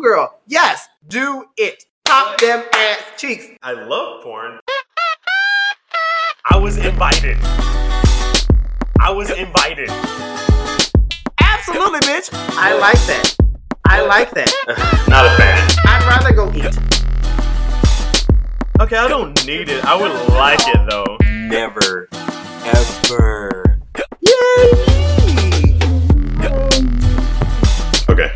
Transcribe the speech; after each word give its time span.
Ooh, 0.00 0.02
girl. 0.02 0.40
Yes, 0.46 0.88
do 1.08 1.44
it. 1.58 1.84
Pop 2.06 2.40
them 2.40 2.64
ass 2.72 3.02
cheeks. 3.18 3.46
I 3.62 3.72
love 3.72 4.22
porn. 4.22 4.58
I 6.50 6.56
was 6.56 6.78
invited. 6.78 7.36
I 8.98 9.10
was 9.10 9.30
invited. 9.30 9.90
Absolutely, 11.38 12.00
bitch. 12.00 12.30
I 12.32 12.78
like 12.78 12.98
that. 13.08 13.36
I 13.86 14.00
like 14.06 14.30
that. 14.30 14.50
Not 15.08 15.26
a 15.26 15.36
fan. 15.36 15.68
I'd 15.86 16.06
rather 16.08 16.32
go 16.34 16.50
eat. 16.54 16.64
Okay, 18.80 18.96
I 18.96 19.06
don't 19.06 19.46
need 19.46 19.68
it. 19.68 19.84
I 19.84 20.00
would 20.00 20.12
like 20.30 20.60
it 20.66 20.80
though. 20.88 21.18
Never, 21.28 22.08
ever. 22.64 23.80
Yay! 24.22 24.70
Okay. 28.08 28.32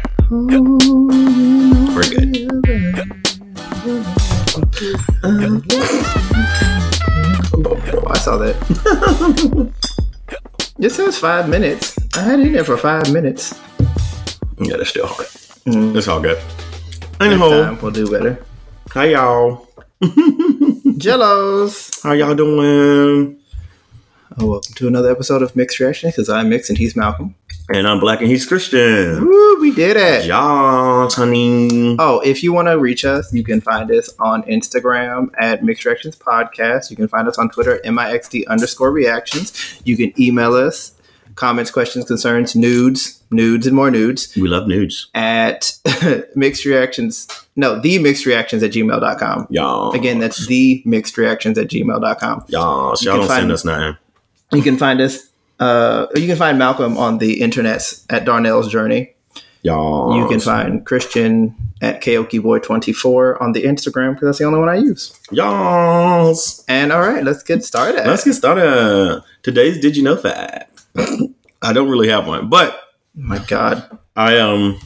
Oh, 2.16 2.20
I 8.06 8.18
saw 8.18 8.36
that. 8.36 9.72
it 10.78 10.90
says 10.90 11.18
five 11.18 11.48
minutes. 11.48 11.96
I 12.16 12.20
had 12.20 12.38
it 12.38 12.46
in 12.46 12.52
there 12.52 12.62
for 12.62 12.76
five 12.76 13.12
minutes. 13.12 13.58
Yeah, 14.60 14.76
that's 14.76 14.90
still 14.90 15.08
hard. 15.08 15.26
Mm. 15.66 15.96
It's 15.96 16.06
all 16.06 16.20
good. 16.20 16.38
Anyhow, 17.20 17.48
time 17.48 17.80
we'll 17.80 17.90
do 17.90 18.08
better. 18.08 18.44
hi 18.90 19.06
y'all. 19.06 19.66
Jellos. 20.02 22.00
How 22.04 22.12
y'all 22.12 22.36
doing? 22.36 23.40
Oh, 24.38 24.46
welcome 24.46 24.74
to 24.74 24.86
another 24.86 25.10
episode 25.10 25.42
of 25.42 25.56
Mixed 25.56 25.80
Reaction 25.80 26.10
because 26.10 26.28
I'm 26.28 26.48
Mix 26.48 26.68
and 26.68 26.78
he's 26.78 26.94
Malcolm. 26.94 27.34
And 27.72 27.88
I'm 27.88 27.98
Black 27.98 28.20
and 28.20 28.28
he's 28.28 28.44
Christian. 28.44 29.24
Woo, 29.24 29.58
we 29.60 29.74
did 29.74 29.96
it. 29.96 30.26
Y'all, 30.26 31.08
honey. 31.10 31.96
Oh, 31.98 32.20
if 32.20 32.42
you 32.42 32.52
want 32.52 32.68
to 32.68 32.78
reach 32.78 33.06
us, 33.06 33.32
you 33.32 33.42
can 33.42 33.62
find 33.62 33.90
us 33.90 34.10
on 34.18 34.42
Instagram 34.42 35.30
at 35.40 35.64
Mixed 35.64 35.84
Reactions 35.86 36.16
Podcast. 36.18 36.90
You 36.90 36.96
can 36.96 37.08
find 37.08 37.26
us 37.26 37.38
on 37.38 37.48
Twitter, 37.48 37.80
MIXD 37.86 38.46
underscore 38.48 38.90
reactions. 38.92 39.80
You 39.84 39.96
can 39.96 40.12
email 40.20 40.52
us 40.54 40.92
comments, 41.36 41.70
questions, 41.70 42.04
concerns, 42.04 42.54
nudes, 42.54 43.22
nudes, 43.30 43.66
and 43.66 43.74
more 43.74 43.90
nudes 43.90 44.34
We 44.36 44.46
love 44.46 44.68
nudes. 44.68 45.08
at 45.14 45.72
mixed 46.36 46.66
reactions. 46.66 47.26
No, 47.56 47.80
the 47.80 47.98
mixed 47.98 48.26
reactions 48.26 48.62
at 48.62 48.72
gmail.com. 48.72 49.46
Y'all. 49.48 49.92
Again, 49.92 50.18
that's 50.18 50.46
the 50.46 50.82
mixed 50.84 51.16
reactions 51.16 51.56
at 51.56 51.68
gmail.com. 51.68 52.44
Y'all, 52.48 52.94
You 53.00 53.06
y'all 53.06 53.20
can 53.20 53.20
don't 53.20 53.28
send 53.28 53.28
find- 53.28 53.52
us 53.52 53.64
nothing. 53.64 53.96
You 54.52 54.62
can 54.62 54.76
find 54.76 55.00
us, 55.00 55.18
uh, 55.60 56.06
you 56.14 56.26
can 56.26 56.36
find 56.36 56.58
Malcolm 56.58 56.96
on 56.96 57.18
the 57.18 57.40
internets 57.40 58.04
at 58.10 58.24
Darnell's 58.24 58.70
Journey. 58.70 59.14
Y'all. 59.62 60.18
You 60.18 60.28
can 60.28 60.40
find 60.40 60.84
Christian 60.84 61.54
at 61.80 62.02
KokiBoy24 62.02 63.40
on 63.40 63.52
the 63.52 63.62
Instagram 63.62 64.12
because 64.12 64.26
that's 64.26 64.38
the 64.38 64.44
only 64.44 64.58
one 64.58 64.68
I 64.68 64.76
use. 64.76 65.18
Y'all. 65.30 66.36
And 66.68 66.92
all 66.92 67.00
right, 67.00 67.24
let's 67.24 67.42
get 67.42 67.64
started. 67.64 68.06
Let's 68.06 68.24
get 68.24 68.34
started. 68.34 69.22
Today's 69.42 69.80
Did 69.80 69.96
You 69.96 70.02
Know 70.02 70.16
Fact. 70.16 70.82
I 71.62 71.72
don't 71.72 71.88
really 71.88 72.08
have 72.08 72.26
one, 72.26 72.50
but 72.50 72.78
my 73.14 73.38
God. 73.38 73.98
I 74.16 74.38
um 74.38 74.78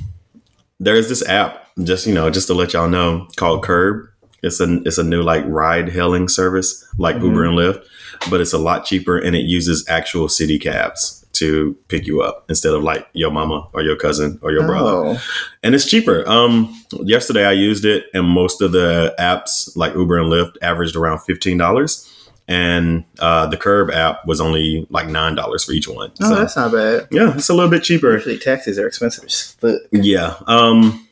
there's 0.79 1.09
this 1.09 1.27
app, 1.27 1.67
just 1.83 2.07
you 2.07 2.15
know, 2.15 2.31
just 2.31 2.47
to 2.47 2.55
let 2.55 2.73
y'all 2.73 2.89
know, 2.89 3.27
called 3.37 3.65
Curb. 3.65 4.09
It's 4.42 4.61
a 4.61 4.81
it's 4.84 4.98
a 4.98 5.05
new 5.05 5.22
like 5.22 5.44
ride 5.47 5.89
hailing 5.91 6.28
service 6.28 6.86
like 6.98 7.17
Mhm. 7.17 7.22
Uber 7.25 7.44
and 7.44 7.58
Lyft, 7.58 7.83
but 8.31 8.41
it's 8.41 8.53
a 8.53 8.58
lot 8.58 8.84
cheaper 8.84 9.19
and 9.19 9.34
it 9.36 9.44
uses 9.47 9.84
actual 9.89 10.28
city 10.28 10.58
cabs 10.58 11.14
to 11.34 11.77
pick 11.89 12.06
you 12.06 12.20
up 12.22 12.44
instead 12.48 12.72
of 12.75 12.83
like 12.83 13.06
your 13.12 13.31
mama 13.31 13.66
or 13.72 13.83
your 13.83 13.94
cousin 13.97 14.39
or 14.42 14.50
your 14.50 14.66
brother. 14.66 14.91
Oh, 14.91 15.20
And 15.62 15.75
it's 15.75 15.84
cheaper. 15.89 16.28
Um 16.28 16.75
yesterday 17.05 17.44
I 17.47 17.53
used 17.53 17.84
it 17.84 18.06
and 18.14 18.27
most 18.27 18.61
of 18.62 18.72
the 18.72 19.14
apps 19.19 19.77
like 19.77 19.94
Uber 19.94 20.19
and 20.19 20.33
Lyft 20.33 20.56
averaged 20.62 20.97
around 20.97 21.19
$15 21.19 22.09
and 22.50 23.05
uh, 23.19 23.47
the 23.47 23.59
Curb 23.59 23.91
app 23.91 24.27
was 24.27 24.41
only 24.41 24.87
like 24.88 25.06
$9 25.06 25.65
for 25.66 25.72
each 25.72 25.87
one. 25.87 26.10
oh 26.22 26.28
So, 26.31 26.34
that's 26.37 26.56
not 26.56 26.72
bad. 26.72 27.06
yeah, 27.10 27.34
it's 27.37 27.50
a 27.50 27.54
little 27.54 27.71
bit 27.71 27.82
cheaper. 27.84 28.10
Usually 28.12 28.38
taxis 28.38 28.78
are 28.78 28.87
expensive 28.87 29.31
fuck. 29.60 29.81
Yeah. 29.93 30.34
Um 30.47 31.06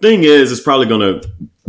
thing 0.00 0.24
is 0.24 0.50
it's 0.52 0.60
probably 0.60 0.86
gonna 0.86 1.20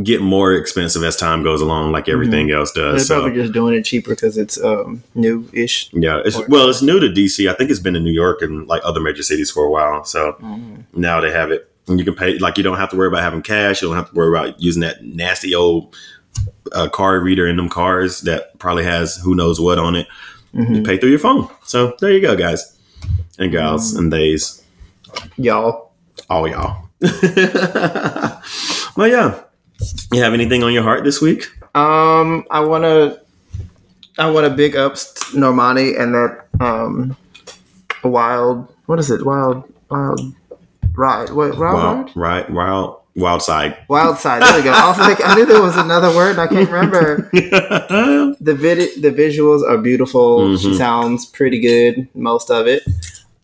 get 0.03 0.21
more 0.21 0.53
expensive 0.53 1.03
as 1.03 1.15
time 1.15 1.41
goes 1.43 1.59
along, 1.61 1.91
like 1.91 2.07
everything 2.07 2.51
else 2.51 2.71
does. 2.71 2.95
They're. 3.07 3.17
So 3.17 3.21
probably 3.23 3.41
just 3.41 3.53
doing 3.53 3.73
it 3.75 3.83
cheaper 3.83 4.11
because 4.11 4.37
it's 4.37 4.61
um, 4.63 5.03
new-ish. 5.15 5.89
yeah, 5.93 6.21
it's 6.23 6.37
well, 6.47 6.69
it's 6.69 6.81
new 6.83 6.99
to 6.99 7.07
DC. 7.07 7.49
I 7.49 7.53
think 7.55 7.69
it's 7.71 7.79
been 7.79 7.95
in 7.95 8.03
New 8.03 8.11
York 8.11 8.41
and 8.41 8.67
like 8.67 8.81
other 8.85 8.99
major 8.99 9.23
cities 9.23 9.49
for 9.51 9.63
a 9.65 9.69
while. 9.71 10.03
So 10.05 10.33
Mm. 10.41 10.83
now 10.93 11.19
they 11.19 11.31
have 11.31 11.51
it. 11.51 11.71
And 11.87 11.97
you 11.99 12.05
can 12.05 12.15
pay 12.15 12.37
like 12.37 12.57
you 12.57 12.63
don't 12.63 12.77
have 12.77 12.89
to 12.91 12.97
worry 12.97 13.07
about 13.07 13.21
having 13.23 13.41
cash, 13.41 13.81
you 13.81 13.87
don't 13.87 13.97
have 13.97 14.09
to 14.09 14.15
worry 14.15 14.29
about 14.37 14.61
using 14.61 14.81
that 14.81 15.03
nasty 15.03 15.55
old 15.55 15.95
uh, 16.73 16.89
card 16.89 17.23
reader 17.23 17.47
in 17.47 17.55
them 17.55 17.69
cars 17.69 18.21
that 18.21 18.59
probably 18.59 18.83
has 18.83 19.15
who 19.17 19.33
knows 19.35 19.59
what 19.59 19.79
on 19.79 19.95
it. 19.95 20.05
You 20.53 20.63
Mhm. 20.65 20.85
pay 20.85 20.97
through 20.97 21.09
your 21.11 21.19
phone. 21.19 21.47
So 21.65 21.95
there 22.01 22.11
you 22.11 22.21
go, 22.21 22.35
guys. 22.35 22.73
And 23.39 23.51
gals 23.51 23.93
Mm. 23.93 23.97
and 23.99 24.11
theys. 24.13 24.61
Y'all. 25.37 25.91
all 26.29 26.47
y'all. 26.47 26.83
well, 28.95 29.07
yeah. 29.07 29.39
You 30.11 30.21
have 30.23 30.33
anything 30.33 30.63
on 30.63 30.73
your 30.73 30.83
heart 30.83 31.03
this 31.03 31.21
week? 31.21 31.47
Um, 31.75 32.45
I 32.49 32.59
want 32.61 32.83
to, 32.83 33.21
I 34.17 34.29
want 34.31 34.45
to 34.47 34.49
big 34.55 34.75
up 34.75 34.93
Normani 35.33 35.99
and 35.99 36.13
that 36.15 36.45
um, 36.59 37.15
wild. 38.03 38.73
What 38.85 38.99
is 38.99 39.11
it? 39.11 39.25
Wild, 39.25 39.63
wild 39.89 40.21
ride. 40.93 41.29
What 41.31 41.57
wild 41.57 41.59
Wild, 41.59 41.97
ride? 42.07 42.11
right, 42.15 42.49
wild, 42.49 42.99
wild 43.15 43.41
side. 43.43 43.77
Wild 43.89 44.17
side. 44.17 44.41
There 44.41 44.57
we 44.57 44.63
go. 44.63 44.71
Like, 44.71 45.23
I 45.23 45.35
knew 45.35 45.45
there 45.45 45.61
was 45.61 45.77
another 45.77 46.09
word. 46.15 46.39
I 46.39 46.47
can't 46.47 46.69
remember. 46.69 47.29
the 47.33 48.55
vid- 48.57 49.01
the 49.01 49.11
visuals 49.11 49.67
are 49.69 49.77
beautiful. 49.77 50.57
She 50.57 50.69
Mhm. 50.69 50.77
sounds 50.77 51.25
pretty 51.25 51.59
good. 51.59 52.07
Most 52.15 52.49
of 52.49 52.65
it. 52.67 52.83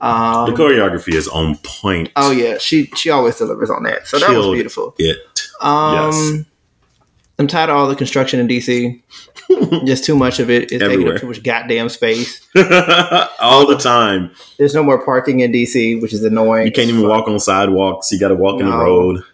Um, 0.01 0.49
the 0.49 0.55
choreography 0.57 1.13
is 1.13 1.27
on 1.29 1.55
point. 1.63 2.09
oh 2.17 2.31
yeah, 2.31 2.57
she 2.57 2.87
she 2.95 3.09
always 3.09 3.37
delivers 3.37 3.69
on 3.69 3.83
that. 3.83 4.05
So 4.07 4.19
that 4.19 4.35
was 4.35 4.47
beautiful. 4.47 4.95
It. 4.97 5.17
Um, 5.63 5.95
Yes. 6.13 6.45
I'm 7.39 7.47
tired 7.47 7.71
of 7.71 7.75
all 7.77 7.87
the 7.87 7.95
construction 7.95 8.39
in 8.39 8.47
DC. 8.47 9.01
Just 9.87 10.03
too 10.05 10.15
much 10.15 10.39
of 10.39 10.51
it. 10.51 10.71
It's 10.71 10.83
taking 10.83 11.09
up 11.09 11.17
too 11.19 11.27
much 11.27 11.41
goddamn 11.41 11.89
space. 11.89 12.39
all 13.39 13.65
the 13.67 13.77
time. 13.81 14.31
There's 14.59 14.75
no 14.75 14.83
more 14.83 15.03
parking 15.03 15.39
in 15.39 15.51
DC, 15.51 15.99
which 15.99 16.13
is 16.13 16.23
annoying. 16.23 16.67
You 16.67 16.71
can't 16.71 16.89
even 16.89 17.07
walk 17.07 17.27
on 17.27 17.39
sidewalks. 17.39 18.11
You 18.11 18.19
got 18.19 18.27
to 18.27 18.35
walk 18.35 18.59
in 18.61 18.69
the 18.69 18.77
road. 18.77 19.23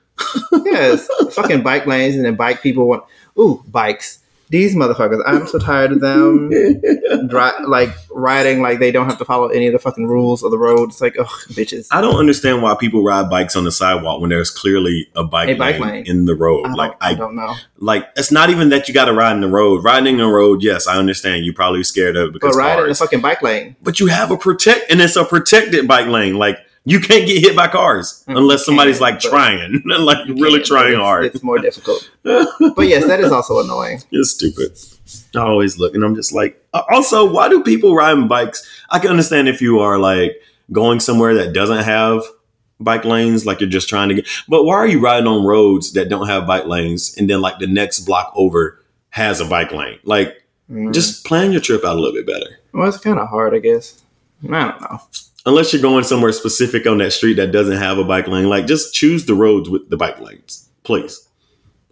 Yes, 0.66 1.08
fucking 1.34 1.64
bike 1.64 1.86
lanes 1.86 2.16
and 2.16 2.26
then 2.26 2.36
bike 2.36 2.62
people 2.62 2.88
want. 2.88 3.04
Ooh, 3.40 3.64
bikes. 3.68 4.20
These 4.52 4.76
motherfuckers. 4.76 5.22
I'm 5.28 5.46
so 5.46 5.60
tired 5.60 5.92
of 5.92 6.00
them. 6.02 6.50
Dri- 7.28 7.66
like 7.68 7.90
riding 8.10 8.62
like 8.64 8.80
they 8.80 8.92
don't 8.92 9.06
have 9.08 9.20
to 9.20 9.26
follow 9.26 9.48
any 9.50 9.68
of 9.68 9.74
the 9.74 9.80
fucking 9.80 10.08
rules 10.08 10.42
of 10.44 10.50
the 10.50 10.58
road. 10.58 10.90
It's 10.90 11.02
like, 11.02 11.16
oh, 11.20 11.24
bitches. 11.50 11.88
I 11.92 12.02
don't 12.02 12.16
understand 12.16 12.62
why 12.64 12.76
people 12.76 13.04
ride 13.04 13.30
bikes 13.30 13.56
on 13.56 13.64
the 13.64 13.72
sidewalk 13.72 14.22
when 14.22 14.32
there's 14.32 14.50
clearly 14.50 15.08
a 15.16 15.24
bike, 15.24 15.50
A 15.50 15.54
bike 15.54 15.80
lane, 15.80 15.92
lane. 15.92 16.04
in 16.08 16.26
the 16.26 16.36
road. 16.36 16.66
I 16.66 16.74
like 16.74 16.94
I 17.00 17.10
I 17.12 17.14
don't 17.14 17.36
know. 17.36 17.56
like 17.78 18.08
it's 18.16 18.32
not 18.32 18.50
even 18.50 18.70
that 18.70 18.88
you 18.88 18.94
got 18.94 19.06
to 19.06 19.14
ride 19.14 19.34
in 19.36 19.42
the 19.42 19.48
road. 19.48 19.84
Riding 19.84 20.16
in 20.16 20.22
the 20.22 20.28
road, 20.28 20.64
yes, 20.64 20.88
I 20.88 20.98
understand. 20.98 21.46
You're 21.46 21.54
probably 21.54 21.84
scared 21.84 22.16
of 22.18 22.30
it 22.30 22.34
But 22.34 22.42
because 22.42 22.58
ride 22.58 22.80
in 22.80 22.90
the 22.90 22.96
fucking 22.96 23.22
bike 23.22 23.44
lane. 23.44 23.76
but 23.84 24.00
you 24.00 24.08
have 24.08 24.32
a 24.32 24.38
protect, 24.38 24.90
and 24.92 25.00
it's 25.00 25.16
a 25.16 25.26
protected 25.26 25.88
bike 25.88 26.08
lane. 26.08 26.36
Like 26.38 26.58
you 26.86 27.00
can't 27.00 27.28
get 27.28 27.42
hit 27.44 27.56
by 27.56 27.68
cars 27.68 28.24
Mm, 28.28 28.38
unless 28.38 28.66
somebody's 28.66 29.00
like 29.02 29.20
trying, 29.20 29.82
like 29.86 30.26
really 30.28 30.62
trying 30.62 30.94
it's- 30.94 31.02
hard. 31.02 31.26
It's 31.26 31.44
more 31.44 31.60
difficult. 31.60 32.10
But 32.24 32.88
yes, 32.88 33.06
that 33.08 33.20
is 33.20 33.32
also 33.32 33.60
annoying. 33.64 34.02
It's 34.12 34.32
stupid. 34.32 34.78
I 35.36 35.40
always 35.42 35.78
look, 35.80 35.96
and 35.96 36.04
I'm 36.04 36.16
just 36.16 36.34
like. 36.34 36.64
uh, 36.74 36.84
Also, 36.90 37.30
why 37.32 37.50
do 37.50 37.64
people 37.64 37.96
ride 37.96 38.28
bikes? 38.30 38.62
I 38.90 39.00
can 39.00 39.10
understand 39.12 39.48
if 39.48 39.62
you 39.62 39.80
are 39.80 39.98
like 39.98 40.34
going 40.72 41.00
somewhere 41.00 41.34
that 41.36 41.54
doesn't 41.54 41.84
have 41.84 42.24
bike 42.80 43.04
lanes, 43.06 43.46
like 43.46 43.60
you're 43.60 43.70
just 43.70 43.90
trying 43.90 44.10
to 44.10 44.16
get. 44.16 44.28
But 44.48 44.64
why 44.66 44.76
are 44.76 44.88
you 44.88 45.00
riding 45.00 45.28
on 45.28 45.46
roads 45.46 45.94
that 45.94 46.10
don't 46.10 46.28
have 46.28 46.46
bike 46.48 46.66
lanes, 46.66 47.16
and 47.18 47.30
then 47.30 47.42
like 47.42 47.60
the 47.60 47.68
next 47.68 48.02
block 48.02 48.32
over 48.36 48.84
has 49.10 49.40
a 49.42 49.46
bike 49.46 49.72
lane? 49.72 50.00
Like, 50.04 50.36
Mm. 50.72 50.94
just 50.94 51.26
plan 51.26 51.52
your 51.52 51.62
trip 51.62 51.84
out 51.84 51.96
a 51.96 52.00
little 52.00 52.14
bit 52.14 52.28
better. 52.28 52.60
well, 52.74 52.88
it's 52.88 53.00
kind 53.00 53.18
of 53.18 53.28
hard, 53.28 53.56
I 53.56 53.60
guess. 53.60 54.00
I 54.44 54.48
don't 54.70 54.82
know. 54.82 55.02
Unless 55.50 55.74
you're 55.74 55.82
going 55.82 56.04
somewhere 56.04 56.32
specific 56.32 56.86
on 56.86 57.00
that 57.00 57.12
street 57.12 57.34
that 57.36 57.52
doesn't 57.52 57.78
have 57.78 57.98
a 57.98 58.04
bike 58.04 58.28
lane, 58.28 58.48
like 58.50 58.68
just 58.68 58.94
choose 58.94 59.26
the 59.26 59.34
roads 59.34 59.68
with 59.68 59.90
the 59.90 59.98
bike 59.98 60.20
lanes, 60.20 60.70
please. 60.84 61.26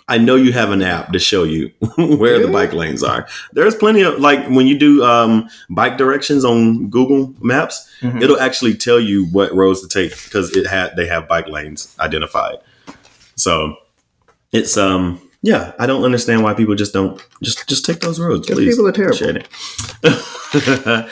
I 0.07 0.19
know 0.19 0.35
you 0.35 0.53
have 0.53 0.69
an 0.71 0.83
app 0.83 1.11
to 1.11 1.19
show 1.19 1.43
you 1.43 1.71
where 1.97 2.39
the 2.39 2.47
bike 2.49 2.71
lanes 2.71 3.03
are. 3.03 3.27
There's 3.53 3.73
plenty 3.75 4.01
of 4.03 4.19
like 4.19 4.47
when 4.47 4.67
you 4.67 4.77
do 4.77 5.03
um, 5.03 5.49
bike 5.71 5.97
directions 5.97 6.45
on 6.45 6.87
Google 6.89 7.33
Maps, 7.41 7.89
Mhm. 8.01 8.21
it'll 8.21 8.39
actually 8.39 8.75
tell 8.75 8.99
you 8.99 9.25
what 9.31 9.53
roads 9.55 9.81
to 9.81 9.87
take 9.87 10.11
because 10.23 10.55
it 10.55 10.67
had 10.67 10.95
they 10.95 11.07
have 11.07 11.27
bike 11.27 11.47
lanes 11.47 11.93
identified. 11.99 12.57
So 13.35 13.75
it's 14.53 14.77
um 14.77 15.19
Yeah, 15.41 15.73
I 15.79 15.85
don't 15.85 16.03
understand 16.03 16.43
why 16.43 16.53
people 16.55 16.75
just 16.75 16.93
don't 16.93 17.23
just 17.43 17.67
just 17.69 17.85
take 17.85 17.99
those 17.99 18.19
roads. 18.19 18.47
Please. 18.47 18.75
people 18.75 18.87
are 18.87 18.91
terrible. 18.91 19.43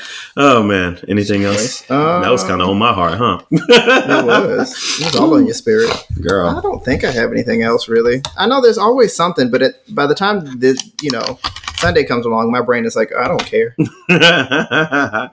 Oh 0.38 0.63
man, 0.63 1.00
anything 1.07 1.45
else? 1.45 1.89
Uh, 1.89 2.19
that 2.22 2.30
was 2.30 2.44
kind 2.44 2.62
of 2.62 2.68
on 2.69 2.77
my 2.77 2.92
heart, 2.94 3.18
huh? 3.18 3.39
It 3.51 4.25
was. 4.25 5.00
It 5.00 5.06
was 5.06 5.16
all 5.16 5.33
on 5.36 5.45
your 5.45 5.54
spirit. 5.54 5.89
Girl. 6.22 6.48
I 6.50 6.62
don't 6.62 6.83
think 6.83 7.06
I 7.06 7.12
have 7.12 7.31
anything 7.31 7.62
else 7.62 7.88
really. 7.88 8.22
I 8.38 8.45
know 8.48 8.62
there's 8.62 8.77
always 8.77 9.16
something, 9.16 9.50
but 9.50 9.62
it, 9.62 9.75
by 9.89 10.07
the 10.07 10.16
time 10.16 10.60
this, 10.60 10.77
you 11.01 11.12
know, 11.12 11.39
Sunday 11.77 12.04
comes 12.04 12.25
along, 12.25 12.51
my 12.51 12.62
brain 12.62 12.86
is 12.86 12.95
like, 12.98 13.13
I 13.16 13.27
don't 13.30 13.45
care. 13.45 13.75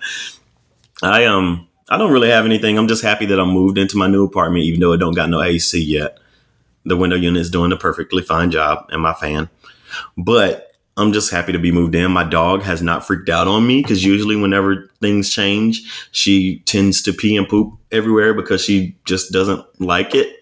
I 1.03 1.25
um 1.25 1.67
I 1.89 1.99
don't 1.99 2.13
really 2.13 2.31
have 2.31 2.45
anything. 2.45 2.79
I'm 2.79 2.89
just 2.89 3.03
happy 3.03 3.27
that 3.27 3.41
I 3.41 3.45
moved 3.45 3.77
into 3.77 3.97
my 3.97 4.07
new 4.07 4.25
apartment, 4.25 4.65
even 4.65 4.81
though 4.81 4.93
it 4.93 4.99
don't 4.99 5.15
got 5.17 5.31
no 5.31 5.43
AC 5.43 5.81
yet. 5.83 6.19
The 6.85 6.97
window 6.97 7.17
unit 7.17 7.41
is 7.41 7.51
doing 7.51 7.73
a 7.73 7.77
perfectly 7.77 8.23
fine 8.23 8.51
job, 8.51 8.87
and 8.91 9.03
my 9.03 9.13
fan. 9.15 9.49
But 10.17 10.73
I'm 10.97 11.13
just 11.13 11.31
happy 11.31 11.53
to 11.53 11.59
be 11.59 11.73
moved 11.73 11.95
in. 11.95 12.11
My 12.11 12.25
dog 12.25 12.63
has 12.63 12.83
not 12.83 13.07
freaked 13.07 13.29
out 13.29 13.49
on 13.49 13.67
me 13.67 13.83
because 13.83 14.05
usually, 14.05 14.37
whenever 14.37 14.91
things 15.01 15.31
change, 15.31 15.83
she 16.11 16.59
tends 16.61 17.03
to 17.03 17.13
pee 17.13 17.37
and 17.37 17.49
poop 17.49 17.75
everywhere 17.91 18.35
because 18.35 18.63
she 18.63 18.97
just 19.05 19.33
doesn't 19.33 19.65
like 19.81 20.15
it. 20.15 20.37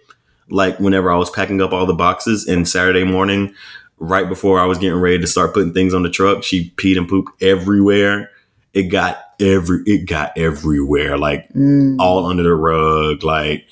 Like 0.48 0.80
whenever 0.80 1.12
I 1.12 1.16
was 1.16 1.30
packing 1.30 1.60
up 1.62 1.72
all 1.72 1.86
the 1.86 1.94
boxes, 1.94 2.48
and 2.48 2.68
Saturday 2.68 3.04
morning, 3.04 3.54
right 3.98 4.28
before 4.28 4.58
I 4.58 4.64
was 4.64 4.78
getting 4.78 4.98
ready 4.98 5.18
to 5.20 5.26
start 5.26 5.54
putting 5.54 5.72
things 5.72 5.94
on 5.94 6.02
the 6.02 6.10
truck, 6.10 6.42
she 6.42 6.70
peed 6.76 6.96
and 6.98 7.08
pooped 7.08 7.40
everywhere. 7.42 8.30
It 8.72 8.84
got 8.84 9.18
every 9.40 9.82
it 9.86 10.08
got 10.08 10.36
everywhere, 10.36 11.16
like 11.18 11.52
Mm. 11.52 11.96
all 12.00 12.26
under 12.26 12.42
the 12.42 12.54
rug. 12.54 13.22
Like, 13.22 13.66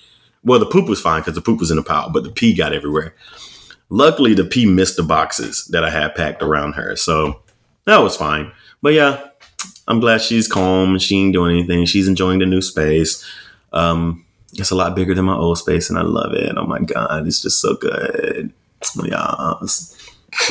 well, 0.49 0.59
the 0.59 0.67
poop 0.67 0.89
was 0.89 1.01
fine 1.01 1.21
because 1.21 1.35
the 1.35 1.41
poop 1.41 1.61
was 1.61 1.71
in 1.71 1.79
a 1.79 1.83
pile, 1.83 2.11
but 2.11 2.25
the 2.25 2.31
pee 2.31 2.55
got 2.55 2.73
everywhere. 2.73 3.15
Luckily, 3.91 4.35
the 4.35 4.45
pee 4.45 4.67
missed 4.67 4.97
the 4.97 5.03
boxes 5.03 5.67
that 5.67 5.85
I 5.85 5.91
had 5.91 6.15
packed 6.15 6.43
around 6.43 6.73
her, 6.75 6.97
so 6.97 7.41
that 7.85 7.99
was 7.99 8.17
fine. 8.17 8.51
But 8.83 8.93
yeah, 8.95 9.29
I'm 9.87 10.01
glad 10.01 10.21
she's 10.21 10.47
calm 10.49 10.91
and 10.91 11.03
she 11.03 11.17
ain't 11.17 11.33
doing 11.33 11.57
anything. 11.57 11.85
She's 11.87 12.09
enjoying 12.09 12.39
the 12.41 12.47
new 12.47 12.61
space. 12.61 13.25
Um, 13.73 14.25
it's 14.55 14.71
a 14.71 14.75
lot 14.75 14.95
bigger 14.97 15.15
than 15.15 15.25
my 15.27 15.35
old 15.37 15.59
space, 15.59 15.89
and 15.91 15.99
I 15.99 16.03
love 16.03 16.33
it. 16.35 16.53
Oh 16.57 16.67
my 16.67 16.81
god, 16.81 17.27
it's 17.27 17.41
just 17.43 17.61
so 17.61 17.75
good. 17.77 18.53
Yes. 19.05 19.95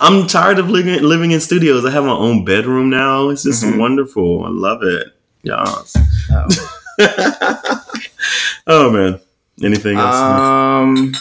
I'm 0.00 0.26
tired 0.26 0.58
of 0.58 0.70
living 0.70 1.02
living 1.02 1.32
in 1.32 1.40
studios. 1.40 1.84
I 1.84 1.90
have 1.90 2.04
my 2.04 2.12
own 2.12 2.44
bedroom 2.44 2.88
now. 2.90 3.28
It's 3.28 3.42
just 3.42 3.62
Mhm. 3.64 3.78
wonderful. 3.78 4.44
I 4.44 4.48
love 4.50 4.82
it. 4.82 5.08
Yes. 5.42 5.96
Oh. 6.32 6.79
oh 8.66 8.90
man. 8.90 9.20
Anything 9.62 9.98
else? 9.98 10.14
Um. 10.16 11.12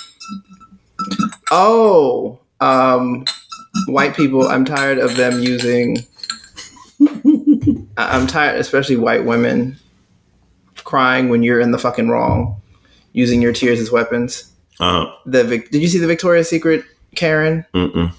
Oh. 1.52 2.40
Um. 2.60 3.26
White 3.88 4.16
people. 4.16 4.48
I'm 4.48 4.66
tired 4.66 4.98
of 4.98 5.16
them 5.16 5.40
using. 5.40 5.98
I'm 7.98 8.28
tired, 8.28 8.60
especially 8.60 8.96
white 8.98 9.26
women, 9.26 9.78
crying 10.84 11.30
when 11.30 11.44
you're 11.44 11.60
in 11.60 11.72
the 11.72 11.78
fucking 11.80 12.10
wrong, 12.10 12.62
using 13.14 13.42
your 13.42 13.54
tears 13.54 13.80
as 13.80 13.92
weapons. 13.92 14.52
uh, 14.80 15.12
The 15.26 15.44
Vic- 15.44 15.70
did 15.72 15.82
you 15.82 15.88
see 15.88 16.00
the 16.00 16.08
Victoria's 16.08 16.50
Secret 16.50 16.84
Karen 17.16 17.66
mm-mm. 17.74 18.12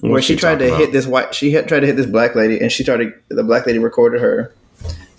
where 0.00 0.22
she 0.22 0.36
tried 0.36 0.58
to 0.60 0.68
talking 0.68 0.84
hit 0.86 0.92
this 0.92 1.06
white? 1.06 1.34
She 1.34 1.50
had 1.52 1.68
tried 1.68 1.80
to 1.80 1.86
hit 1.86 1.96
this 1.96 2.06
black 2.06 2.34
lady, 2.34 2.58
and 2.60 2.70
she 2.70 2.82
started. 2.82 3.12
The 3.28 3.42
black 3.42 3.66
lady 3.66 3.78
recorded 3.78 4.20
her, 4.20 4.52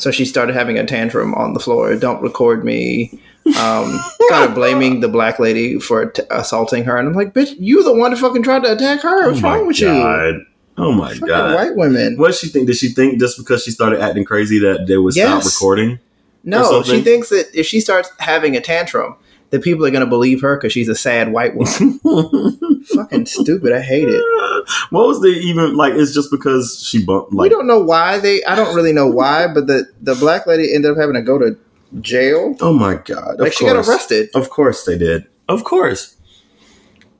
so 0.03 0.11
she 0.11 0.25
started 0.25 0.53
having 0.53 0.77
a 0.77 0.85
tantrum 0.85 1.33
on 1.35 1.53
the 1.53 1.59
floor. 1.61 1.95
Don't 1.95 2.21
record 2.21 2.65
me. 2.65 3.19
Um, 3.57 3.99
kind 4.29 4.49
of 4.49 4.53
blaming 4.53 4.99
the 4.99 5.07
black 5.07 5.39
lady 5.39 5.79
for 5.79 6.07
t- 6.07 6.23
assaulting 6.29 6.83
her, 6.83 6.97
and 6.97 7.07
I'm 7.07 7.13
like, 7.13 7.33
bitch, 7.33 7.55
you 7.57 7.83
the 7.83 7.93
one 7.93 8.11
that 8.11 8.17
fucking 8.17 8.43
tried 8.43 8.63
to 8.63 8.73
attack 8.73 9.01
her. 9.01 9.27
What's 9.29 9.39
oh 9.39 9.43
wrong 9.43 9.67
with 9.67 9.79
you? 9.79 9.87
God. 9.87 10.35
Oh 10.77 10.91
my 10.91 11.09
Fucking 11.09 11.27
god. 11.27 11.55
white 11.55 11.75
women. 11.75 12.17
What 12.17 12.27
does 12.27 12.39
she 12.39 12.47
think? 12.47 12.67
Did 12.67 12.75
she 12.75 12.89
think 12.89 13.19
just 13.19 13.37
because 13.37 13.63
she 13.63 13.71
started 13.71 14.01
acting 14.01 14.25
crazy 14.25 14.59
that 14.59 14.87
they 14.87 14.97
would 14.97 15.13
stop 15.13 15.45
recording? 15.45 15.99
No, 16.43 16.83
she 16.83 17.01
thinks 17.01 17.29
that 17.29 17.47
if 17.53 17.65
she 17.65 17.79
starts 17.79 18.09
having 18.19 18.57
a 18.57 18.61
tantrum, 18.61 19.15
that 19.51 19.63
people 19.63 19.85
are 19.85 19.91
going 19.91 20.03
to 20.03 20.09
believe 20.09 20.41
her 20.41 20.57
because 20.57 20.73
she's 20.73 20.89
a 20.89 20.95
sad 20.95 21.31
white 21.31 21.55
woman. 21.55 21.99
Fucking 22.87 23.25
stupid. 23.25 23.73
I 23.73 23.81
hate 23.81 24.07
it. 24.07 24.21
what 24.89 25.07
was 25.07 25.21
the 25.21 25.27
even 25.27 25.75
like? 25.75 25.93
It's 25.93 26.13
just 26.13 26.31
because 26.31 26.83
she 26.85 27.03
bumped 27.03 27.33
we 27.33 27.49
don't 27.49 27.67
know 27.67 27.79
why 27.79 28.19
they. 28.19 28.43
I 28.43 28.55
don't 28.55 28.75
really 28.75 28.93
know 28.93 29.07
why, 29.07 29.47
but 29.47 29.67
the 29.67 29.85
the 30.01 30.15
black 30.15 30.47
lady 30.47 30.73
ended 30.73 30.91
up 30.91 30.97
having 30.97 31.15
to 31.15 31.21
go 31.21 31.37
to 31.37 31.57
jail. 32.01 32.55
Oh 32.61 32.73
my 32.73 32.95
god! 32.95 33.39
Like 33.39 33.49
of 33.49 33.53
she 33.53 33.65
course. 33.65 33.85
got 33.85 33.91
arrested. 33.91 34.29
Of 34.33 34.49
course 34.49 34.85
they 34.85 34.97
did. 34.97 35.27
Of 35.47 35.63
course. 35.63 36.17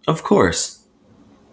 Of 0.08 0.24
course. 0.24 0.84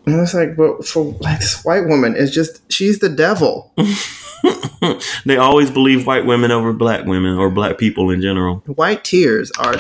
And 0.07 0.21
it's 0.21 0.35
like, 0.35 0.57
but 0.57 0.85
for 0.87 1.05
like 1.21 1.41
this 1.41 1.63
white 1.65 1.87
woman, 1.87 2.15
it's 2.17 2.33
just 2.33 2.71
she's 2.73 2.99
the 2.99 3.09
devil. 3.09 3.73
they 5.27 5.37
always 5.37 5.71
believe 5.71 6.07
white 6.07 6.27
women 6.27 6.51
over 6.51 6.73
black 6.73 7.05
women 7.05 7.37
or 7.37 7.51
black 7.51 7.79
people 7.79 8.11
in 8.11 8.23
general. 8.23 8.57
White 8.67 9.05
tears 9.05 9.51
are 9.59 9.77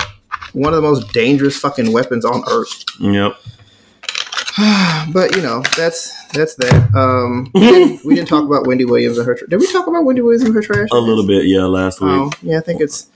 one 0.53 0.73
of 0.75 0.82
the 0.82 0.88
most 0.88 1.12
dangerous 1.12 1.59
fucking 1.59 1.93
weapons 1.93 2.25
on 2.25 2.44
earth. 2.50 2.85
Yep. 3.00 3.37
but 5.12 5.37
you 5.37 5.43
know, 5.43 5.62
that's 5.76 6.26
that's 6.29 6.55
that. 6.56 6.91
Um, 6.94 7.50
we, 7.55 7.61
didn't, 7.61 8.05
we 8.05 8.14
didn't 8.14 8.29
talk 8.29 8.44
about 8.44 8.67
Wendy 8.67 8.85
Williams 8.85 9.19
and 9.19 9.26
her. 9.26 9.35
Tra- 9.35 9.49
Did 9.49 9.61
we 9.61 9.70
talk 9.70 9.87
about 9.87 10.05
Wendy 10.05 10.23
Williams 10.23 10.43
and 10.44 10.55
her 10.55 10.62
trash? 10.62 10.88
A 10.93 10.99
little 10.99 11.26
bit, 11.26 11.47
yeah, 11.47 11.64
last 11.64 12.00
week. 12.00 12.11
Oh, 12.11 12.31
yeah, 12.43 12.58
I 12.58 12.61
think 12.61 12.81
it's. 12.81 13.08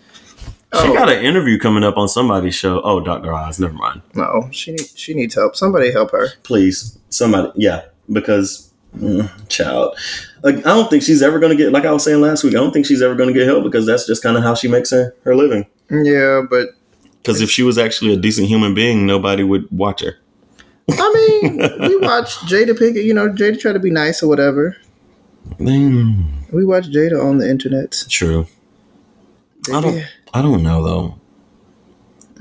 She 0.75 0.81
Oh, 0.89 0.93
got 0.93 1.09
an 1.09 1.25
interview 1.25 1.57
coming 1.59 1.85
up 1.85 1.97
on 1.97 2.09
somebody's 2.09 2.55
show. 2.57 2.81
Oh, 2.83 2.99
Dr. 2.99 3.33
Oz, 3.33 3.61
never 3.61 3.75
mind. 3.75 4.03
no, 4.15 4.49
she 4.51 4.77
she 4.77 5.15
needs 5.15 5.35
help. 5.37 5.55
Somebody 5.55 5.93
help 5.93 6.11
her. 6.11 6.29
Please, 6.43 6.99
somebody, 7.11 7.53
yeah, 7.55 7.83
because 8.13 8.73
mm, 8.97 9.29
child, 9.49 9.97
like, 10.43 10.57
I 10.59 10.61
don't 10.75 10.91
think 10.91 11.05
she's 11.05 11.23
ever 11.23 11.39
going 11.39 11.57
to 11.57 11.63
get. 11.63 11.73
Like 11.73 11.85
I 11.85 11.93
was 11.93 12.03
saying 12.03 12.21
last 12.21 12.43
week, 12.43 12.55
I 12.55 12.59
don't 12.59 12.73
think 12.73 12.87
she's 12.87 13.03
ever 13.03 13.15
going 13.15 13.29
to 13.29 13.35
get 13.39 13.47
help 13.47 13.63
because 13.63 13.87
that's 13.87 14.05
just 14.07 14.21
kind 14.23 14.37
of 14.37 14.43
how 14.43 14.55
she 14.57 14.67
makes 14.67 14.91
her 14.91 15.15
her 15.23 15.37
living. 15.37 15.67
Yeah, 15.91 16.43
but 16.49 16.71
Because 17.23 17.41
if 17.41 17.51
she 17.51 17.63
was 17.63 17.79
actually 17.79 18.13
a 18.13 18.17
decent 18.17 18.49
human 18.49 18.75
being, 18.75 19.07
nobody 19.07 19.45
would 19.45 19.69
watch 19.71 20.01
her. 20.03 20.17
I 20.91 21.41
mean, 21.43 21.57
we 21.89 21.97
watch 21.99 22.37
Jada 22.41 22.71
Pinkett. 22.79 23.05
You 23.05 23.15
know, 23.15 23.29
Jada 23.29 23.59
try 23.59 23.73
to 23.73 23.79
be 23.79 23.91
nice 23.91 24.23
or 24.23 24.29
whatever. 24.29 24.77
Mm, 25.59 26.51
We 26.53 26.65
watch 26.65 26.89
Jada 26.91 27.23
on 27.23 27.39
the 27.39 27.49
internet. 27.49 28.05
true. 28.09 28.47
I 29.73 29.81
don't. 29.81 30.05
I 30.35 30.43
don't 30.43 30.63
know 30.63 30.83
though. 30.85 31.21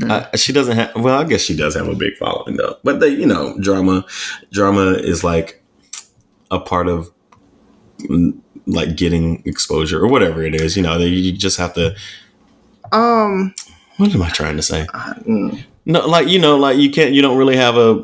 I, 0.09 0.35
she 0.35 0.51
doesn't 0.51 0.75
have. 0.75 0.91
Well, 0.95 1.17
I 1.19 1.23
guess 1.23 1.41
she 1.41 1.55
does 1.55 1.75
have 1.75 1.87
a 1.87 1.95
big 1.95 2.17
following 2.17 2.57
though. 2.57 2.77
But 2.83 2.99
they, 2.99 3.09
you 3.09 3.25
know, 3.25 3.57
drama, 3.59 4.05
drama 4.51 4.93
is 4.93 5.23
like 5.23 5.63
a 6.51 6.59
part 6.59 6.87
of 6.89 7.11
mm, 7.99 8.37
like 8.65 8.97
getting 8.97 9.41
exposure 9.45 10.03
or 10.03 10.07
whatever 10.09 10.43
it 10.43 10.55
is. 10.59 10.75
You 10.75 10.83
know, 10.83 10.97
you 10.97 11.31
just 11.31 11.57
have 11.57 11.73
to. 11.75 11.95
Um, 12.91 13.53
What 13.97 14.13
am 14.13 14.21
I 14.21 14.29
trying 14.29 14.57
to 14.57 14.63
say? 14.63 14.87
uh, 14.93 15.13
mm, 15.25 15.63
No, 15.85 16.05
like 16.07 16.27
you 16.27 16.39
know, 16.39 16.57
like 16.57 16.77
you 16.77 16.89
can't. 16.91 17.13
You 17.13 17.21
don't 17.21 17.37
really 17.37 17.55
have 17.55 17.77
a. 17.77 18.03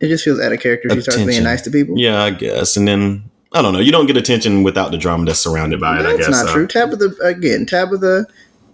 it 0.00 0.08
just 0.08 0.24
feels 0.24 0.40
out 0.40 0.52
of 0.52 0.60
character. 0.60 0.90
She 0.90 1.00
starts 1.00 1.22
being 1.24 1.42
nice 1.42 1.62
to 1.62 1.70
people. 1.70 1.98
Yeah, 1.98 2.22
I 2.22 2.30
guess, 2.30 2.76
and 2.76 2.86
then 2.86 3.30
I 3.52 3.62
don't 3.62 3.72
know. 3.72 3.80
You 3.80 3.92
don't 3.92 4.06
get 4.06 4.16
attention 4.16 4.62
without 4.62 4.90
the 4.90 4.98
drama 4.98 5.24
that's 5.24 5.40
surrounded 5.40 5.80
by 5.80 5.96
it. 5.96 6.00
I 6.00 6.02
That's 6.02 6.18
guess. 6.18 6.28
not 6.30 6.46
so. 6.46 6.52
true. 6.52 6.66
Tabitha 6.66 7.14
again. 7.22 7.64
Tabitha 7.66 8.26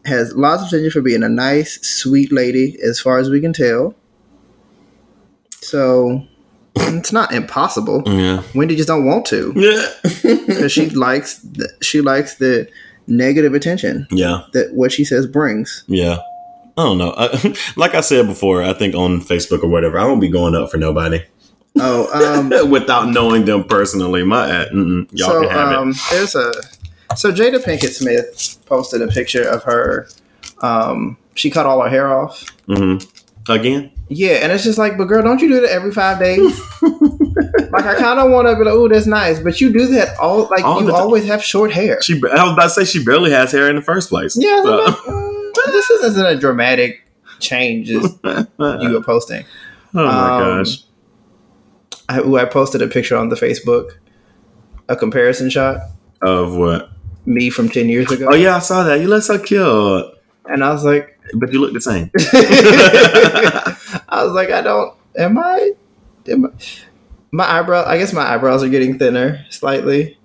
has 0.05 0.35
lots 0.35 0.63
of 0.63 0.69
attention 0.69 0.91
for 0.91 1.01
being 1.01 1.23
a 1.23 1.29
nice, 1.29 1.81
sweet 1.87 2.33
lady, 2.33 2.77
as 2.83 3.01
far 3.01 3.19
as 3.19 3.31
we 3.31 3.41
can 3.41 3.53
tell. 3.53 3.95
So 5.61 6.27
it's 6.77 7.13
not 7.13 7.33
impossible. 7.33 8.03
Yeah. 8.07 8.43
Wendy 8.55 8.77
just 8.77 8.89
don't 8.89 9.05
want 9.07 9.27
to 9.27 9.53
Yeah. 9.55 9.87
because 10.47 10.73
she 10.73 10.89
likes 10.91 11.39
the, 11.39 11.71
she 11.81 12.01
likes 12.01 12.37
the 12.37 12.69
negative 13.07 13.55
attention 13.55 14.07
yeah. 14.11 14.43
that 14.53 14.73
what 14.75 14.91
she 14.93 15.05
says 15.05 15.27
brings. 15.27 15.85
Yeah. 15.87 16.19
I 16.77 16.83
don't 16.85 16.99
know. 16.99 17.15
I, 17.17 17.55
like 17.77 17.95
I 17.95 18.01
said 18.01 18.27
before, 18.27 18.63
I 18.63 18.73
think 18.73 18.95
on 18.95 19.21
Facebook 19.21 19.63
or 19.63 19.69
whatever, 19.69 19.99
I 19.99 20.05
won't 20.05 20.21
be 20.21 20.29
going 20.29 20.55
up 20.55 20.71
for 20.71 20.77
nobody 20.79 21.23
Oh, 21.77 22.39
um, 22.63 22.71
without 22.71 23.09
knowing 23.09 23.45
them 23.45 23.65
personally. 23.65 24.23
My 24.25 24.51
uh, 24.65 24.67
y'all 24.73 25.29
so 25.31 25.41
can 25.43 25.51
have 25.51 25.73
um, 25.73 25.95
there's 26.11 26.35
a 26.35 26.53
so 27.17 27.33
Jada 27.33 27.63
Pinkett 27.63 27.93
Smith 27.93 28.59
posted 28.67 29.03
a 29.03 29.09
picture 29.09 29.43
of 29.49 29.63
her. 29.65 30.09
Um, 30.61 31.17
she 31.35 31.51
cut 31.51 31.67
all 31.67 31.83
her 31.83 31.89
hair 31.89 32.13
off. 32.13 32.43
it. 32.69 32.79
hmm 32.79 32.97
Again, 33.49 33.91
Yeah, 34.09 34.35
and 34.35 34.53
it's 34.53 34.63
just 34.63 34.79
like, 34.79 34.97
but 34.97 35.07
girl, 35.07 35.21
don't 35.21 35.41
you 35.43 35.49
do 35.49 35.61
that 35.63 35.71
every 35.73 35.91
five 35.91 36.21
days? 36.21 36.61
like, 36.83 37.85
I 37.85 37.97
kind 37.97 38.21
of 38.21 38.31
want 38.31 38.47
to 38.47 38.55
be 38.55 38.63
like, 38.63 38.73
oh, 38.73 38.87
that's 38.87 39.07
nice, 39.07 39.41
but 39.41 39.61
you 39.61 39.73
do 39.73 39.87
that 39.89 40.17
all 40.19 40.47
like 40.49 40.65
All 40.65 40.81
you 40.81 40.95
always 40.95 41.27
have 41.27 41.43
short 41.43 41.73
hair. 41.73 42.01
she. 42.03 42.15
I 42.31 42.45
was 42.45 42.53
about 42.53 42.63
to 42.63 42.71
say 42.71 42.85
she 42.85 43.03
barely 43.03 43.33
has 43.33 43.51
hair 43.51 43.69
in 43.69 43.75
the 43.75 43.83
first 43.83 44.11
place. 44.11 44.37
yeah, 44.39 44.63
so 44.63 44.87
mm, 44.87 45.32
this 45.67 45.91
isn't 45.91 46.25
a 46.27 46.37
dramatic 46.37 47.03
change 47.41 47.91
as 47.91 48.17
you 48.25 48.91
were 48.93 49.03
posting. 49.03 49.45
oh 49.95 50.05
my 50.07 50.31
Um, 50.37 50.41
gosh. 50.65 50.83
I, 52.09 52.21
ooh, 52.21 52.37
I 52.37 52.45
posted 52.45 52.83
a 52.83 52.87
picture 52.89 53.17
on 53.17 53.29
the 53.29 53.37
Facebook, 53.37 53.93
a 54.89 54.97
comparison 54.97 55.49
shot, 55.51 55.79
Of 56.21 56.55
what? 56.55 56.91
me 57.27 57.51
from 57.51 57.69
ten 57.69 57.89
years 57.89 58.11
ago. 58.11 58.29
Oh 58.31 58.35
yeah, 58.35 58.57
I 58.57 58.59
saw 58.59 58.83
that. 58.85 59.01
You 59.01 59.09
look 59.09 59.23
so 59.23 59.39
cute, 59.39 60.07
and 60.47 60.63
I 60.65 60.73
was 60.73 60.85
like, 60.85 61.19
but 61.35 61.53
you 61.53 61.61
look 61.61 61.73
the 61.73 61.81
same. 61.81 62.11
I 64.09 64.25
was 64.25 64.33
like, 64.33 64.51
I 64.51 64.61
don't, 64.61 64.95
am 65.17 65.39
I? 65.39 65.73
Am 66.29 66.47
I 66.47 66.49
my 67.35 67.51
eyebrow. 67.51 67.85
I 67.87 67.97
guess 67.97 68.13
my 68.13 68.23
eyebrows 68.35 68.63
are 68.63 68.69
getting 68.69 68.99
thinner 68.99 69.45
slightly. 69.51 70.19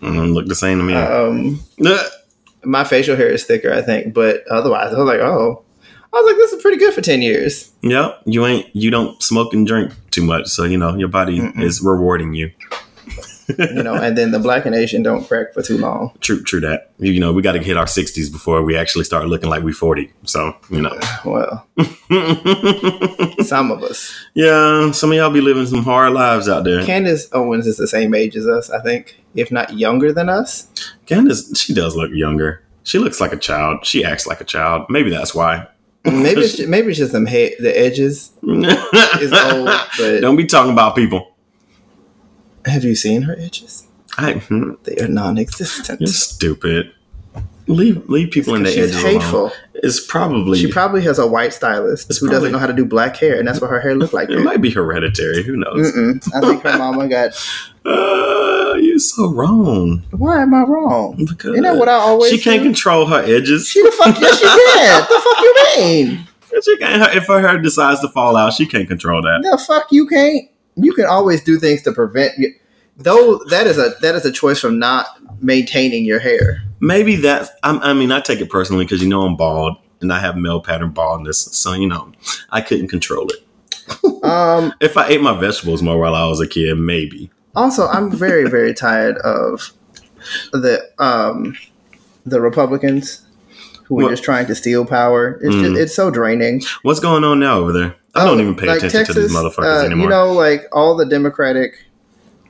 Mm, 0.00 0.32
look 0.32 0.46
the 0.46 0.54
same 0.54 0.78
to 0.78 0.84
me. 0.84 0.94
Um, 0.94 1.60
my 2.66 2.84
facial 2.84 3.16
hair 3.16 3.28
is 3.28 3.44
thicker, 3.44 3.72
I 3.72 3.80
think, 3.82 4.12
but 4.12 4.46
otherwise, 4.50 4.92
I 4.92 4.98
was 4.98 5.06
like, 5.06 5.20
oh, 5.20 5.62
I 6.12 6.16
was 6.20 6.26
like, 6.26 6.36
this 6.36 6.52
is 6.52 6.62
pretty 6.62 6.78
good 6.78 6.92
for 6.94 7.00
ten 7.00 7.22
years. 7.22 7.72
Yep, 7.82 8.22
you 8.26 8.44
ain't 8.46 8.74
you 8.74 8.90
don't 8.90 9.22
smoke 9.22 9.52
and 9.54 9.66
drink 9.66 9.92
too 10.10 10.22
much, 10.22 10.48
so 10.48 10.64
you 10.64 10.76
know 10.78 10.94
your 10.96 11.08
body 11.08 11.40
Mm-mm. 11.40 11.62
is 11.62 11.80
rewarding 11.82 12.32
you. 12.34 12.50
You 13.60 13.84
know, 13.84 13.94
and 13.94 14.18
then 14.18 14.32
the 14.32 14.40
black 14.40 14.66
and 14.66 14.74
Asian 14.74 15.04
don't 15.04 15.24
crack 15.24 15.54
for 15.54 15.62
too 15.62 15.78
long. 15.78 16.10
True, 16.20 16.42
true 16.42 16.58
that. 16.62 16.90
You, 16.98 17.12
you 17.12 17.20
know, 17.20 17.32
we 17.32 17.42
got 17.42 17.52
to 17.52 17.62
hit 17.62 17.76
our 17.76 17.86
sixties 17.86 18.28
before 18.28 18.60
we 18.62 18.76
actually 18.76 19.04
start 19.04 19.28
looking 19.28 19.48
like 19.48 19.62
we 19.62 19.72
forty. 19.72 20.12
So 20.24 20.52
you 20.68 20.82
know, 20.82 20.98
Well, 21.24 21.64
some 23.42 23.70
of 23.70 23.82
us. 23.84 24.12
yeah, 24.34 24.90
some 24.90 25.10
of 25.12 25.16
y'all 25.16 25.30
be 25.30 25.40
living 25.40 25.66
some 25.66 25.84
hard 25.84 26.12
lives 26.12 26.48
out 26.48 26.64
there. 26.64 26.84
Candace 26.84 27.28
Owens 27.32 27.66
is 27.68 27.76
the 27.76 27.86
same 27.86 28.14
age 28.14 28.34
as 28.36 28.48
us, 28.48 28.68
I 28.70 28.80
think, 28.82 29.16
if 29.36 29.52
not 29.52 29.74
younger 29.74 30.12
than 30.12 30.28
us. 30.28 30.66
Candace, 31.06 31.56
she 31.58 31.72
does 31.74 31.94
look 31.96 32.10
younger. 32.12 32.62
She 32.82 32.98
looks 32.98 33.20
like 33.20 33.32
a 33.32 33.36
child. 33.36 33.84
She 33.84 34.04
acts 34.04 34.26
like 34.26 34.40
a 34.40 34.44
child. 34.44 34.86
Maybe 34.88 35.10
that's 35.10 35.34
why. 35.34 35.66
Maybe 36.04 36.40
it's, 36.42 36.58
maybe 36.66 36.88
it's 36.90 36.98
just 36.98 37.12
them 37.12 37.26
head, 37.26 37.52
the 37.58 37.76
edges. 37.78 38.32
is 38.42 39.32
old, 39.32 39.68
but- 39.98 40.20
don't 40.20 40.36
be 40.36 40.46
talking 40.46 40.72
about 40.72 40.94
people. 40.96 41.32
Have 42.64 42.82
you 42.84 42.94
seen 42.96 43.22
her 43.22 43.36
edges? 43.38 43.86
I, 44.18 44.34
hmm, 44.34 44.72
They 44.84 44.96
are 44.96 45.08
non-existent. 45.08 46.00
you're 46.00 46.08
stupid. 46.08 46.92
Leave 47.68 48.08
leave 48.08 48.30
people 48.30 48.54
in 48.54 48.62
the 48.62 48.70
She's 48.70 48.90
edges 48.90 49.02
hateful. 49.02 49.40
alone. 49.46 49.52
It's 49.74 49.98
probably 50.04 50.58
She 50.58 50.70
probably 50.70 51.02
has 51.02 51.18
a 51.18 51.26
white 51.26 51.52
stylist 51.52 52.08
who 52.08 52.26
probably- 52.28 52.36
doesn't 52.36 52.52
know 52.52 52.58
how 52.58 52.66
to 52.68 52.72
do 52.72 52.84
black 52.84 53.16
hair, 53.16 53.38
and 53.38 53.46
that's 53.46 53.60
what 53.60 53.70
her 53.70 53.80
hair 53.80 53.94
looked 53.96 54.14
like. 54.14 54.30
it 54.30 54.38
might 54.40 54.60
be 54.62 54.70
hereditary. 54.70 55.42
Who 55.42 55.56
knows? 55.56 55.92
Mm-mm. 55.92 56.28
I 56.34 56.40
think 56.40 56.62
her 56.62 56.78
mama 56.78 57.08
got. 57.08 57.32
You're 58.96 59.00
so 59.00 59.28
wrong. 59.28 60.02
Why 60.12 60.40
am 60.40 60.54
I 60.54 60.62
wrong? 60.62 61.16
Because 61.28 61.54
You 61.54 61.60
know 61.60 61.74
what 61.74 61.86
I 61.90 61.92
always 61.92 62.30
she 62.30 62.38
can't 62.38 62.62
do? 62.62 62.68
control 62.70 63.04
her 63.04 63.22
edges. 63.22 63.68
She 63.68 63.82
the 63.82 63.90
fuck 63.92 64.18
yes 64.18 64.38
she 64.38 64.46
can. 64.46 65.02
the 65.10 65.20
fuck 65.22 65.38
you 65.42 65.54
mean? 65.76 66.28
She 66.64 66.76
can't. 66.78 67.14
If 67.14 67.26
her 67.26 67.42
hair 67.46 67.58
decides 67.58 68.00
to 68.00 68.08
fall 68.08 68.36
out, 68.36 68.54
she 68.54 68.64
can't 68.64 68.88
control 68.88 69.20
that. 69.20 69.40
The 69.42 69.58
fuck 69.58 69.88
you 69.92 70.06
can't. 70.06 70.48
You 70.76 70.94
can 70.94 71.04
always 71.04 71.44
do 71.44 71.58
things 71.58 71.82
to 71.82 71.92
prevent. 71.92 72.38
You. 72.38 72.54
Though 72.96 73.38
that 73.50 73.66
is 73.66 73.76
a 73.76 73.90
that 74.00 74.14
is 74.14 74.24
a 74.24 74.32
choice 74.32 74.60
from 74.60 74.78
not 74.78 75.04
maintaining 75.42 76.06
your 76.06 76.18
hair. 76.18 76.62
Maybe 76.80 77.16
that's. 77.16 77.50
I'm, 77.64 77.78
I 77.80 77.92
mean, 77.92 78.10
I 78.10 78.20
take 78.20 78.40
it 78.40 78.48
personally 78.48 78.86
because 78.86 79.02
you 79.02 79.10
know 79.10 79.24
I'm 79.26 79.36
bald 79.36 79.76
and 80.00 80.10
I 80.10 80.20
have 80.20 80.38
male 80.38 80.62
pattern 80.62 80.92
baldness, 80.92 81.54
so 81.54 81.74
you 81.74 81.86
know 81.86 82.12
I 82.48 82.62
couldn't 82.62 82.88
control 82.88 83.28
it. 83.28 83.42
Um. 84.24 84.72
If 84.80 84.96
I 84.96 85.06
ate 85.08 85.20
my 85.20 85.38
vegetables 85.38 85.82
more 85.82 85.98
while 85.98 86.14
I 86.14 86.26
was 86.26 86.40
a 86.40 86.48
kid, 86.48 86.74
maybe. 86.78 87.30
Also, 87.56 87.88
I'm 87.88 88.10
very 88.10 88.48
very 88.48 88.72
tired 88.74 89.16
of 89.18 89.72
the 90.52 90.82
um 90.98 91.56
the 92.24 92.40
Republicans 92.40 93.22
who 93.84 94.04
are 94.04 94.10
just 94.10 94.24
trying 94.24 94.46
to 94.46 94.54
steal 94.54 94.84
power. 94.84 95.38
It's 95.42 95.54
Mm. 95.54 95.60
just, 95.62 95.80
it's 95.80 95.94
so 95.94 96.10
draining. 96.10 96.62
What's 96.82 96.98
going 97.00 97.22
on 97.24 97.38
now 97.38 97.58
over 97.58 97.72
there? 97.72 97.94
I 98.16 98.24
don't 98.24 98.38
Oh, 98.38 98.42
even 98.42 98.56
pay 98.56 98.66
like 98.66 98.82
attention 98.82 99.14
to 99.14 99.20
these 99.20 99.30
motherfuckers 99.32 99.82
uh, 99.82 99.86
anymore. 99.86 100.04
You 100.04 100.10
know, 100.10 100.32
like 100.32 100.64
all 100.72 100.96
the 100.96 101.06
Democratic 101.06 101.84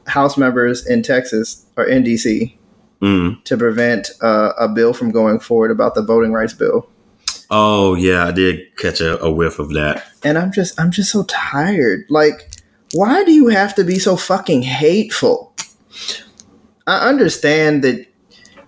House 0.07 0.39
members 0.39 0.87
in 0.87 1.03
Texas 1.03 1.65
are 1.77 1.85
in 1.85 2.05
DC 2.05 2.55
Mm. 3.03 3.45
to 3.45 3.57
prevent 3.59 4.11
uh, 4.23 4.53
a 4.59 4.67
bill 4.69 4.95
from 4.95 5.11
going 5.11 5.39
forward 5.39 5.71
about 5.71 5.95
the 5.95 6.03
voting 6.03 6.33
rights 6.33 6.55
bill. 6.55 6.89
Oh 7.51 7.95
yeah, 7.95 8.25
I 8.27 8.33
did 8.33 8.75
catch 8.79 9.03
a, 9.03 9.23
a 9.23 9.31
whiff 9.31 9.59
of 9.59 9.75
that. 9.75 10.05
And 10.25 10.39
I'm 10.39 10.51
just, 10.51 10.81
I'm 10.81 10.91
just 10.91 11.13
so 11.13 11.23
tired. 11.25 12.07
Like, 12.09 12.49
why 12.93 13.25
do 13.25 13.33
you 13.33 13.49
have 13.49 13.75
to 13.77 13.85
be 13.85 13.99
so 13.99 14.17
fucking 14.17 14.63
hateful? 14.63 15.53
I 16.87 17.09
understand 17.09 17.83
that 17.85 18.07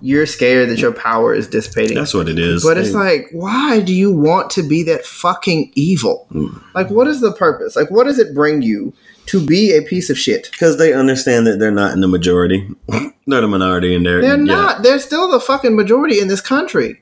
you're 0.01 0.27
scared 0.27 0.69
that 0.71 0.79
your 0.79 0.93
power 0.93 1.35
is 1.35 1.49
dissipating. 1.49 1.97
That's 1.97 2.15
what 2.15 2.29
it 2.29 2.39
is. 2.39 2.63
But 2.63 2.79
it's 2.79 2.93
like, 2.95 3.29
why 3.33 3.81
do 3.81 3.93
you 3.93 4.13
want 4.13 4.51
to 4.51 4.63
be 4.63 4.83
that 4.85 5.05
fucking 5.05 5.73
evil? 5.75 6.27
Mm. 6.33 6.63
Like, 6.75 6.91
what 6.91 7.09
is 7.09 7.21
the 7.21 7.33
purpose? 7.33 7.75
Like, 7.75 7.91
what 7.91 8.05
does 8.05 8.19
it 8.19 8.35
bring 8.35 8.63
you 8.63 8.93
to 9.27 9.45
be 9.45 9.77
a 9.77 9.83
piece 9.83 10.09
of 10.09 10.19
shit? 10.19 10.49
because 10.53 10.79
they 10.79 10.93
understand 10.93 11.47
that 11.47 11.59
they're 11.59 11.71
not 11.71 11.93
in 11.93 12.01
the 12.01 12.09
majority. 12.09 12.69
they're 12.89 13.41
the 13.41 13.49
minority, 13.49 13.95
and 13.95 14.07
they're 14.07 14.21
They're 14.21 14.39
yeah. 14.39 14.45
not. 14.45 14.83
They're 14.83 14.99
still 15.01 15.31
the 15.31 15.41
fucking 15.41 15.75
majority 15.77 16.21
in 16.21 16.29
this 16.29 16.41
country. 16.41 17.01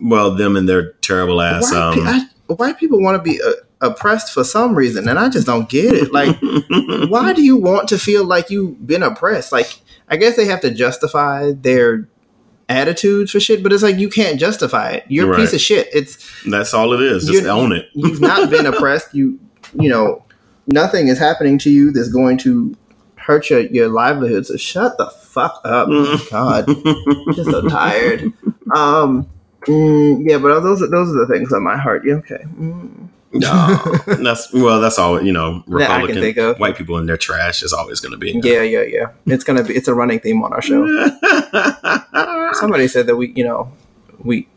Well, 0.00 0.34
them 0.34 0.56
and 0.56 0.68
their 0.68 0.92
terrible 1.00 1.40
ass. 1.40 1.72
White, 1.72 1.94
pe- 1.94 2.00
Um, 2.00 2.06
I, 2.08 2.54
white 2.54 2.78
people 2.78 3.02
want 3.02 3.16
to 3.16 3.22
be 3.22 3.40
uh, 3.42 3.52
oppressed 3.80 4.32
for 4.32 4.44
some 4.44 4.74
reason, 4.74 5.08
and 5.08 5.18
I 5.18 5.28
just 5.28 5.46
don't 5.46 5.68
get 5.68 5.92
it. 5.94 6.12
Like, 6.12 6.36
why 7.10 7.32
do 7.32 7.42
you 7.42 7.56
want 7.56 7.88
to 7.90 7.98
feel 7.98 8.24
like 8.24 8.50
you've 8.50 8.86
been 8.86 9.02
oppressed? 9.02 9.52
Like, 9.52 9.78
I 10.08 10.16
guess 10.16 10.36
they 10.36 10.46
have 10.46 10.60
to 10.62 10.70
justify 10.70 11.52
their 11.52 12.08
attitudes 12.68 13.30
for 13.32 13.40
shit, 13.40 13.62
but 13.62 13.72
it's 13.72 13.82
like 13.82 13.96
you 13.96 14.08
can't 14.10 14.38
justify 14.38 14.90
it. 14.90 15.04
You're 15.08 15.26
a 15.26 15.30
Right. 15.30 15.40
piece 15.40 15.52
of 15.54 15.60
shit. 15.60 15.88
It's 15.92 16.18
that's 16.44 16.74
all 16.74 16.92
it 16.92 17.00
is. 17.00 17.26
Just 17.26 17.46
own 17.46 17.72
it. 17.72 17.88
you've 17.94 18.20
not 18.20 18.50
been 18.50 18.66
oppressed. 18.66 19.14
You 19.14 19.38
you 19.78 19.88
know 19.88 20.24
nothing 20.66 21.08
is 21.08 21.18
happening 21.18 21.58
to 21.58 21.70
you 21.70 21.92
that's 21.92 22.08
going 22.10 22.36
to 22.38 22.74
hurt 23.16 23.48
your, 23.50 23.60
your 23.60 23.88
livelihood. 23.88 24.46
So 24.46 24.56
shut 24.56 24.96
the 24.98 25.06
fuck 25.06 25.60
up. 25.64 25.88
Mm. 25.88 26.30
God, 26.30 26.64
I'm 26.68 27.34
just 27.34 27.50
so 27.50 27.62
tired. 27.68 28.32
Um, 28.74 29.26
mm, 29.62 30.28
yeah, 30.28 30.36
but 30.36 30.60
those 30.60 30.82
are 30.82 30.88
those 30.88 31.08
are 31.08 31.24
the 31.24 31.26
things 31.26 31.54
on 31.54 31.62
my 31.62 31.78
heart. 31.78 32.02
Yeah, 32.04 32.16
okay. 32.16 32.44
Mm. 32.58 33.08
No, 33.32 34.00
that's 34.06 34.52
well. 34.52 34.80
That's 34.80 34.98
all 34.98 35.22
you 35.22 35.32
know. 35.32 35.62
That 35.66 36.02
Republican 36.02 36.38
of. 36.38 36.58
white 36.58 36.76
people 36.76 36.96
in 36.98 37.06
their 37.06 37.16
trash 37.16 37.62
is 37.62 37.72
always 37.72 38.00
going 38.00 38.12
to 38.12 38.18
be. 38.18 38.34
Uh, 38.34 38.40
yeah, 38.42 38.62
yeah, 38.62 38.82
yeah. 38.82 39.06
It's 39.26 39.44
gonna 39.44 39.62
be. 39.62 39.74
It's 39.74 39.88
a 39.88 39.94
running 39.94 40.20
theme 40.20 40.42
on 40.42 40.52
our 40.52 40.62
show. 40.62 40.86
Somebody 42.54 42.88
said 42.88 43.06
that 43.06 43.16
we, 43.16 43.32
you 43.34 43.44
know, 43.44 43.70
we. 44.22 44.48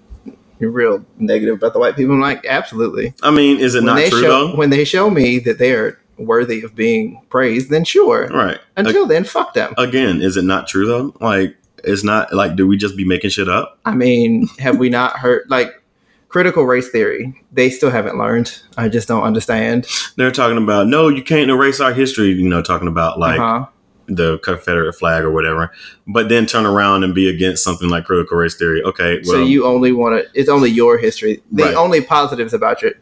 You're 0.59 0.69
real 0.69 1.03
negative 1.17 1.55
about 1.55 1.73
the 1.73 1.79
white 1.79 1.95
people. 1.95 2.13
I'm 2.13 2.21
like, 2.21 2.45
absolutely. 2.45 3.15
I 3.23 3.31
mean, 3.31 3.59
is 3.59 3.73
it 3.73 3.79
when 3.79 3.95
not 3.95 4.09
true 4.09 4.21
show 4.21 4.47
though? 4.47 4.55
when 4.55 4.69
they 4.69 4.85
show 4.85 5.09
me 5.09 5.39
that 5.39 5.57
they 5.57 5.73
are 5.73 5.99
worthy 6.17 6.61
of 6.61 6.75
being 6.75 7.19
praised, 7.29 7.71
then 7.71 7.83
sure. 7.83 8.27
right. 8.27 8.59
Until 8.77 9.07
then, 9.07 9.23
fuck 9.23 9.55
them. 9.55 9.73
Again, 9.79 10.21
is 10.21 10.37
it 10.37 10.43
not 10.43 10.67
true 10.67 10.85
though? 10.85 11.15
Like, 11.19 11.57
it's 11.83 12.03
not 12.03 12.31
like. 12.31 12.55
Do 12.55 12.67
we 12.67 12.77
just 12.77 12.95
be 12.95 13.03
making 13.03 13.31
shit 13.31 13.49
up? 13.49 13.79
I 13.85 13.95
mean, 13.95 14.47
have 14.59 14.77
we 14.77 14.89
not 14.89 15.17
heard 15.17 15.45
like 15.49 15.80
critical 16.31 16.63
race 16.63 16.89
theory? 16.89 17.43
They 17.51 17.69
still 17.69 17.91
haven't 17.91 18.17
learned. 18.17 18.57
I 18.77 18.89
just 18.89 19.07
don't 19.07 19.23
understand. 19.23 19.85
They're 20.15 20.31
talking 20.31 20.57
about 20.57 20.87
no, 20.87 21.09
you 21.09 21.23
can't 21.23 21.51
erase 21.51 21.79
our 21.79 21.93
history. 21.93 22.29
You 22.29 22.47
know, 22.47 22.61
talking 22.61 22.87
about 22.87 23.19
like 23.19 23.39
uh-huh. 23.39 23.67
the 24.07 24.39
Confederate 24.39 24.93
flag 24.93 25.23
or 25.23 25.31
whatever, 25.31 25.71
but 26.07 26.29
then 26.29 26.45
turn 26.45 26.65
around 26.65 27.03
and 27.03 27.13
be 27.13 27.29
against 27.29 27.63
something 27.63 27.89
like 27.89 28.05
critical 28.05 28.37
race 28.37 28.55
theory. 28.55 28.81
Okay, 28.83 29.21
well, 29.25 29.35
so 29.35 29.43
you 29.43 29.65
only 29.65 29.91
want 29.91 30.23
to. 30.23 30.39
It's 30.39 30.49
only 30.49 30.69
your 30.69 30.97
history. 30.97 31.43
The 31.51 31.63
Right. 31.63 31.75
only 31.75 32.01
positives 32.01 32.53
about 32.53 32.81
your. 32.81 32.93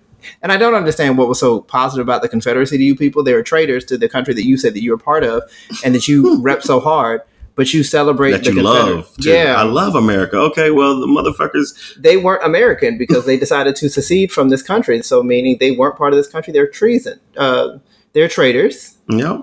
And 0.42 0.52
I 0.52 0.58
don't 0.58 0.74
understand 0.76 1.18
what 1.18 1.30
was 1.30 1.40
so 1.40 1.62
positive 1.62 2.06
about 2.06 2.22
the 2.22 2.28
Confederacy 2.28 2.78
to 2.78 2.84
you 2.84 2.94
people. 2.94 3.24
They 3.24 3.34
were 3.34 3.44
traitors 3.44 3.86
to 3.86 3.98
the 3.98 4.10
country 4.10 4.34
that 4.34 4.46
you 4.46 4.58
said 4.58 4.74
that 4.74 4.82
you 4.82 4.92
were 4.92 4.98
part 4.98 5.24
of, 5.24 5.44
and 5.86 5.96
that 5.96 6.10
you 6.10 6.42
rep 6.42 6.62
so 6.62 6.82
hard. 6.82 7.22
But 7.60 7.74
you 7.74 7.84
celebrate 7.84 8.32
that 8.32 8.46
you 8.46 8.62
love. 8.62 9.14
too. 9.18 9.32
Yeah, 9.32 9.56
I 9.58 9.64
love 9.64 9.94
America. 9.94 10.38
Okay, 10.38 10.72
well, 10.72 10.98
the 10.98 11.08
motherfuckers. 11.08 11.76
they 12.02 12.16
weren't 12.16 12.42
American 12.42 12.98
because 12.98 13.26
they 13.26 13.36
decided 13.38 13.76
to 13.76 13.90
secede 13.90 14.32
from 14.32 14.48
this 14.48 14.64
country. 14.64 15.02
So 15.04 15.22
meaning 15.22 15.58
they 15.60 15.72
weren't 15.72 15.98
part 15.98 16.14
of 16.14 16.18
this 16.18 16.30
country. 16.30 16.54
They're 16.54 16.70
treason. 16.70 17.20
Uh, 17.36 17.80
they're 18.14 18.30
traitors. 18.30 18.98
Yep. 19.10 19.42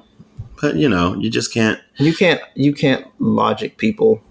But 0.63 0.77
you 0.77 0.89
know, 0.89 1.15
you 1.17 1.29
just 1.29 1.53
can't 1.53 1.79
You 1.99 2.15
can't 2.15 2.41
you 2.55 2.73
can't 2.73 3.07
logic 3.19 3.77
people 3.77 4.23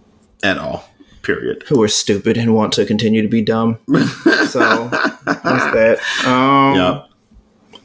at 0.41 0.57
all. 0.57 0.89
Period. 1.21 1.63
who 1.67 1.79
are 1.83 1.87
stupid 1.87 2.37
and 2.37 2.55
want 2.55 2.73
to 2.73 2.85
continue 2.87 3.21
to 3.21 3.27
be 3.27 3.43
dumb. 3.43 3.77
So 4.47 4.89
that's 5.25 5.65
that. 5.75 5.99
Um, 6.25 6.75
yeah. 6.75 7.03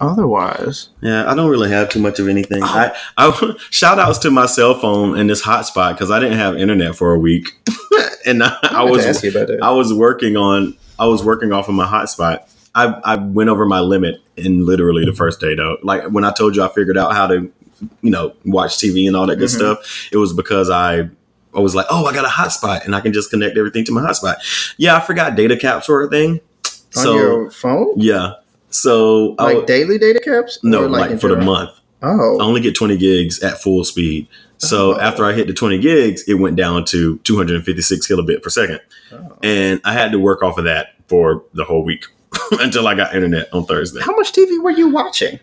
Otherwise, 0.00 0.88
Yeah, 1.02 1.30
I 1.30 1.34
don't 1.34 1.50
really 1.50 1.70
have 1.70 1.88
too 1.90 2.00
much 2.00 2.18
of 2.18 2.26
anything. 2.28 2.62
I, 2.62 2.96
I 3.16 3.54
shout 3.70 3.98
outs 3.98 4.18
to 4.20 4.30
my 4.30 4.46
cell 4.46 4.74
phone 4.74 5.18
and 5.18 5.28
this 5.28 5.42
hotspot 5.42 5.92
because 5.92 6.10
I 6.10 6.18
didn't 6.18 6.38
have 6.38 6.56
internet 6.56 6.96
for 6.96 7.12
a 7.12 7.18
week, 7.18 7.48
and 8.26 8.42
I, 8.42 8.56
I 8.62 8.82
was 8.84 9.04
ask 9.04 9.22
you 9.22 9.30
about. 9.30 9.62
I 9.62 9.70
was 9.72 9.92
working 9.92 10.36
on 10.36 10.76
I 10.98 11.06
was 11.06 11.22
working 11.24 11.52
off 11.52 11.68
of 11.68 11.74
my 11.74 11.86
hotspot. 11.86 12.48
I 12.74 12.86
I 13.04 13.16
went 13.16 13.50
over 13.50 13.66
my 13.66 13.80
limit 13.80 14.16
in 14.36 14.64
literally 14.64 15.04
the 15.04 15.12
first 15.12 15.38
day 15.40 15.54
though. 15.54 15.76
Like 15.82 16.04
when 16.04 16.24
I 16.24 16.32
told 16.32 16.56
you 16.56 16.62
I 16.62 16.68
figured 16.68 16.96
out 16.96 17.12
how 17.12 17.26
to, 17.26 17.52
you 18.00 18.10
know, 18.10 18.34
watch 18.44 18.78
TV 18.78 19.06
and 19.06 19.14
all 19.16 19.26
that 19.26 19.36
good 19.36 19.48
Mhm. 19.50 19.56
stuff. 19.56 20.08
It 20.12 20.16
was 20.16 20.32
because 20.32 20.70
I. 20.70 21.10
I 21.52 21.58
was 21.58 21.74
like, 21.74 21.86
oh, 21.90 22.06
I 22.06 22.14
got 22.14 22.24
a 22.24 22.28
hotspot, 22.28 22.84
and 22.84 22.94
I 22.94 23.00
can 23.00 23.12
just 23.12 23.28
connect 23.28 23.58
everything 23.58 23.84
to 23.86 23.90
my 23.92 24.00
hotspot. 24.00 24.36
Yeah, 24.76 24.96
I 24.96 25.00
forgot 25.00 25.34
data 25.34 25.56
a 26.04 26.08
thing. 26.08 26.34
on 26.36 26.70
So 26.90 27.14
your 27.16 27.50
phone, 27.50 27.94
yeah, 27.96 28.34
so 28.70 29.34
like 29.38 29.66
daily 29.66 29.98
data 29.98 30.20
caps. 30.20 30.58
no, 30.62 30.84
Or, 30.84 30.88
like, 30.88 31.20
for 31.20 31.28
the 31.28 31.36
month. 31.36 31.70
Oh, 32.02 32.38
I 32.40 32.44
only 32.44 32.60
get 32.62 32.74
20 32.74 32.96
gigs 32.96 33.42
at 33.42 33.60
full 33.60 33.84
speed. 33.84 34.26
So 34.58 34.94
Oh. 34.94 35.00
after 35.00 35.24
I 35.24 35.32
hit 35.32 35.46
the 35.48 35.52
20 35.52 35.78
gigs, 35.78 36.22
it 36.26 36.34
went 36.34 36.56
down 36.56 36.84
to 36.86 37.18
256 37.18 38.06
kilobit 38.08 38.42
per 38.42 38.48
second. 38.50 38.80
Oh. 39.12 39.36
And 39.42 39.80
I 39.84 39.92
had 39.92 40.12
to 40.12 40.18
work 40.18 40.42
off 40.42 40.56
of 40.58 40.64
that 40.64 40.88
for 41.08 41.44
the 41.54 41.64
whole 41.64 41.84
week 41.84 42.04
until 42.52 42.86
I 42.88 42.94
got 42.94 43.14
internet 43.14 43.52
on 43.52 43.64
Thursday. 43.66 44.00
how 44.00 44.12
much 44.16 44.32
TV 44.32 44.62
were 44.62 44.70
you 44.70 44.88
watching? 44.88 45.38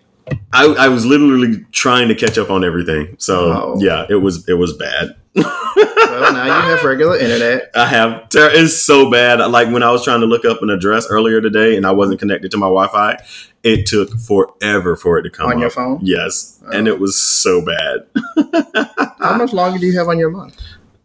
I, 0.51 0.65
I 0.65 0.87
was 0.89 1.05
literally 1.05 1.63
trying 1.71 2.07
to 2.09 2.15
catch 2.15 2.37
up 2.37 2.49
on 2.49 2.63
everything. 2.65 3.15
So 3.17 3.35
Oh. 3.53 3.75
yeah, 3.79 4.05
it 4.09 4.15
was 4.15 4.47
it 4.49 4.55
was 4.55 4.73
bad. 4.73 5.15
Well, 5.45 6.33
now 6.33 6.45
you 6.45 6.51
have 6.75 6.83
regular 6.83 7.17
internet. 7.17 7.69
I 7.75 7.85
have 7.85 8.29
ter- 8.29 8.49
it's 8.51 8.81
so 8.81 9.11
bad. 9.11 9.39
Like 9.51 9.69
when 9.71 9.83
I 9.83 9.91
was 9.91 10.03
trying 10.03 10.21
to 10.21 10.25
look 10.25 10.45
up 10.45 10.61
an 10.63 10.69
address 10.69 11.07
earlier 11.09 11.41
today 11.41 11.75
and 11.77 11.85
I 11.85 11.91
wasn't 11.91 12.19
connected 12.19 12.49
to 12.51 12.57
my 12.57 12.65
Wi-Fi, 12.67 13.17
it 13.63 13.85
took 13.85 14.17
forever 14.19 14.95
for 14.95 15.19
it 15.19 15.23
to 15.23 15.29
come 15.29 15.49
On 15.51 15.59
your 15.59 15.69
phone? 15.69 15.99
Yes, 16.01 16.59
and 16.73 16.87
Oh. 16.87 16.91
it 16.93 16.99
was 16.99 17.21
so 17.21 17.63
bad 17.63 18.07
How 19.19 19.37
much 19.37 19.53
longer 19.53 19.77
do 19.79 19.85
you 19.85 19.97
have 19.97 20.07
on 20.07 20.17
your 20.17 20.29
month? 20.31 20.59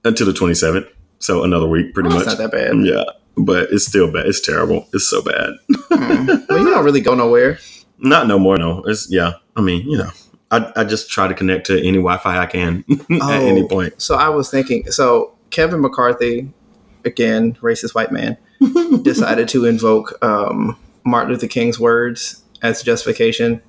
until 0.04 0.26
the 0.26 0.32
twenty 0.32 0.54
seventh. 0.54 0.86
So 1.18 1.44
another 1.44 1.66
week, 1.68 1.94
pretty 1.94 2.08
Oh, 2.08 2.14
much. 2.14 2.26
It's 2.26 2.38
not 2.38 2.38
that 2.38 2.50
bad. 2.52 2.76
Yeah, 2.84 3.04
but 3.36 3.68
it's 3.70 3.86
still 3.86 4.10
bad. 4.10 4.26
It's 4.26 4.40
terrible. 4.40 4.88
It's 4.92 5.06
so 5.08 5.22
bad. 5.22 5.50
Hmm. 5.90 6.26
Well, 6.48 6.58
you 6.58 6.70
don't 6.70 6.84
really 6.84 7.00
go 7.00 7.14
nowhere. 7.14 7.58
Not 7.98 8.26
no 8.26 8.38
more. 8.38 8.56
No, 8.58 8.82
it's 8.86 9.08
yeah. 9.10 9.34
I 9.56 9.60
mean, 9.60 9.88
you 9.88 9.98
know, 9.98 10.10
I, 10.52 10.70
I 10.76 10.84
just 10.84 11.10
try 11.10 11.26
to 11.26 11.34
connect 11.34 11.66
to 11.66 11.78
any 11.78 11.96
Wi-Fi 11.98 12.38
I 12.38 12.46
can 12.46 12.84
at 13.10 13.42
any 13.42 13.62
Oh. 13.62 13.68
point. 13.68 14.00
So 14.00 14.14
I 14.14 14.28
was 14.28 14.50
thinking. 14.50 14.88
So 14.92 15.32
Kevin 15.50 15.80
McCarthy, 15.80 16.52
again, 17.04 17.54
racist 17.62 17.94
white 17.94 18.12
man, 18.12 18.36
decided 19.02 19.48
to 19.48 19.64
invoke 19.64 20.22
um, 20.24 20.78
Martin 21.04 21.32
Luther 21.32 21.48
King's 21.48 21.80
words 21.80 22.42
as 22.62 22.82
justification 22.82 23.60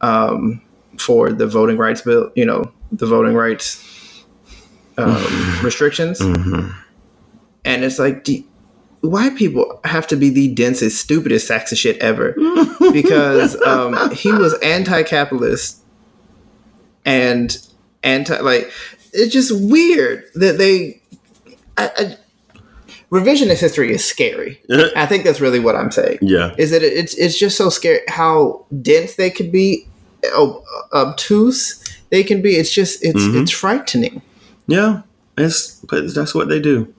um, 0.00 0.60
for 0.98 1.32
the 1.32 1.46
voting 1.46 1.78
rights 1.78 2.02
bill. 2.02 2.30
You 2.34 2.44
know, 2.44 2.72
the 2.92 3.06
voting 3.06 3.34
rights 3.34 4.24
um, 4.98 5.58
restrictions. 5.62 6.18
hmm 6.20 6.70
And 7.64 7.84
it's 7.84 7.98
like, 7.98 8.24
do, 8.24 8.42
white 9.02 9.36
people 9.36 9.80
have 9.84 10.06
to 10.08 10.16
be 10.16 10.30
the 10.30 10.52
densest, 10.54 11.00
stupidest 11.00 11.46
sacks 11.46 11.70
of 11.70 11.78
shit 11.78 11.96
ever 11.98 12.32
because 12.92 13.60
um, 13.62 14.10
he 14.12 14.32
was 14.32 14.54
anti-capitalist 14.60 15.82
and 17.08 17.58
anti 18.02 18.38
like 18.40 18.70
it's 19.12 19.32
just 19.32 19.50
weird 19.72 20.24
that 20.34 20.58
they 20.58 21.00
I, 21.76 21.90
I, 21.96 22.16
revisionist 23.10 23.60
history 23.60 23.92
is 23.92 24.04
scary. 24.04 24.60
I 24.96 25.06
think 25.06 25.24
that's 25.24 25.40
really 25.40 25.58
what 25.60 25.74
I'm 25.76 25.90
saying. 25.90 26.18
yeah, 26.20 26.54
Is 26.58 26.70
that 26.72 26.82
it, 26.82 26.92
it's 26.92 27.14
it's 27.14 27.38
just 27.38 27.56
so 27.56 27.70
scary 27.70 28.00
how 28.08 28.66
dense 28.82 29.14
they 29.16 29.30
could 29.30 29.50
be, 29.50 29.86
obtuse 30.92 31.82
they 32.10 32.22
can 32.22 32.42
be. 32.42 32.56
It's 32.56 32.72
just 32.72 33.04
it's 33.04 33.20
Mhm. 33.22 33.42
it's 33.42 33.50
frightening. 33.50 34.22
yeah. 34.66 35.02
It's 35.36 35.80
but 35.88 36.12
that's 36.14 36.34
what 36.34 36.48
they 36.48 36.58
do. 36.60 36.92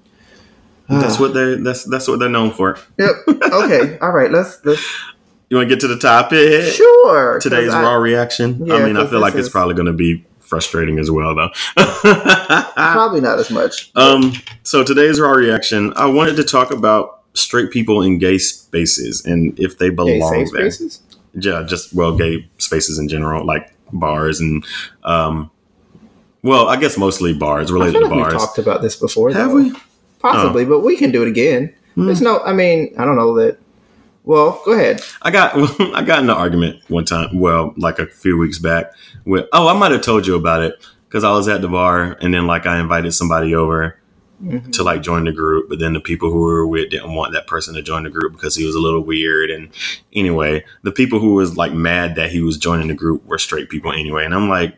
That's 0.88 1.20
what 1.20 1.34
they 1.34 1.56
that's 1.56 1.84
that's 1.84 2.08
what 2.08 2.20
they're 2.20 2.30
known 2.30 2.51
for. 2.51 2.78
Yep. 2.98 3.12
Okay. 3.51 3.98
All 4.00 4.12
right. 4.12 4.32
Let's 4.32 4.63
let's 4.66 4.82
You 5.50 5.58
want 5.58 5.68
to 5.70 5.75
get 5.75 5.79
to 5.82 5.88
the 5.88 5.98
topic? 5.98 6.74
Sure. 6.74 7.39
Today's 7.39 7.74
I- 7.74 7.82
raw 7.82 7.96
reaction. 7.96 8.65
Yeah, 8.65 8.75
I 8.75 8.86
mean, 8.86 8.98
I 8.98 9.08
feel 9.08 9.20
like 9.20 9.34
this 9.34 9.48
it's 9.48 9.51
probably 9.51 9.74
going 9.74 9.88
to 9.88 9.94
be 9.94 10.25
frustrating 10.39 11.00
as 11.00 11.10
well, 11.12 11.36
though. 11.36 11.50
Probably 12.75 13.22
not 13.22 13.39
as 13.39 13.50
much. 13.51 13.91
um, 13.96 14.34
so 14.63 14.84
today's 14.84 15.20
raw 15.20 15.32
reaction. 15.32 15.94
I 15.96 16.06
wanted 16.08 16.36
to 16.38 16.44
talk 16.44 16.72
about 16.72 17.22
straight 17.34 17.72
people 17.72 18.01
in 18.01 18.18
gay 18.18 18.38
spaces 18.39 19.24
and 19.25 19.58
if 19.60 19.77
they 19.77 19.89
belong 19.89 20.20
there. 20.53 20.72
spaces. 20.72 21.01
yeah, 21.34 21.63
just 21.68 21.94
well, 21.94 22.18
gay 22.18 22.48
spaces 22.58 22.98
in 22.98 23.08
general, 23.08 23.46
like 23.46 23.72
bars 23.94 24.39
and 24.39 24.65
um, 25.03 25.51
well, 26.41 26.68
I 26.68 26.77
guess 26.77 26.98
mostly 26.98 27.34
bars 27.34 27.70
I 27.70 27.74
related 27.74 27.94
feel 27.94 28.01
to 28.01 28.08
like 28.08 28.15
we've 28.15 28.32
bars. 28.32 28.34
talked 28.46 28.58
about 28.58 28.82
this 28.82 28.96
before. 28.96 29.32
Have 29.32 29.50
though. 29.50 29.56
we? 29.56 29.74
Possibly, 30.20 30.65
but 30.65 30.79
we 30.79 30.98
can 30.98 31.12
do 31.12 31.22
it 31.22 31.27
again. 31.27 31.74
Hmm. 31.96 32.08
There's 32.08 32.22
no. 32.22 32.39
I 32.41 32.53
mean, 32.53 32.94
I 32.98 33.06
don't 33.06 33.15
know 33.15 33.36
that. 33.36 33.60
Well, 34.29 34.62
go 34.63 34.74
ahead. 34.74 35.01
I 35.24 35.31
got 35.31 35.55
I 35.95 36.03
got 36.03 36.19
in 36.19 36.29
an 36.29 36.38
argument 36.38 36.83
one 36.88 37.03
time. 37.03 37.39
Well, 37.39 37.74
like 37.77 37.98
a 37.98 38.05
few 38.05 38.38
weeks 38.38 38.59
back. 38.59 38.93
With 39.25 39.48
oh, 39.53 39.67
I 39.67 39.74
might 39.74 39.91
have 39.91 40.03
told 40.03 40.27
you 40.27 40.36
about 40.36 40.62
it 40.62 40.86
because 41.07 41.24
I 41.24 41.31
was 41.31 41.48
at 41.48 41.62
the 41.62 41.67
bar 41.67 42.15
and 42.21 42.31
then 42.31 42.45
like 42.45 42.67
I 42.67 42.79
invited 42.79 43.12
somebody 43.13 43.55
over 43.55 43.95
Mm-hmm. 44.41 44.71
to 44.71 44.83
like 44.83 45.01
join 45.01 45.25
the 45.25 45.33
group, 45.33 45.67
but 45.67 45.79
then 45.79 45.91
the 45.91 46.00
people 46.00 46.31
who 46.31 46.39
were 46.39 46.65
with 46.65 46.91
didn't 46.91 47.13
want 47.13 47.33
that 47.33 47.45
person 47.45 47.74
to 47.74 47.81
join 47.81 48.03
the 48.03 48.09
group 48.09 48.31
because 48.31 48.55
he 48.55 48.65
was 48.65 48.74
a 48.74 48.79
little 48.79 49.01
weird. 49.01 49.50
And 49.50 49.67
anyway, 50.13 50.63
the 50.83 50.93
people 50.93 51.19
who 51.19 51.33
was 51.33 51.57
like 51.57 51.74
mad 51.74 52.15
that 52.15 52.31
he 52.31 52.39
was 52.39 52.57
joining 52.57 52.88
the 52.88 52.93
group 52.93 53.25
were 53.25 53.38
straight 53.38 53.69
people 53.69 53.91
anyway. 53.91 54.24
And 54.24 54.33
I'm 54.33 54.48
like, 54.48 54.77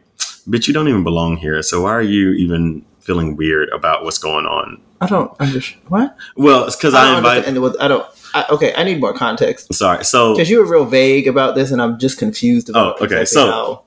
bitch, 0.50 0.68
you 0.68 0.74
don't 0.74 0.87
even 0.87 1.03
belong 1.03 1.37
here. 1.37 1.61
So 1.61 1.83
why 1.83 1.92
are 1.92 2.01
you 2.01 2.31
even 2.31 2.83
feeling 3.01 3.35
weird 3.35 3.70
about 3.70 4.03
what's 4.03 4.18
going 4.18 4.48
on? 4.48 4.81
I 5.00 5.05
don't 5.05 5.31
understand. 5.40 5.83
What? 5.90 6.18
Well, 6.35 6.66
it's 6.66 6.75
because 6.75 6.96
I 6.96 7.14
I, 7.14 7.18
invited. 7.18 7.75
I 7.79 7.87
don't. 7.87 8.07
I, 8.33 8.46
okay, 8.51 8.74
I 8.75 8.83
need 8.83 9.00
more 9.00 9.13
context 9.13 9.74
Sorry. 9.74 10.03
So 10.05 10.33
because 10.33 10.50
you 10.50 10.59
were 10.59 10.65
real 10.65 10.85
vague 10.85 11.27
about 11.27 11.55
this, 11.55 11.72
and 11.72 11.81
I'm 11.81 12.00
just 12.00 12.17
confused 12.17 12.70
about. 12.70 12.98
Oh, 13.01 13.05
okay, 13.05 13.25
so- 13.25 13.51
how 13.51 13.83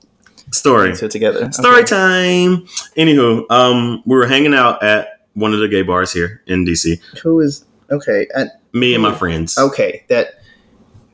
story. 0.51 0.95
together. 0.95 1.51
Story 1.51 1.77
Okay. 1.81 1.85
time. 1.85 2.65
Anywho, 2.97 3.45
um, 3.49 4.01
we 4.05 4.15
were 4.15 4.27
hanging 4.27 4.53
out 4.53 4.83
at 4.83 5.19
one 5.33 5.53
of 5.53 5.59
the 5.59 5.67
gay 5.67 5.81
bars 5.81 6.13
here 6.13 6.41
in 6.47 6.65
DC. 6.65 6.99
Who 7.23 7.39
is 7.41 7.65
okay? 7.91 8.27
And 8.35 8.49
Me 8.73 8.93
and 8.93 9.03
my 9.03 9.13
friends. 9.13 9.57
okay, 9.57 10.03
that. 10.09 10.35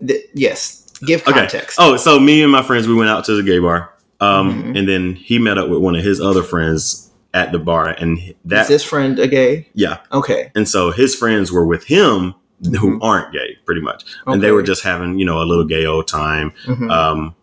th- 0.05 0.25
yes, 0.33 0.87
give 1.05 1.21
Okay. 1.27 1.31
context. 1.41 1.77
Oh, 1.79 1.95
so 1.97 2.19
me 2.19 2.41
and 2.43 2.51
my 2.51 2.63
friends, 2.63 2.87
we 2.87 2.95
went 2.95 3.09
out 3.09 3.23
to 3.25 3.35
the 3.35 3.43
gay 3.43 3.59
bar, 3.59 3.91
um, 4.19 4.63
Mhm. 4.73 4.77
and 4.79 4.89
then 4.89 5.13
he 5.15 5.37
met 5.39 5.57
up 5.57 5.69
with 5.69 5.79
one 5.79 5.95
of 5.95 6.03
his 6.03 6.19
other 6.19 6.43
friends 6.43 7.09
at 7.33 7.51
the 7.51 7.59
bar, 7.59 7.87
and 7.89 8.17
that 8.45 8.61
is 8.63 8.67
that 8.67 8.67
this 8.67 8.83
friend 8.83 9.17
a 9.19 9.27
gay? 9.27 9.67
yeah, 9.73 9.97
Okay. 10.11 10.51
and 10.55 10.67
so 10.67 10.91
his 10.91 11.15
friends 11.15 11.51
were 11.51 11.65
with 11.65 11.85
him 11.85 12.33
who 12.63 12.97
Mhm. 12.97 12.99
aren't 13.01 13.33
gay, 13.33 13.57
pretty 13.65 13.81
much, 13.81 14.03
and 14.27 14.41
they 14.41 14.51
were 14.51 14.63
just 14.63 14.83
having 14.83 15.17
you 15.19 15.25
know 15.25 15.41
a 15.41 15.45
little 15.45 15.65
gay 15.65 15.85
old 15.85 16.07
time, 16.07 16.51
Mhm. 16.67 16.89
um, 16.91 17.35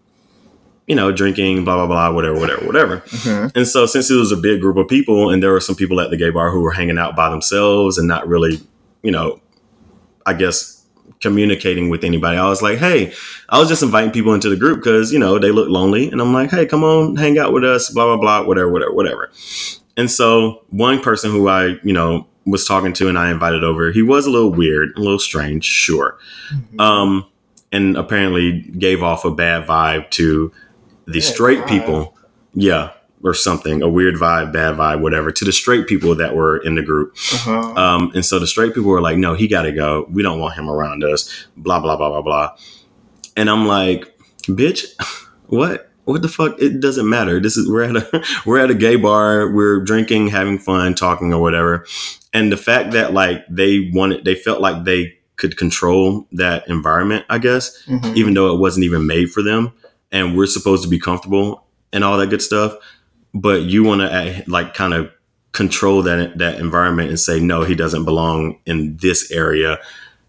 you 0.86 0.94
know, 0.94 1.12
drinking, 1.12 1.64
blah 1.64 1.76
blah 1.76 1.86
blah, 1.86 2.10
whatever, 2.14 2.38
whatever, 2.38 2.64
whatever. 2.66 2.96
Mhm. 3.08 3.52
And 3.54 3.66
so, 3.68 3.84
since 3.86 4.10
it 4.10 4.16
was 4.16 4.32
a 4.32 4.36
big 4.36 4.60
group 4.60 4.76
of 4.76 4.88
people, 4.88 5.30
and 5.30 5.42
there 5.42 5.52
were 5.52 5.60
some 5.60 5.74
people 5.74 6.00
at 6.00 6.10
the 6.10 6.16
gay 6.16 6.30
bar 6.30 6.50
who 6.50 6.60
were 6.60 6.70
hanging 6.72 6.98
out 6.98 7.14
by 7.16 7.28
themselves 7.30 7.98
and 7.98 8.08
not 8.08 8.26
really, 8.28 8.60
you 9.02 9.10
know, 9.10 9.40
I 10.24 10.32
guess 10.34 10.74
communicating 11.20 11.88
with 11.90 12.04
anybody, 12.04 12.38
I 12.38 12.48
was 12.48 12.62
like, 12.62 12.78
hey, 12.78 13.12
I 13.48 13.58
was 13.58 13.68
just 13.68 13.82
inviting 13.82 14.12
people 14.12 14.34
into 14.34 14.48
the 14.48 14.56
group 14.56 14.78
because, 14.78 15.12
you 15.12 15.18
know, 15.18 15.36
they 15.38 15.50
look 15.50 15.68
lonely. 15.68 16.08
And 16.10 16.20
I'm 16.20 16.32
like, 16.32 16.50
hey, 16.50 16.64
come 16.64 16.84
on, 16.84 17.16
hang 17.16 17.38
out 17.38 17.52
with 17.52 17.64
us, 17.64 17.90
blah, 17.90 18.04
blah, 18.04 18.16
blah, 18.16 18.46
whatever, 18.46 18.70
whatever, 18.70 18.92
whatever. 18.92 19.30
And 19.96 20.08
so, 20.10 20.62
one 20.70 21.00
person 21.00 21.32
who 21.32 21.48
I, 21.48 21.76
you 21.82 21.92
know, 21.92 22.26
was 22.50 22.66
talking 22.66 22.92
to 22.94 23.08
and 23.08 23.18
I 23.18 23.30
invited 23.30 23.64
over, 23.64 23.90
he 23.92 24.02
was 24.02 24.26
a 24.26 24.30
little 24.30 24.52
weird, 24.52 24.96
a 24.96 25.00
little 25.00 25.18
strange, 25.18 25.64
sure. 25.64 26.18
Um, 26.78 27.26
and 27.72 27.96
apparently 27.96 28.62
gave 28.62 29.02
off 29.02 29.24
a 29.24 29.30
bad 29.30 29.66
vibe 29.66 30.10
to 30.12 30.52
the 31.06 31.20
Bad 31.20 31.22
straight 31.22 31.58
vibe. 31.60 31.68
people. 31.68 32.14
Yeah, 32.54 32.90
or 33.22 33.34
something, 33.34 33.82
a 33.82 33.88
weird 33.88 34.14
vibe, 34.14 34.52
bad 34.52 34.76
vibe, 34.76 35.00
whatever, 35.00 35.32
to 35.32 35.44
the 35.44 35.52
straight 35.52 35.86
people 35.86 36.14
that 36.14 36.34
were 36.34 36.58
in 36.58 36.76
the 36.76 36.82
group. 36.82 37.16
Uh-huh. 37.34 37.74
Um, 37.74 38.12
and 38.14 38.24
so 38.24 38.38
the 38.38 38.46
straight 38.46 38.74
people 38.74 38.90
were 38.90 39.00
like, 39.00 39.18
no, 39.18 39.34
he 39.34 39.48
got 39.48 39.62
to 39.62 39.72
go. 39.72 40.06
We 40.10 40.22
don't 40.22 40.38
want 40.38 40.54
him 40.54 40.70
around 40.70 41.04
us, 41.04 41.46
blah, 41.56 41.80
blah, 41.80 41.96
blah, 41.96 42.10
blah, 42.10 42.22
blah. 42.22 42.56
And 43.36 43.50
I'm 43.50 43.66
like, 43.66 44.16
bitch, 44.42 44.84
what? 45.46 45.87
What 46.08 46.22
the 46.22 46.28
fuck? 46.28 46.60
It 46.60 46.80
doesn't 46.80 47.08
matter. 47.08 47.38
This 47.40 47.56
is 47.56 47.68
we're 47.70 47.82
at 47.82 47.96
a 47.96 48.24
we're 48.46 48.58
at 48.58 48.70
a 48.70 48.74
gay 48.74 48.96
bar. 48.96 49.50
We're 49.52 49.80
drinking, 49.80 50.28
having 50.28 50.58
fun, 50.58 50.94
talking 50.94 51.32
or 51.32 51.40
whatever. 51.42 51.86
And 52.32 52.50
the 52.52 52.56
fact 52.56 52.92
that 52.92 53.12
like 53.12 53.44
they 53.48 53.90
wanted, 53.92 54.24
they 54.24 54.34
felt 54.34 54.60
like 54.60 54.84
they 54.84 55.14
could 55.36 55.56
control 55.56 56.26
that 56.32 56.66
environment. 56.68 57.24
I 57.28 57.38
guess 57.38 57.82
Mhm. 57.86 58.16
even 58.16 58.34
though 58.34 58.54
it 58.54 58.58
wasn't 58.58 58.84
even 58.84 59.06
made 59.06 59.30
for 59.30 59.42
them 59.42 59.72
and 60.10 60.36
we're 60.36 60.46
supposed 60.46 60.82
to 60.82 60.88
be 60.88 60.98
comfortable 60.98 61.64
and 61.92 62.02
all 62.04 62.16
that 62.18 62.30
good 62.30 62.42
stuff 62.42 62.74
but 63.34 63.62
you 63.62 63.84
want 63.84 64.00
to 64.00 64.42
like 64.46 64.72
kind 64.74 64.94
of 64.94 65.10
control 65.52 66.02
that 66.02 66.38
that 66.38 66.58
environment 66.58 67.10
and 67.10 67.20
say 67.20 67.38
no 67.38 67.62
he 67.64 67.74
doesn't 67.74 68.04
belong 68.06 68.58
in 68.66 68.96
this 68.96 69.30
area 69.30 69.78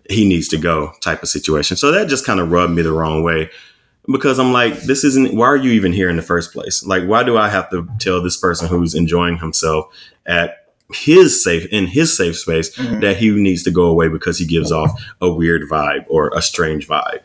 he 0.10 0.28
needs 0.28 0.48
to 0.50 0.58
go 0.58 0.92
type 1.02 1.24
of 1.24 1.30
situation 1.30 1.78
so 1.78 1.92
that 1.92 2.08
just 2.10 2.26
kind 2.26 2.40
of 2.42 2.52
rubbed 2.52 2.74
me 2.74 2.82
the 2.82 2.92
wrong 2.92 3.24
way 3.24 3.50
because 4.08 4.40
i'm 4.40 4.52
like 4.54 4.74
this 4.84 5.04
isn't 5.04 5.36
why 5.36 5.46
are 5.46 5.58
you 5.58 5.72
even 5.72 5.92
here 5.94 6.10
in 6.10 6.16
the 6.16 6.22
first 6.22 6.52
place 6.54 6.84
like 6.86 7.04
why 7.06 7.24
do 7.24 7.38
i 7.38 7.48
have 7.50 7.70
to 7.70 7.88
tell 8.00 8.22
this 8.22 8.38
person 8.38 8.68
who's 8.68 8.96
enjoying 8.96 9.38
himself 9.38 9.86
at 10.26 10.68
his 10.92 11.44
safe 11.44 11.66
in 11.72 11.86
his 11.86 12.16
safe 12.18 12.36
space 12.38 12.76
Mhm. 12.76 13.02
that 13.02 13.18
he 13.18 13.30
needs 13.32 13.62
to 13.64 13.72
go 13.72 13.84
away 13.86 14.08
because 14.08 14.40
he 14.40 14.46
gives 14.46 14.72
off 14.72 14.92
a 15.22 15.32
weird 15.32 15.62
vibe 15.70 16.06
or 16.08 16.30
a 16.36 16.42
strange 16.42 16.88
vibe. 16.88 17.20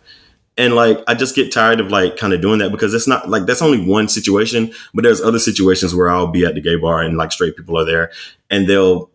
And 0.59 0.75
like 0.75 1.03
I 1.09 1.15
just 1.15 1.35
get 1.35 1.51
tired 1.51 1.81
of 1.81 1.91
like 1.91 2.19
kind 2.19 2.35
of 2.35 2.43
doing 2.43 2.59
that 2.59 2.71
because 2.71 2.93
it's 2.93 3.09
not 3.09 3.31
like 3.31 3.47
that's 3.47 3.63
only 3.63 3.83
one 3.85 4.07
situation, 4.09 4.71
but 4.93 5.03
there's 5.03 5.21
other 5.23 5.39
situations 5.39 5.95
where 5.95 6.11
I'll 6.11 6.27
be 6.27 6.45
at 6.45 6.55
the 6.55 6.61
gay 6.61 6.77
bar 6.77 7.01
and 7.01 7.17
like 7.17 7.33
straight 7.33 7.57
people 7.57 7.79
are 7.79 7.87
there 7.87 8.13
and 8.51 8.69
they'll 8.69 9.11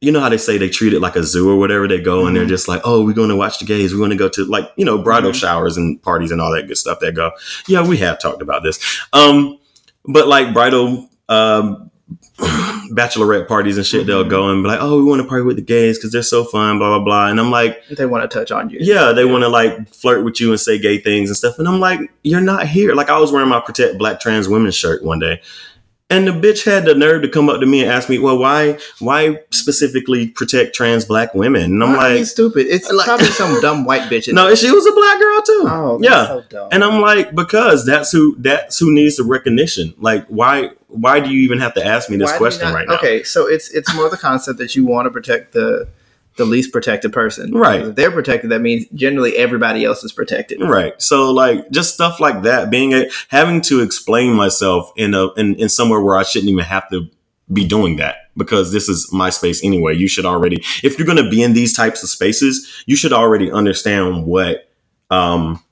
you 0.00 0.12
know 0.12 0.20
how 0.20 0.28
they 0.28 0.38
say 0.38 0.58
they 0.58 0.68
treat 0.68 0.92
it 0.92 1.00
like 1.00 1.16
a 1.16 1.24
zoo 1.24 1.50
or 1.50 1.56
whatever 1.56 1.88
they 1.88 2.00
go 2.00 2.26
and 2.26 2.36
they're 2.36 2.46
just 2.46 2.68
like, 2.68 2.80
oh, 2.84 3.04
we're 3.04 3.12
going 3.14 3.30
to 3.30 3.36
watch 3.36 3.58
the 3.58 3.64
gays. 3.64 3.92
We're 3.92 3.98
going 3.98 4.10
to 4.10 4.16
go 4.16 4.28
to 4.28 4.44
like, 4.44 4.70
you 4.76 4.84
know, 4.84 4.98
bridal 4.98 5.32
Mhm. 5.32 5.34
showers 5.34 5.76
and 5.76 6.00
parties 6.02 6.30
and 6.30 6.40
all 6.40 6.52
that 6.54 6.68
good 6.68 6.76
stuff 6.78 7.00
that 7.00 7.14
go. 7.16 7.32
Yeah, 7.66 7.84
we 7.86 7.96
have 7.96 8.20
talked 8.20 8.40
about 8.42 8.62
this. 8.62 8.78
Um, 9.12 9.58
but 10.04 10.28
like 10.28 10.52
bridal 10.54 11.08
um, 11.28 11.90
bachelorette 12.92 13.48
parties 13.48 13.76
and 13.76 13.84
shit, 13.86 14.06
they'll 14.06 14.24
Mhm. 14.24 14.30
go 14.30 14.48
and 14.48 14.62
be 14.62 14.68
like, 14.68 14.78
"Oh, 14.80 14.96
we 14.98 15.04
want 15.04 15.20
to 15.22 15.28
party 15.28 15.44
with 15.44 15.56
the 15.56 15.62
gays 15.62 15.98
because 15.98 16.12
they're 16.12 16.22
so 16.22 16.44
fun," 16.44 16.78
blah 16.78 16.88
blah 16.96 17.04
blah. 17.04 17.26
And 17.26 17.38
I'm 17.40 17.50
like, 17.50 17.80
They 17.90 18.06
want 18.06 18.28
to 18.28 18.38
touch 18.38 18.50
on 18.50 18.70
you. 18.70 18.78
yeah, 18.80 19.12
they 19.12 19.24
want 19.24 19.42
to 19.42 19.48
like 19.48 19.92
flirt 19.94 20.24
with 20.24 20.40
you 20.40 20.50
and 20.50 20.60
say 20.60 20.78
gay 20.78 20.98
things 20.98 21.28
and 21.28 21.36
stuff. 21.36 21.58
And 21.58 21.68
I'm 21.68 21.80
like, 21.80 22.00
you're 22.22 22.40
not 22.40 22.66
here. 22.66 22.94
Like 22.94 23.10
I 23.10 23.18
was 23.18 23.32
wearing 23.32 23.48
my 23.48 23.60
protect 23.60 23.98
black 23.98 24.20
trans 24.20 24.48
women 24.48 24.70
shirt 24.70 25.02
one 25.04 25.18
day. 25.18 25.40
And 26.10 26.26
the 26.26 26.32
bitch 26.32 26.64
had 26.64 26.86
the 26.86 26.94
nerve 26.94 27.20
to 27.20 27.28
come 27.28 27.50
up 27.50 27.60
to 27.60 27.66
me 27.66 27.82
and 27.82 27.90
ask 27.90 28.08
me, 28.08 28.18
"Well, 28.18 28.38
why, 28.38 28.78
why 28.98 29.40
specifically 29.50 30.28
protect 30.28 30.74
trans 30.74 31.04
black 31.04 31.34
women?" 31.34 31.64
And 31.64 31.84
I'm 31.84 31.92
Why 31.96 32.14
like, 32.16 32.24
stupid. 32.24 32.66
It's 32.66 32.90
like- 32.90 33.06
probably 33.06 33.26
some 33.26 33.60
dumb 33.60 33.84
white 33.84 34.10
bitch. 34.10 34.32
"No, 34.32 34.54
she 34.54 34.70
was 34.70 34.86
a 34.86 34.92
black 34.92 35.18
girl 35.20 35.42
too." 35.42 35.64
Oh, 35.66 35.98
yeah. 36.00 36.40
so. 36.50 36.68
And 36.72 36.82
I'm 36.82 37.02
like, 37.02 37.34
because 37.34 37.84
that's 37.84 38.10
who 38.10 38.36
that's 38.38 38.78
who 38.78 38.90
needs 38.90 39.16
the 39.18 39.24
recognition. 39.24 39.92
Like, 39.98 40.26
why 40.28 40.70
why 40.86 41.20
do 41.20 41.28
you 41.28 41.40
even 41.42 41.58
have 41.58 41.74
to 41.74 41.84
ask 41.84 42.08
me 42.08 42.16
this 42.16 42.30
Why 42.30 42.38
question 42.38 42.68
not- 42.68 42.74
right 42.74 42.88
now? 42.88 42.94
Okay, 42.96 43.22
so 43.22 43.46
it's 43.46 43.68
it's 43.72 43.94
more 43.94 44.08
the 44.08 44.16
concept 44.16 44.58
that 44.60 44.74
you 44.74 44.86
want 44.86 45.04
to 45.04 45.10
protect 45.10 45.52
the 45.52 45.88
the 46.38 46.46
least 46.46 46.72
protected 46.72 47.12
person. 47.12 47.52
Right. 47.52 47.82
If 47.82 47.94
they're 47.94 48.10
protected, 48.10 48.50
that 48.50 48.60
means 48.60 48.86
generally 48.94 49.36
everybody 49.36 49.84
else 49.84 50.02
is 50.02 50.12
protected. 50.12 50.62
Right. 50.62 51.00
So 51.00 51.30
like 51.30 51.70
just 51.70 51.92
stuff 51.92 52.18
like 52.18 52.42
that, 52.42 52.70
being 52.70 52.94
a, 52.94 53.10
having 53.28 53.60
to 53.62 53.82
explain 53.82 54.32
myself 54.32 54.90
in 54.96 55.12
a 55.14 55.32
in, 55.34 55.54
in 55.56 55.68
somewhere 55.68 56.00
where 56.00 56.16
I 56.16 56.22
shouldn't 56.22 56.50
even 56.50 56.64
have 56.64 56.88
to 56.90 57.08
be 57.52 57.66
doing 57.66 57.96
that 57.96 58.16
because 58.36 58.72
this 58.72 58.88
is 58.88 59.12
my 59.12 59.30
space 59.30 59.62
anyway. 59.62 59.94
You 59.94 60.08
should 60.08 60.24
already 60.24 60.62
if 60.82 60.98
you're 60.98 61.06
going 61.06 61.22
to 61.22 61.30
be 61.30 61.42
in 61.42 61.52
these 61.52 61.76
types 61.76 62.02
of 62.02 62.08
spaces, 62.08 62.82
you 62.86 62.96
should 62.96 63.12
already 63.12 63.52
understand 63.52 64.24
what 64.24 64.70
um 65.10 65.62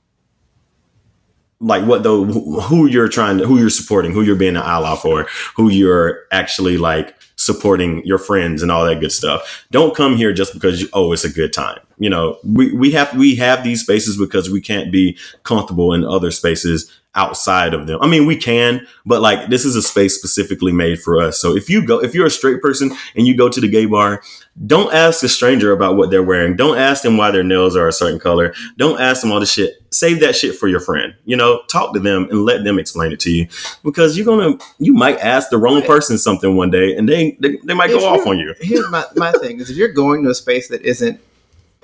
like 1.59 1.85
what 1.85 2.03
the 2.03 2.23
who 2.23 2.85
you're 2.85 3.07
trying 3.07 3.39
to 3.39 3.47
who 3.47 3.57
you're 3.57 3.69
supporting, 3.69 4.11
who 4.11 4.21
you're 4.21 4.35
being 4.35 4.55
an 4.55 4.63
ally 4.63 4.95
for, 4.95 5.27
who 5.55 5.69
you're 5.69 6.23
actually 6.31 6.77
like 6.77 7.15
supporting 7.37 8.05
your 8.05 8.17
friends 8.17 8.61
and 8.61 8.71
all 8.71 8.85
that 8.85 8.99
good 8.99 9.11
stuff. 9.11 9.65
Don't 9.71 9.95
come 9.95 10.15
here 10.15 10.33
just 10.33 10.53
because 10.53 10.81
you, 10.81 10.89
oh 10.93 11.11
it's 11.11 11.23
a 11.23 11.31
good 11.31 11.53
time. 11.53 11.79
You 11.97 12.09
know, 12.09 12.37
we 12.43 12.73
we 12.73 12.91
have 12.91 13.15
we 13.15 13.35
have 13.37 13.63
these 13.63 13.81
spaces 13.81 14.17
because 14.17 14.49
we 14.49 14.61
can't 14.61 14.91
be 14.91 15.17
comfortable 15.43 15.93
in 15.93 16.03
other 16.03 16.29
spaces 16.29 16.91
outside 17.17 17.73
of 17.73 17.87
them. 17.87 17.99
I 17.99 18.07
mean, 18.07 18.27
we 18.27 18.37
can, 18.37 18.85
but 19.03 19.21
like 19.21 19.49
this 19.49 19.65
is 19.65 19.75
a 19.75 19.81
space 19.81 20.15
specifically 20.15 20.71
made 20.71 21.01
for 21.01 21.19
us. 21.19 21.41
So 21.41 21.55
if 21.55 21.69
you 21.69 21.85
go 21.85 21.99
if 21.99 22.13
you're 22.13 22.27
a 22.27 22.31
straight 22.31 22.61
person 22.61 22.91
and 23.15 23.25
you 23.25 23.35
go 23.35 23.49
to 23.49 23.59
the 23.59 23.67
gay 23.67 23.87
bar, 23.87 24.21
don't 24.67 24.93
ask 24.93 25.23
a 25.23 25.27
stranger 25.27 25.71
about 25.71 25.97
what 25.97 26.11
they're 26.11 26.23
wearing. 26.23 26.55
Don't 26.55 26.77
ask 26.77 27.01
them 27.01 27.17
why 27.17 27.31
their 27.31 27.43
nails 27.43 27.75
are 27.75 27.87
a 27.87 27.91
certain 27.91 28.19
color. 28.19 28.53
Don't 28.77 29.01
ask 29.01 29.21
them 29.21 29.31
all 29.31 29.39
this 29.39 29.51
shit. 29.51 29.83
Save 29.89 30.19
that 30.19 30.35
shit 30.35 30.55
for 30.55 30.67
your 30.67 30.79
friend. 30.79 31.15
You 31.25 31.35
know, 31.35 31.63
talk 31.71 31.95
to 31.95 31.99
them 31.99 32.27
and 32.29 32.45
let 32.45 32.63
them 32.63 32.77
explain 32.77 33.11
it 33.11 33.19
to 33.21 33.31
you 33.31 33.47
because 33.83 34.15
you're 34.15 34.25
gonna 34.25 34.57
you 34.77 34.93
might 34.93 35.17
ask 35.17 35.49
the 35.49 35.57
wrong 35.57 35.81
person 35.81 36.19
something 36.19 36.55
one 36.55 36.69
day 36.69 36.95
and 36.95 37.09
they 37.09 37.35
they, 37.39 37.57
they 37.65 37.73
might 37.73 37.89
If 37.89 37.99
go 37.99 38.07
off 38.07 38.27
on 38.27 38.37
you. 38.37 38.53
Here's 38.59 38.87
my, 38.91 39.03
my 39.15 39.31
thing 39.31 39.59
is 39.59 39.71
if 39.71 39.77
you're 39.77 39.87
going 39.87 40.23
to 40.23 40.29
a 40.29 40.35
space 40.35 40.67
that 40.67 40.83
isn't 40.83 41.19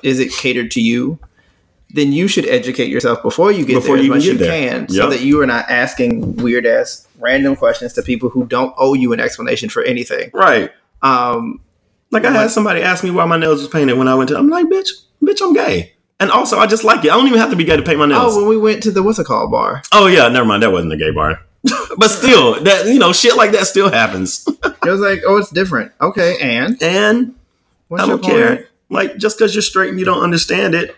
isn't 0.03 0.31
catered 0.31 0.71
to 0.71 0.81
you, 0.81 1.19
then 1.89 2.11
you 2.11 2.27
should 2.27 2.47
educate 2.47 2.89
yourself 2.89 3.21
before 3.21 3.51
you 3.51 3.65
get 3.65 3.75
Before 3.75 3.95
there 3.97 4.05
you 4.05 4.13
as 4.13 4.17
much 4.17 4.25
you 4.25 4.37
there. 4.37 4.69
can, 4.79 4.89
so 4.89 5.09
that 5.09 5.21
you 5.21 5.39
are 5.41 5.45
not 5.45 5.69
asking 5.69 6.35
weird 6.37 6.65
ass 6.65 7.07
random 7.19 7.55
questions 7.55 7.93
to 7.93 8.01
people 8.01 8.29
who 8.29 8.45
don't 8.45 8.73
owe 8.77 8.93
you 8.95 9.13
an 9.13 9.19
explanation 9.19 9.69
for 9.69 9.83
anything. 9.83 10.31
Right. 10.33 10.71
Um, 11.01 11.61
Like 12.11 12.25
I 12.25 12.31
had 12.31 12.49
somebody 12.51 12.81
ask 12.81 13.03
me 13.03 13.11
why 13.11 13.25
my 13.25 13.37
nails 13.37 13.59
was 13.61 13.67
painted 13.69 13.97
when 13.97 14.07
I 14.07 14.15
went 14.15 14.29
to. 14.29 14.37
I'm 14.37 14.49
like, 14.49 14.65
bitch, 14.67 14.89
bitch, 15.21 15.41
I'm 15.41 15.53
gay, 15.53 15.93
and 16.19 16.31
also 16.31 16.57
I 16.59 16.65
just 16.67 16.83
like 16.83 17.03
it. 17.05 17.11
I 17.11 17.15
don't 17.15 17.27
even 17.27 17.39
have 17.39 17.49
to 17.51 17.55
be 17.55 17.63
gay 17.63 17.75
to 17.77 17.83
paint 17.83 17.99
my 17.99 18.05
nails. 18.07 18.35
oh, 18.35 18.39
when 18.39 18.49
we 18.49 18.57
went 18.57 18.81
to 18.83 18.91
the 18.91 19.01
what's 19.03 19.19
it 19.19 19.25
called 19.25 19.51
bar, 19.51 19.81
Oh 19.91 20.07
yeah, 20.07 20.27
never 20.29 20.45
mind. 20.45 20.63
That 20.63 20.71
wasn't 20.71 20.93
a 20.93 20.97
gay 20.97 21.11
bar, 21.11 21.39
but 21.97 22.07
still, 22.09 22.61
that 22.63 22.87
you 22.87 22.97
know, 22.99 23.13
shit 23.13 23.35
like 23.35 23.51
that 23.51 23.65
still 23.67 23.89
happens. 23.91 24.47
it 24.63 24.89
was 24.89 24.99
like, 25.01 25.21
oh, 25.27 25.37
it's 25.37 25.49
different. 25.51 25.91
Okay, 26.01 26.37
and 26.41 26.81
And 26.81 27.35
what's 27.87 28.03
I 28.03 28.07
your 28.07 28.17
don't 28.17 28.29
care. 28.29 28.67
Like 28.93 29.17
just 29.17 29.37
because 29.37 29.53
you're 29.55 29.61
straight 29.61 29.89
and 29.89 29.99
you 29.99 30.05
don't 30.05 30.23
understand 30.23 30.75
it, 30.75 30.95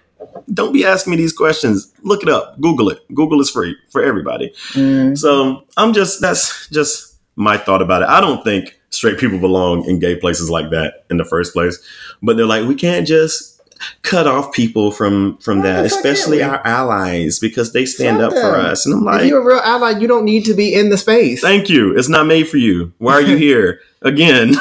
don't 0.54 0.74
be 0.74 0.86
asking 0.86 1.12
me 1.12 1.18
these 1.18 1.34
questions. 1.34 1.92
Look 2.04 2.24
it 2.24 2.30
up. 2.30 2.60
Google 2.62 2.90
it. 2.90 3.00
Google 3.14 3.42
is 3.42 3.50
free 3.50 3.76
for 3.90 4.04
everybody. 4.04 4.54
Mm, 4.74 5.18
So 5.18 5.64
I'm 5.78 5.94
just 5.94 6.22
that's 6.22 6.68
just 6.70 7.18
my 7.36 7.58
thought 7.58 7.82
about 7.82 8.02
it. 8.02 8.10
I 8.10 8.22
don't 8.22 8.44
think 8.44 8.80
straight 8.90 9.18
people 9.18 9.40
belong 9.40 9.84
in 9.90 10.00
gay 10.00 10.16
places 10.16 10.50
like 10.50 10.70
that 10.72 11.06
in 11.10 11.18
the 11.18 11.26
first 11.26 11.54
place. 11.54 11.78
But 12.22 12.38
they're 12.38 12.46
like, 12.46 12.68
we 12.68 12.76
can't 12.76 13.06
just 13.08 13.55
cut 14.02 14.28
off 14.28 14.54
people 14.54 14.92
from 14.92 15.38
from 15.38 15.60
Why 15.60 15.66
that, 15.66 15.82
the 15.84 15.90
fuck 15.90 15.98
can't 16.04 16.06
especially 16.06 16.44
our 16.44 16.66
allies, 16.66 17.40
because 17.40 17.74
they 17.74 17.86
stand 17.86 18.18
Fuck 18.20 18.34
up 18.34 18.34
for 18.34 18.56
us. 18.56 18.86
And 18.86 18.96
I'm 18.96 19.04
like, 19.04 19.22
if 19.22 19.28
you're 19.28 19.42
a 19.42 19.46
real 19.46 19.60
ally, 19.60 19.92
you 20.00 20.08
don't 20.08 20.26
need 20.26 20.46
to 20.46 20.54
be 20.54 20.74
in 20.74 20.90
the 20.90 20.98
space. 20.98 21.42
thank 21.42 21.70
you. 21.70 21.98
It's 21.98 22.10
not 22.10 22.26
made 22.26 22.48
for 22.48 22.58
you. 22.58 22.94
Why 22.98 23.14
are 23.14 23.22
you 23.22 23.38
here 23.48 23.82
again? 24.02 24.54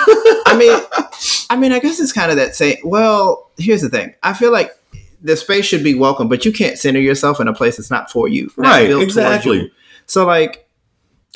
I 0.47 0.57
mean, 0.59 0.81
I 1.51 1.57
mean, 1.57 1.73
I 1.73 1.79
guess 1.79 2.01
it's 2.01 2.13
kind 2.13 2.31
of 2.31 2.37
that 2.37 2.55
same. 2.55 2.77
Well, 2.85 3.51
here's 3.57 3.83
the 3.83 3.89
thing. 3.89 4.15
I 4.23 4.33
feel 4.33 4.53
like 4.53 4.71
the 5.23 5.37
space 5.37 5.65
should 5.65 5.83
be 5.83 5.95
welcome, 5.95 6.29
but 6.29 6.45
you 6.45 6.53
can't 6.53 6.79
center 6.79 7.01
yourself 7.01 7.41
in 7.41 7.49
a 7.49 7.55
place 7.55 7.79
that's 7.79 7.91
not 7.91 8.11
for 8.11 8.29
you. 8.29 8.51
right, 8.57 8.91
exactly. 8.91 9.63
you. 9.63 9.71
So, 10.07 10.27
like, 10.27 10.64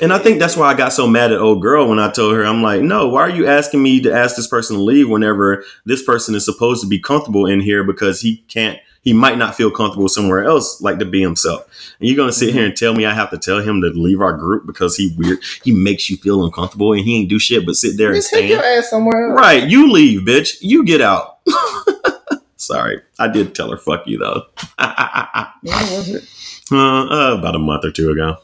And 0.00 0.12
I 0.12 0.18
think 0.18 0.38
that's 0.38 0.56
why 0.56 0.68
I 0.68 0.74
got 0.74 0.92
so 0.92 1.08
mad 1.08 1.32
at 1.32 1.40
old 1.40 1.60
girl 1.60 1.88
when 1.88 1.98
I 1.98 2.10
told 2.10 2.34
her, 2.34 2.44
I'm 2.44 2.62
like, 2.62 2.82
no, 2.82 3.08
why 3.08 3.22
are 3.22 3.30
you 3.30 3.46
asking 3.48 3.82
me 3.82 4.00
to 4.02 4.12
ask 4.12 4.36
this 4.36 4.46
person 4.46 4.76
to 4.76 4.82
leave 4.82 5.08
whenever 5.08 5.64
this 5.86 6.04
person 6.04 6.34
is 6.36 6.44
supposed 6.44 6.82
to 6.82 6.88
be 6.88 7.00
comfortable 7.00 7.46
in 7.46 7.60
here 7.60 7.82
because 7.82 8.20
he 8.20 8.36
can't, 8.48 8.78
he 9.02 9.12
might 9.12 9.38
not 9.38 9.56
feel 9.56 9.70
comfortable 9.72 10.08
somewhere 10.08 10.44
else, 10.44 10.80
like 10.80 10.98
to 11.00 11.04
be 11.04 11.20
himself. 11.20 11.64
And 11.98 12.08
you're 12.08 12.16
gonna 12.16 12.30
sit 12.30 12.54
here 12.54 12.64
and 12.64 12.76
tell 12.76 12.94
me 12.94 13.06
I 13.06 13.14
have 13.14 13.30
to 13.30 13.38
tell 13.38 13.60
him 13.60 13.80
to 13.80 13.88
leave 13.88 14.20
our 14.20 14.34
group 14.36 14.66
because 14.66 14.96
he 14.96 15.12
weird, 15.16 15.38
he 15.64 15.72
makes 15.72 16.08
you 16.08 16.16
feel 16.16 16.44
uncomfortable 16.44 16.92
and 16.92 17.02
he 17.04 17.16
ain't 17.20 17.28
do 17.28 17.38
shit 17.40 17.66
but 17.66 17.74
sit 17.74 17.96
there 17.96 18.08
and 18.08 18.16
just 18.16 18.30
take 18.30 18.48
your 18.48 18.60
stand. 18.60 18.78
ass 18.78 18.90
somewhere 18.90 19.30
else. 19.30 19.36
Right, 19.40 19.68
you 19.68 19.90
leave, 19.90 20.20
bitch. 20.20 20.58
You 20.60 20.84
get 20.84 21.00
out. 21.00 21.38
Sorry, 22.56 23.00
I 23.18 23.28
did 23.28 23.54
tell 23.54 23.70
her 23.70 23.78
fuck 23.78 24.06
you 24.06 24.18
though. 24.18 24.42
uh, 24.78 25.46
When 25.62 25.74
was 25.74 26.08
it? 26.10 26.24
uh, 26.70 27.36
about 27.38 27.54
a 27.54 27.58
month 27.58 27.84
or 27.84 27.90
two 27.90 28.10
ago. 28.10 28.36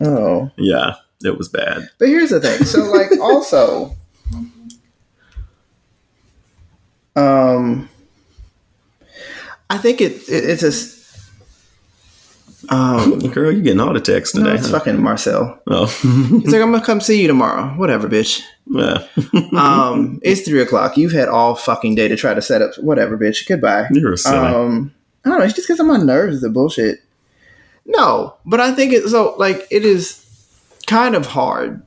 Oh, 0.00 0.50
Yeah, 0.56 0.94
it 1.24 1.36
was 1.36 1.48
bad. 1.48 1.88
but 1.98 2.08
here's 2.08 2.30
the 2.30 2.40
thing. 2.40 2.64
So, 2.64 2.84
like, 2.84 3.10
also, 3.20 3.94
um, 7.16 7.88
I 9.70 9.78
think 9.78 10.00
it, 10.00 10.12
it 10.28 10.44
it's 10.44 10.60
just. 10.62 10.96
Um, 12.70 13.18
Girl, 13.30 13.50
you're 13.50 13.62
getting 13.62 13.80
all 13.80 13.94
the 13.94 14.00
texts 14.00 14.34
no, 14.36 14.44
today. 14.44 14.56
it's 14.56 14.68
huh? 14.68 14.78
fucking 14.78 15.00
Marcel. 15.02 15.58
Oh, 15.68 15.86
He's 15.86 16.52
like, 16.52 16.60
I'm 16.60 16.70
gonna 16.70 16.84
come 16.84 17.00
see 17.00 17.22
you 17.22 17.26
tomorrow. 17.28 17.68
Whatever, 17.76 18.08
bitch. 18.08 18.42
yeah. 18.66 19.06
Um, 19.56 20.20
it's 20.22 20.42
three 20.42 20.60
o'clock. 20.60 20.96
You've 20.98 21.12
had 21.12 21.28
all 21.28 21.54
fucking 21.54 21.94
day 21.94 22.08
to 22.08 22.16
try 22.16 22.34
to 22.34 22.42
set 22.42 22.60
up. 22.60 22.72
Whatever, 22.78 23.16
bitch. 23.16 23.46
Goodbye. 23.48 23.86
You're 23.90 24.16
silly. 24.16 24.36
Um, 24.38 24.94
I 25.24 25.30
don't 25.30 25.38
know. 25.38 25.44
It's 25.44 25.54
just 25.54 25.66
because 25.66 25.80
I'm 25.80 25.90
on 25.90 26.00
my 26.00 26.04
nerves 26.06 26.42
the 26.42 26.50
bullshit. 26.50 27.00
No, 27.88 28.36
but 28.44 28.60
I 28.60 28.72
think 28.72 28.92
it's 28.92 29.10
so 29.10 29.34
like 29.38 29.66
it 29.70 29.84
is 29.84 30.24
kind 30.86 31.14
of 31.16 31.26
hard 31.26 31.82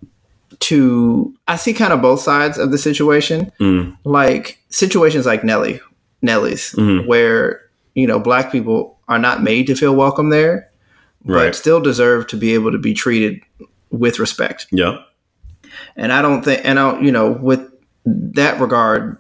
to. 0.62 1.34
I 1.48 1.56
see 1.56 1.74
kind 1.74 1.94
of 1.94 2.02
both 2.02 2.20
sides 2.22 2.58
of 2.58 2.72
the 2.72 2.78
situation. 2.78 3.52
Mm, 3.60 3.96
Like 4.04 4.60
situations 4.70 5.26
like 5.26 5.44
Nellie, 5.44 5.80
Nellie's, 6.22 6.74
Mhm. 6.74 7.06
where 7.08 7.62
you 7.94 8.08
know 8.08 8.20
black 8.20 8.52
people 8.52 8.98
are 9.08 9.20
not 9.20 9.44
made 9.44 9.68
to 9.68 9.76
feel 9.76 9.96
welcome 9.96 10.30
there, 10.30 10.70
but 11.24 11.34
right. 11.34 11.56
still 11.56 11.80
deserve 11.80 12.28
to 12.28 12.38
be 12.38 12.54
able 12.56 12.72
to 12.72 12.78
be 12.80 12.94
treated 12.94 13.40
with 13.92 14.20
respect. 14.20 14.68
Yeah. 14.72 14.98
And 15.96 16.12
I 16.12 16.22
don't 16.22 16.44
think, 16.44 16.62
and 16.64 16.80
I, 16.80 17.00
you 17.02 17.12
know, 17.12 17.32
with 17.32 17.62
that 18.06 18.60
regard, 18.60 19.18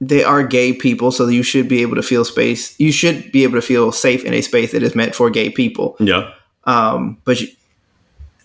they 0.00 0.22
are 0.24 0.42
gay 0.42 0.72
people, 0.72 1.10
so 1.10 1.26
you 1.28 1.42
should 1.42 1.68
be 1.68 1.82
able 1.82 1.96
to 1.96 2.02
feel 2.02 2.24
space. 2.24 2.78
You 2.78 2.92
should 2.92 3.32
be 3.32 3.44
able 3.44 3.54
to 3.54 3.62
feel 3.62 3.92
safe 3.92 4.24
in 4.24 4.34
a 4.34 4.42
space 4.42 4.72
that 4.72 4.82
is 4.82 4.94
meant 4.94 5.14
for 5.14 5.30
gay 5.30 5.50
people. 5.50 5.96
Yeah. 5.98 6.32
Um, 6.64 7.18
but, 7.24 7.40
you, 7.40 7.48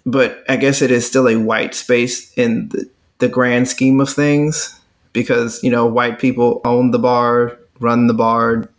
but 0.05 0.43
I 0.47 0.55
guess 0.55 0.81
it 0.81 0.91
is 0.91 1.05
still 1.05 1.27
a 1.27 1.35
white 1.35 1.75
space 1.75 2.33
in 2.37 2.69
the, 2.69 2.89
the 3.19 3.27
grand 3.27 3.67
scheme 3.67 3.99
of 3.99 4.09
things 4.09 4.79
because 5.13 5.61
you 5.63 5.69
know 5.69 5.85
white 5.85 6.19
people 6.19 6.61
own 6.63 6.91
the 6.91 6.99
bar, 6.99 7.57
run 7.79 8.07
the 8.07 8.13
bar, 8.13 8.69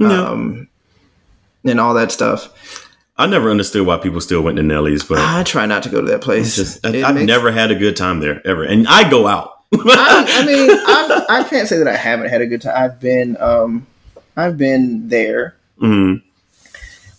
um, 0.00 0.68
and 1.64 1.80
all 1.80 1.94
that 1.94 2.10
stuff. 2.12 2.86
I 3.16 3.26
never 3.26 3.50
understood 3.50 3.84
why 3.84 3.96
people 3.98 4.20
still 4.20 4.42
went 4.42 4.56
to 4.58 4.62
Nellie's, 4.62 5.02
but 5.02 5.18
I 5.18 5.42
try 5.42 5.66
not 5.66 5.82
to 5.82 5.88
go 5.88 6.00
to 6.00 6.06
that 6.06 6.20
place. 6.20 6.54
just, 6.54 6.86
I, 6.86 7.02
I've 7.02 7.16
makes- 7.16 7.26
never 7.26 7.50
had 7.50 7.70
a 7.70 7.74
good 7.74 7.96
time 7.96 8.20
there 8.20 8.40
ever. 8.46 8.62
And 8.64 8.86
I 8.86 9.10
go 9.10 9.26
out. 9.26 9.57
I, 9.72 10.26
I 10.42 10.46
mean, 10.46 10.70
I've, 10.86 11.24
I 11.28 11.48
can't 11.48 11.68
say 11.68 11.78
that 11.78 11.88
I 11.88 11.96
haven't 11.96 12.28
had 12.30 12.40
a 12.40 12.46
good 12.46 12.62
time. 12.62 12.74
I've 12.76 13.00
been, 13.00 13.36
um, 13.40 13.86
I've 14.36 14.56
been 14.56 15.08
there, 15.08 15.56
Mhm. 15.80 16.22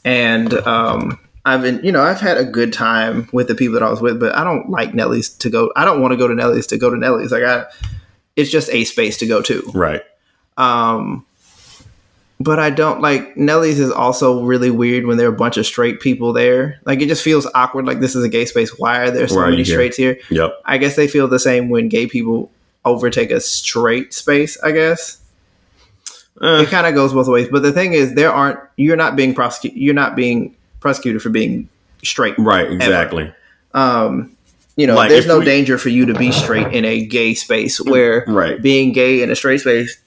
and 0.06 0.54
um, 0.68 1.20
I've 1.46 1.62
been, 1.62 1.82
you 1.84 1.92
know, 1.92 2.02
I've 2.02 2.20
had 2.22 2.38
a 2.38 2.44
good 2.46 2.74
time 2.74 3.30
with 3.32 3.48
the 3.48 3.56
people 3.56 3.74
that 3.76 3.84
I 3.84 3.90
was 3.90 4.02
with. 4.02 4.20
But 4.20 4.36
I 4.36 4.44
don't 4.44 4.70
like 4.70 4.94
Nellie's 4.94 5.30
to 5.30 5.50
go. 5.50 5.72
I 5.76 5.86
don't 5.86 6.02
want 6.02 6.12
to 6.12 6.18
go 6.18 6.28
to 6.28 6.36
Nellie's 6.36 6.68
to 6.68 6.78
go 6.78 6.90
to 6.90 6.98
Nellie's. 6.98 7.32
Like 7.32 7.44
I, 7.44 7.66
it's 8.36 8.50
just 8.52 8.70
a 8.72 8.84
space 8.86 9.18
to 9.18 9.28
go 9.28 9.42
to. 9.44 9.70
Right. 9.74 10.02
Um, 10.58 11.26
but 12.40 12.58
I 12.60 12.70
don't 12.70 13.02
like 13.02 13.36
Nellie's 13.36 13.80
is 13.80 13.92
also 13.92 14.44
really 14.44 14.70
weird 14.72 15.06
when 15.06 15.18
there 15.18 15.28
are 15.28 15.34
a 15.34 15.38
bunch 15.38 15.58
of 15.58 15.66
straight 15.66 16.00
people 16.00 16.32
there. 16.34 16.80
Like 16.86 17.02
it 17.02 17.08
just 17.08 17.24
feels 17.24 17.46
awkward. 17.54 17.86
Like 17.86 18.00
this 18.00 18.16
is 18.16 18.24
a 18.24 18.30
gay 18.30 18.46
space. 18.46 18.78
Why 18.80 19.00
are 19.00 19.12
there 19.12 19.28
so 19.28 19.38
Why 19.38 19.50
many 19.50 19.58
here? 19.64 19.76
straights 19.76 19.98
here? 19.98 20.18
Yep. 20.30 20.62
I 20.66 20.78
guess 20.78 20.96
they 20.96 21.08
feel 21.08 21.28
the 21.28 21.40
same 21.40 21.70
when 21.70 21.90
gay 21.90 22.08
people 22.08 22.50
overtake 22.86 23.32
a 23.32 23.42
straight 23.42 24.14
space. 24.14 24.58
I 24.64 24.72
guess 24.72 25.18
Uh, 26.42 26.64
it 26.66 26.70
kind 26.70 26.88
of 26.88 26.96
goes 26.96 27.12
both 27.14 27.28
ways. 27.28 27.50
But 27.52 27.64
the 27.64 27.74
thing 27.74 27.92
is, 27.92 28.14
there 28.14 28.32
aren't. 28.32 28.60
You're 28.78 28.96
not 28.96 29.18
being 29.18 29.34
prosecuted. 29.36 29.78
You're 29.78 29.94
not 29.94 30.16
being 30.16 30.56
prosecuted 30.80 31.22
for 31.22 31.30
being 31.30 31.68
straight. 32.04 32.36
right. 32.40 32.72
Exactly. 32.72 33.34
Um, 33.74 34.32
you 34.78 34.88
know, 34.88 34.96
Like, 34.96 35.10
there's 35.10 35.28
no 35.28 35.40
we- 35.40 35.46
danger 35.46 35.78
for 35.78 35.90
you 35.90 36.06
to 36.06 36.14
be 36.14 36.32
straight 36.32 36.68
in 36.74 36.86
a 36.86 37.06
gay 37.06 37.34
space 37.34 37.82
where 37.82 38.24
Right. 38.26 38.62
being 38.62 38.94
gay 38.94 39.22
in 39.22 39.30
a 39.30 39.36
straight 39.36 39.60
space 39.60 39.98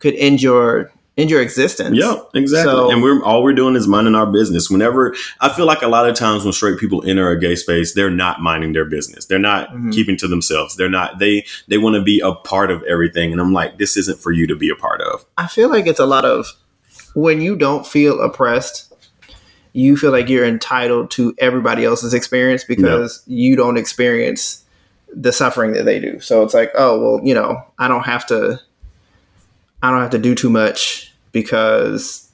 could 0.00 0.14
end 0.16 0.42
your 0.42 0.90
end 1.18 1.28
your 1.30 1.42
existence. 1.42 1.96
Yeah, 1.98 2.16
exactly. 2.34 2.72
So- 2.72 2.90
and 2.90 3.02
we're 3.02 3.22
all 3.22 3.42
we're 3.42 3.52
doing 3.52 3.76
is 3.76 3.86
minding 3.86 4.14
our 4.14 4.26
business. 4.26 4.70
Whenever 4.70 5.14
I 5.40 5.48
feel 5.50 5.66
like 5.66 5.82
a 5.82 5.88
lot 5.88 6.08
of 6.08 6.14
times 6.14 6.44
when 6.44 6.52
straight 6.52 6.78
people 6.78 7.02
enter 7.06 7.28
a 7.30 7.38
gay 7.38 7.56
space, 7.56 7.94
they're 7.94 8.10
not 8.10 8.40
minding 8.40 8.72
their 8.72 8.84
business. 8.84 9.26
They're 9.26 9.38
not 9.38 9.70
Mhm. 9.74 9.92
keeping 9.92 10.16
to 10.18 10.28
themselves. 10.28 10.76
They're 10.76 10.88
not 10.88 11.18
they 11.18 11.44
they 11.68 11.78
want 11.78 11.96
to 11.96 12.02
be 12.02 12.20
a 12.20 12.32
part 12.32 12.70
of 12.70 12.82
everything. 12.84 13.32
And 13.32 13.40
I'm 13.40 13.52
like, 13.52 13.78
this 13.78 13.96
isn't 13.96 14.18
for 14.20 14.32
you 14.32 14.46
to 14.46 14.54
be 14.56 14.70
a 14.70 14.74
part 14.76 15.00
of. 15.02 15.24
I 15.36 15.46
feel 15.46 15.68
like 15.68 15.86
it's 15.86 16.00
a 16.00 16.06
lot 16.06 16.24
of 16.24 16.46
when 17.14 17.40
you 17.40 17.56
don't 17.56 17.86
feel 17.86 18.20
oppressed, 18.20 18.86
you 19.72 19.96
feel 19.96 20.12
like 20.12 20.28
you're 20.28 20.44
entitled 20.46 21.10
to 21.12 21.34
everybody 21.38 21.84
else's 21.84 22.14
experience 22.14 22.64
because 22.64 23.22
you 23.26 23.56
don't 23.56 23.76
experience 23.76 24.64
the 25.14 25.32
suffering 25.32 25.72
that 25.72 25.84
they 25.84 25.98
do. 25.98 26.20
So 26.20 26.42
it's 26.44 26.54
like, 26.54 26.70
oh 26.76 26.98
well, 27.00 27.20
you 27.26 27.34
know, 27.34 27.60
I 27.78 27.88
don't 27.88 28.04
have 28.04 28.24
to 28.28 28.60
I 29.82 29.90
don't 29.90 30.00
have 30.00 30.10
to 30.10 30.18
do 30.18 30.34
too 30.34 30.50
much 30.50 31.12
because 31.32 32.26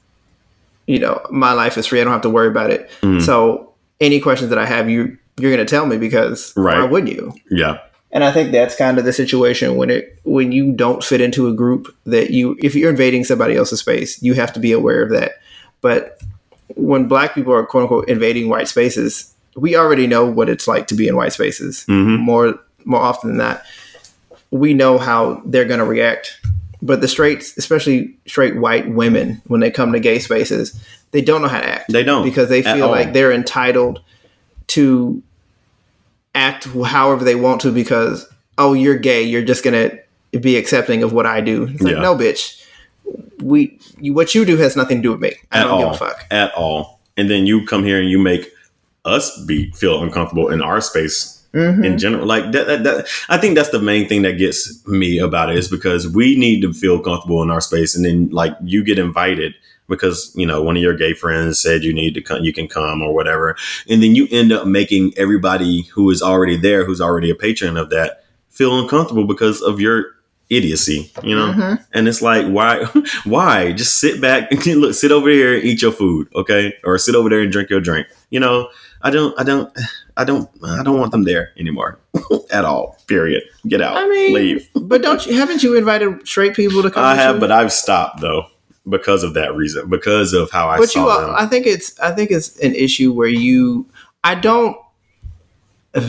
you 0.86 1.00
know, 1.00 1.20
my 1.30 1.52
life 1.52 1.76
is 1.76 1.86
free. 1.86 2.00
I 2.00 2.04
don't 2.04 2.12
have 2.12 2.22
to 2.22 2.30
worry 2.30 2.46
about 2.46 2.70
it. 2.70 2.88
Mhm. 3.02 3.20
So 3.20 3.72
any 4.00 4.20
questions 4.20 4.50
that 4.50 4.58
I 4.58 4.66
have, 4.66 4.88
you 4.88 5.16
you're 5.38 5.50
going 5.54 5.64
to 5.66 5.68
tell 5.70 5.84
me 5.84 5.96
because 5.98 6.52
Right. 6.56 6.78
why 6.78 6.84
wouldn't 6.84 7.12
you? 7.12 7.34
Yeah. 7.50 7.78
And 8.12 8.24
I 8.24 8.32
think 8.32 8.52
that's 8.52 8.74
kind 8.76 8.96
of 8.98 9.04
the 9.04 9.12
situation 9.12 9.76
when 9.76 9.90
it 9.90 10.16
when 10.22 10.52
you 10.52 10.72
don't 10.72 11.02
fit 11.04 11.20
into 11.20 11.48
a 11.48 11.52
group 11.52 11.94
that 12.06 12.30
you 12.30 12.56
if 12.60 12.74
you're 12.74 12.88
invading 12.90 13.24
somebody 13.24 13.56
else's 13.56 13.80
space, 13.80 14.22
you 14.22 14.34
have 14.34 14.52
to 14.54 14.60
be 14.60 14.72
aware 14.72 15.02
of 15.02 15.10
that. 15.10 15.32
But 15.82 16.20
when 16.76 17.06
black 17.06 17.34
people 17.34 17.52
are 17.52 17.64
quote 17.66 17.82
unquote 17.82 18.08
invading 18.08 18.48
white 18.48 18.68
spaces, 18.68 19.32
we 19.56 19.74
already 19.76 20.06
know 20.06 20.24
what 20.24 20.48
it's 20.48 20.66
like 20.68 20.86
to 20.86 20.94
be 20.94 21.08
in 21.08 21.16
white 21.16 21.32
spaces. 21.32 21.84
Mhm. 21.88 22.18
More 22.20 22.58
more 22.84 23.00
often 23.00 23.30
than 23.30 23.38
not. 23.38 23.62
We 24.52 24.72
know 24.72 24.96
how 24.98 25.42
they're 25.44 25.64
gonna 25.64 25.84
react. 25.84 26.38
But 26.86 27.00
the 27.00 27.08
straights, 27.08 27.56
especially 27.58 28.16
straight 28.26 28.56
white 28.56 28.88
women, 28.88 29.42
when 29.48 29.60
they 29.60 29.70
come 29.70 29.92
to 29.92 30.00
gay 30.00 30.18
spaces, 30.20 30.78
they 31.10 31.20
don't 31.20 31.42
know 31.42 31.48
how 31.48 31.60
to 31.60 31.68
act 31.68 31.92
They 31.92 32.04
don't 32.04 32.22
because 32.24 32.48
they 32.48 32.62
feel 32.62 32.88
like 32.88 33.12
they're 33.12 33.32
entitled 33.32 34.00
to 34.68 35.22
act 36.34 36.64
however 36.66 37.24
they 37.24 37.34
want 37.34 37.60
to 37.62 37.72
because 37.72 38.28
oh 38.58 38.74
you're 38.74 38.98
gay 38.98 39.22
you're 39.22 39.44
just 39.44 39.64
gonna 39.64 39.90
be 40.40 40.56
accepting 40.56 41.02
of 41.02 41.12
what 41.12 41.24
I 41.26 41.40
do. 41.40 41.64
It's 41.68 41.80
like 41.82 41.94
Yeah. 41.94 42.02
no 42.02 42.14
bitch, 42.14 42.62
we 43.42 43.78
you, 43.98 44.12
what 44.12 44.34
you 44.34 44.44
do 44.44 44.56
has 44.58 44.76
nothing 44.76 44.98
to 44.98 45.02
do 45.02 45.10
with 45.12 45.20
me. 45.20 45.32
I 45.50 45.60
at 45.60 45.62
don't 45.64 45.70
all. 45.72 45.80
give 45.92 45.94
a 45.94 45.98
fuck. 45.98 46.26
At 46.30 46.52
all. 46.54 47.00
And 47.16 47.30
then 47.30 47.46
you 47.46 47.64
come 47.66 47.84
here 47.84 47.98
and 48.00 48.10
you 48.10 48.18
make 48.18 48.50
us 49.04 49.42
be 49.44 49.70
feel 49.72 50.02
uncomfortable 50.02 50.50
in 50.50 50.60
our 50.60 50.80
space 50.80 51.35
Mhm. 51.56 51.84
in 51.84 51.98
general. 51.98 52.26
Like 52.26 52.52
that, 52.52 52.66
that, 52.66 52.84
that 52.84 53.06
I 53.28 53.38
think 53.38 53.54
that's 53.56 53.70
the 53.70 53.80
main 53.80 54.08
thing 54.08 54.22
that 54.22 54.34
gets 54.38 54.86
me 54.86 55.18
about 55.18 55.50
it 55.50 55.58
is 55.58 55.68
because 55.68 56.06
we 56.08 56.36
need 56.36 56.60
to 56.62 56.72
feel 56.72 57.00
comfortable 57.00 57.42
in 57.42 57.50
our 57.50 57.60
space, 57.62 57.96
and 57.96 58.04
then 58.04 58.28
like 58.30 58.54
you 58.62 58.84
get 58.84 58.98
invited 58.98 59.54
because 59.88 60.32
you 60.36 60.46
know 60.46 60.62
one 60.62 60.76
of 60.76 60.82
your 60.82 60.96
gay 60.96 61.14
friends 61.14 61.60
said 61.62 61.82
you 61.84 61.94
need 61.94 62.14
to 62.14 62.20
come, 62.20 62.42
you 62.44 62.52
can 62.52 62.68
come 62.68 63.00
or 63.02 63.14
whatever, 63.14 63.56
and 63.88 64.02
then 64.02 64.14
you 64.14 64.28
end 64.30 64.52
up 64.52 64.66
making 64.66 65.12
everybody 65.16 65.82
who 65.94 66.10
is 66.10 66.20
already 66.22 66.56
there, 66.56 66.84
who's 66.84 67.00
already 67.00 67.30
a 67.30 67.34
patron 67.34 67.76
of 67.76 67.88
that, 67.90 68.24
feel 68.50 68.78
uncomfortable 68.78 69.24
because 69.26 69.62
of 69.62 69.80
your 69.80 70.06
idiocy, 70.50 71.10
you 71.24 71.34
know. 71.34 71.52
Mhm. 71.52 71.84
And 71.92 72.06
it's 72.08 72.22
like, 72.22 72.46
why? 72.46 72.84
Why? 73.24 73.72
Just 73.72 73.98
sit 73.98 74.20
back 74.20 74.50
and 74.52 74.64
look, 74.80 74.94
sit 74.94 75.10
over 75.10 75.28
here 75.28 75.54
and 75.56 75.64
eat 75.64 75.82
your 75.82 75.90
food, 75.92 76.28
okay? 76.36 76.72
Or 76.84 76.98
sit 76.98 77.16
over 77.16 77.28
there 77.28 77.40
and 77.40 77.50
drink 77.50 77.68
your 77.70 77.80
drink. 77.80 78.06
You 78.30 78.38
know, 78.40 78.68
I 79.02 79.10
don't, 79.10 79.38
I 79.38 79.44
don't, 79.44 79.76
I 80.16 80.24
don't, 80.24 80.48
I 80.64 80.82
don't 80.82 80.98
want 80.98 81.12
them 81.12 81.24
there 81.24 81.52
anymore 81.58 81.98
at 82.50 82.64
all. 82.64 82.98
Period. 83.06 83.42
Get 83.68 83.80
out. 83.80 83.96
I 83.96 84.08
mean, 84.08 84.34
leave. 84.34 84.68
but 84.74 85.02
don't 85.02 85.24
you 85.26 85.36
haven't 85.36 85.62
you 85.62 85.76
invited 85.76 86.26
straight 86.26 86.54
people 86.54 86.82
to 86.82 86.90
come? 86.90 87.04
I 87.04 87.14
have, 87.14 87.36
you? 87.36 87.40
but 87.40 87.52
I've 87.52 87.72
stopped 87.72 88.20
though 88.20 88.46
because 88.88 89.22
of 89.22 89.34
that 89.34 89.54
reason. 89.54 89.88
Because 89.88 90.32
of 90.32 90.50
how 90.50 90.68
I 90.68 90.78
but 90.78 90.90
saw 90.90 91.20
you, 91.20 91.26
them. 91.26 91.34
I 91.36 91.46
think 91.46 91.66
it's 91.66 91.98
I 92.00 92.12
think 92.12 92.30
it's 92.30 92.58
an 92.60 92.74
issue 92.74 93.12
where 93.12 93.28
you 93.28 93.86
I 94.24 94.34
don't. 94.34 94.76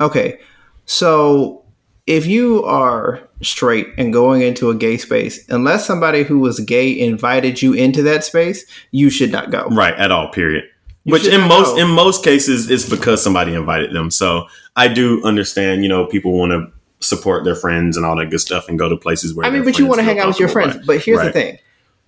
Okay, 0.00 0.40
so 0.84 1.62
if 2.08 2.26
you 2.26 2.64
are 2.64 3.20
straight 3.40 3.86
and 3.96 4.12
going 4.12 4.42
into 4.42 4.68
a 4.70 4.74
gay 4.74 4.96
space, 4.96 5.48
unless 5.48 5.86
somebody 5.86 6.24
who 6.24 6.40
was 6.40 6.58
gay 6.58 6.98
invited 6.98 7.62
you 7.62 7.72
into 7.72 8.02
that 8.02 8.24
space, 8.24 8.64
you 8.90 9.10
should 9.10 9.30
not 9.30 9.52
go. 9.52 9.66
right 9.68 9.94
at 9.94 10.10
all. 10.10 10.28
Period. 10.28 10.64
You 11.04 11.12
Which 11.12 11.26
in 11.26 11.40
most 11.48 11.76
go. 11.76 11.82
in 11.82 11.88
most 11.90 12.22
cases 12.22 12.70
it's 12.70 12.88
because 12.88 13.22
somebody 13.22 13.54
invited 13.54 13.92
them. 13.92 14.10
So 14.10 14.46
I 14.76 14.88
do 14.88 15.22
understand. 15.24 15.82
You 15.82 15.88
know, 15.88 16.06
people 16.06 16.32
want 16.38 16.52
to 16.52 16.72
support 17.04 17.44
their 17.44 17.56
friends 17.56 17.96
and 17.96 18.06
all 18.06 18.14
that 18.16 18.30
good 18.30 18.40
stuff 18.40 18.68
and 18.68 18.78
go 18.78 18.88
to 18.88 18.96
places 18.96 19.34
where 19.34 19.44
I 19.46 19.50
mean, 19.50 19.64
but 19.64 19.78
you 19.78 19.86
want 19.86 19.98
to 19.98 20.04
hang 20.04 20.20
out 20.20 20.28
with 20.28 20.38
your 20.38 20.48
friends. 20.48 20.76
But 20.86 21.02
here's 21.02 21.20
the 21.20 21.32
thing: 21.32 21.58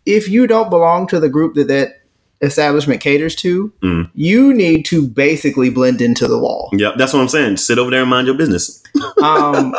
if 0.07 0.29
you 0.29 0.47
don't 0.47 0.71
belong 0.71 1.07
to 1.09 1.19
the 1.19 1.29
group 1.29 1.55
that 1.55 1.67
that 1.69 2.03
establishment 2.41 3.01
caters 3.01 3.35
to, 3.37 3.73
Mm. 3.83 4.11
you 4.15 4.53
need 4.53 4.85
to 4.87 5.07
basically 5.07 5.71
blend 5.71 6.01
into 6.03 6.29
the 6.29 6.39
wall. 6.39 6.69
Yeah, 6.73 6.93
that's 6.97 7.13
what 7.13 7.21
I'm 7.21 7.29
saying. 7.29 7.57
Sit 7.57 7.79
over 7.79 7.91
there 7.91 8.03
and 8.03 8.11
mind 8.11 8.27
your 8.27 8.37
business. 8.37 8.83
um, 9.23 9.75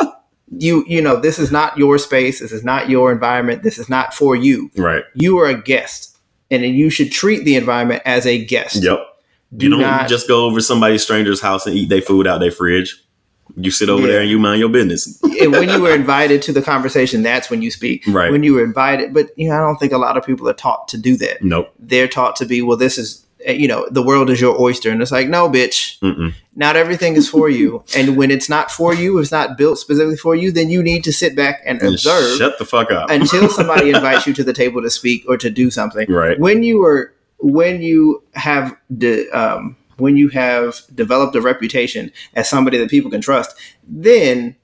you 0.50 0.84
you 0.86 1.00
know 1.00 1.16
this 1.16 1.38
is 1.38 1.50
not 1.50 1.76
your 1.78 1.96
space. 1.98 2.40
This 2.40 2.52
is 2.52 2.64
not 2.64 2.90
your 2.90 3.10
environment. 3.12 3.62
This 3.62 3.78
is 3.78 3.88
not 3.88 4.12
for 4.14 4.36
you. 4.36 4.70
Right. 4.76 5.04
You 5.14 5.38
are 5.38 5.46
a 5.46 5.54
guest, 5.60 6.15
and 6.50 6.62
you 6.64 6.90
should 6.90 7.10
treat 7.12 7.44
the 7.44 7.56
environment 7.56 8.02
as 8.04 8.26
a 8.26 8.44
guest. 8.44 8.82
Yep. 8.82 9.00
Do 9.56 9.66
you 9.66 9.70
don't 9.70 9.80
not- 9.80 10.08
just 10.08 10.28
go 10.28 10.44
over 10.46 10.60
somebody's 10.60 11.02
stranger's 11.02 11.40
house 11.40 11.66
and 11.66 11.76
eat 11.76 11.88
their 11.88 12.02
food 12.02 12.26
out 12.26 12.38
their 12.40 12.50
fridge. 12.50 13.02
You 13.56 13.70
sit 13.70 13.88
over 13.88 14.02
Yeah. 14.02 14.12
there 14.14 14.20
and 14.20 14.28
you 14.30 14.38
mind 14.38 14.58
your 14.60 14.68
business. 14.68 15.20
and 15.40 15.52
when 15.52 15.68
you 15.68 15.80
were 15.80 15.94
invited 15.94 16.42
to 16.42 16.52
the 16.52 16.60
conversation, 16.62 17.22
that's 17.22 17.48
when 17.48 17.62
you 17.62 17.70
speak. 17.70 18.04
Right. 18.08 18.30
When 18.30 18.42
you 18.42 18.54
were 18.54 18.64
invited, 18.64 19.14
but 19.14 19.30
you 19.36 19.48
know, 19.48 19.54
I 19.54 19.60
don't 19.60 19.76
think 19.78 19.92
a 19.92 19.98
lot 19.98 20.16
of 20.16 20.24
people 20.26 20.48
are 20.48 20.52
taught 20.54 20.88
to 20.88 20.98
do 20.98 21.16
that. 21.18 21.42
Nope. 21.42 21.72
They're 21.78 22.08
taught 22.08 22.36
to 22.36 22.44
be, 22.44 22.60
well, 22.60 22.76
this 22.76 22.98
is, 22.98 23.24
you 23.46 23.68
know, 23.68 23.86
the 23.90 24.02
world 24.02 24.28
is 24.30 24.40
your 24.40 24.60
oyster, 24.60 24.90
and 24.90 25.00
it's 25.00 25.12
like, 25.12 25.28
no, 25.28 25.48
bitch, 25.48 25.98
Mm-mm. 26.00 26.34
not 26.56 26.74
everything 26.76 27.14
is 27.16 27.28
for 27.28 27.48
you. 27.48 27.84
and 27.96 28.16
when 28.16 28.30
it's 28.30 28.48
not 28.48 28.70
for 28.70 28.94
you, 28.94 29.18
it's 29.18 29.30
not 29.32 29.56
built 29.56 29.78
specifically 29.78 30.16
for 30.16 30.34
you, 30.34 30.50
then 30.50 30.68
you 30.70 30.82
need 30.82 31.04
to 31.04 31.12
sit 31.12 31.36
back 31.36 31.62
and 31.64 31.80
And 31.80 31.92
observe 31.94 32.38
Shut 32.38 32.58
the 32.58 32.64
fuck 32.64 32.90
up. 32.90 33.08
until 33.10 33.48
somebody 33.58 33.90
invites 33.90 34.26
you 34.26 34.32
to 34.34 34.44
the 34.44 34.52
table 34.52 34.82
to 34.82 34.90
speak 34.90 35.24
or 35.28 35.36
to 35.38 35.48
do 35.50 35.70
something. 35.70 36.10
right. 36.10 36.38
When 36.40 36.62
you 36.62 36.82
are 36.84 37.12
when 37.38 37.82
you 37.82 38.22
have 38.34 38.74
de, 38.96 39.28
um, 39.30 39.76
when 39.98 40.16
you 40.16 40.28
have 40.30 40.80
developed 40.94 41.36
a 41.36 41.40
reputation 41.40 42.10
as 42.34 42.48
somebody 42.48 42.78
that 42.78 42.90
people 42.90 43.10
can 43.10 43.20
trust, 43.20 43.54
then 43.86 44.56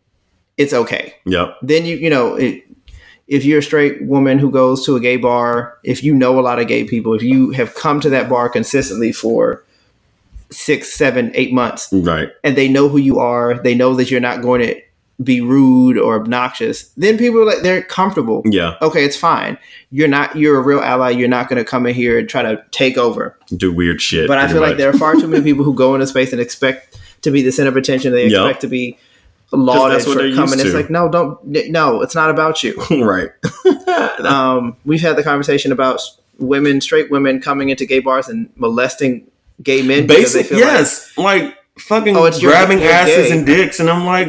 it's 0.57 0.73
okay. 0.73 1.15
Yep. 1.27 1.57
Then 1.63 1.85
you 1.85 1.97
you 1.97 2.11
know 2.11 2.35
it, 2.37 2.65
if 3.33 3.45
you're 3.47 3.61
a 3.61 3.63
straight 3.63 4.03
woman 4.03 4.39
who 4.39 4.51
goes 4.51 4.85
to 4.85 4.95
a 4.95 5.01
gay 5.01 5.17
bar, 5.17 5.79
if 5.85 6.05
you 6.05 6.15
know 6.15 6.39
a 6.39 6.43
lot 6.43 6.59
of 6.59 6.69
gay 6.69 6.85
people, 6.85 7.15
if 7.15 7.23
you 7.23 7.51
have 7.53 7.75
come 7.75 7.99
to 8.01 8.11
that 8.11 8.29
bar 8.29 8.49
consistently 8.51 9.11
for 9.11 9.65
six, 10.51 10.93
seven, 10.93 11.31
eight 11.35 11.53
months, 11.53 11.89
Right. 11.93 12.29
and 12.45 12.57
they 12.57 12.69
know 12.69 12.89
who 12.89 12.99
you 12.99 13.19
are, 13.19 13.55
they 13.55 13.75
know 13.75 13.95
that 13.95 14.11
you're 14.11 14.21
not 14.21 14.43
going 14.43 14.61
to 14.61 14.81
be 15.23 15.41
rude 15.41 15.97
or 15.99 16.17
obnoxious, 16.21 16.89
then 16.97 17.17
people 17.17 17.41
are 17.41 17.45
like 17.47 17.63
they're 17.63 17.83
comfortable. 17.83 18.43
Yeah. 18.45 18.75
Okay, 18.83 19.05
it's 19.05 19.17
fine. 19.17 19.57
You're 19.91 20.09
not 20.09 20.37
you're 20.37 20.59
a 20.59 20.63
real 20.63 20.81
ally. 20.81 21.11
You're 21.11 21.29
not 21.29 21.49
going 21.49 21.59
to 21.59 21.65
come 21.65 21.87
in 21.87 21.95
here 21.95 22.19
and 22.19 22.29
try 22.29 22.43
to 22.43 22.63
take 22.71 22.99
over. 22.99 23.39
Do 23.57 23.73
weird 23.73 24.03
shit. 24.03 24.29
But 24.29 24.39
I 24.39 24.49
feel 24.53 24.61
like 24.61 24.77
there 24.79 24.91
are 24.91 24.99
far 24.99 25.15
too 25.15 25.29
many 25.29 25.43
people 25.49 25.65
who 25.65 25.75
go 25.75 25.95
into 25.95 26.07
space 26.07 26.33
and 26.33 26.41
expect 26.41 26.99
to 27.23 27.31
be 27.31 27.41
the 27.41 27.53
center 27.53 27.69
of 27.71 27.77
attention. 27.77 28.13
They 28.13 28.27
expect 28.27 28.61
to 28.63 28.69
be 28.69 28.99
lauded 29.57 29.97
that's 29.97 30.07
what 30.07 30.15
for 30.17 30.23
they're 30.23 30.35
coming. 30.35 30.59
It's 30.61 30.75
like 30.75 30.91
no, 30.91 31.09
don't 31.09 31.39
no. 31.45 32.03
It's 32.03 32.15
not 32.15 32.31
about 32.31 32.63
you. 32.63 32.75
right. 32.91 33.31
um, 34.21 34.77
we've 34.85 35.01
had 35.01 35.17
the 35.17 35.23
conversation 35.23 35.73
about 35.73 36.01
women, 36.39 36.81
straight 36.81 37.11
women, 37.11 37.41
coming 37.41 37.69
into 37.69 37.87
gay 37.87 38.01
bars 38.01 38.29
and 38.29 38.51
molesting 38.57 39.31
gay 39.63 39.83
men. 39.83 40.07
Basically, 40.07 40.57
feel 40.57 40.59
like- 40.59 40.67
Yes. 40.67 41.17
Like, 41.19 41.57
fucking 41.79 42.17
Oh, 42.17 42.25
it's 42.25 42.41
grabbing 42.41 42.81
you're 42.81 42.91
asses 42.91 43.29
gay. 43.29 43.37
and 43.37 43.47
dicks, 43.47 43.81
and 43.81 43.89
I'm 43.91 44.05
like, 44.07 44.29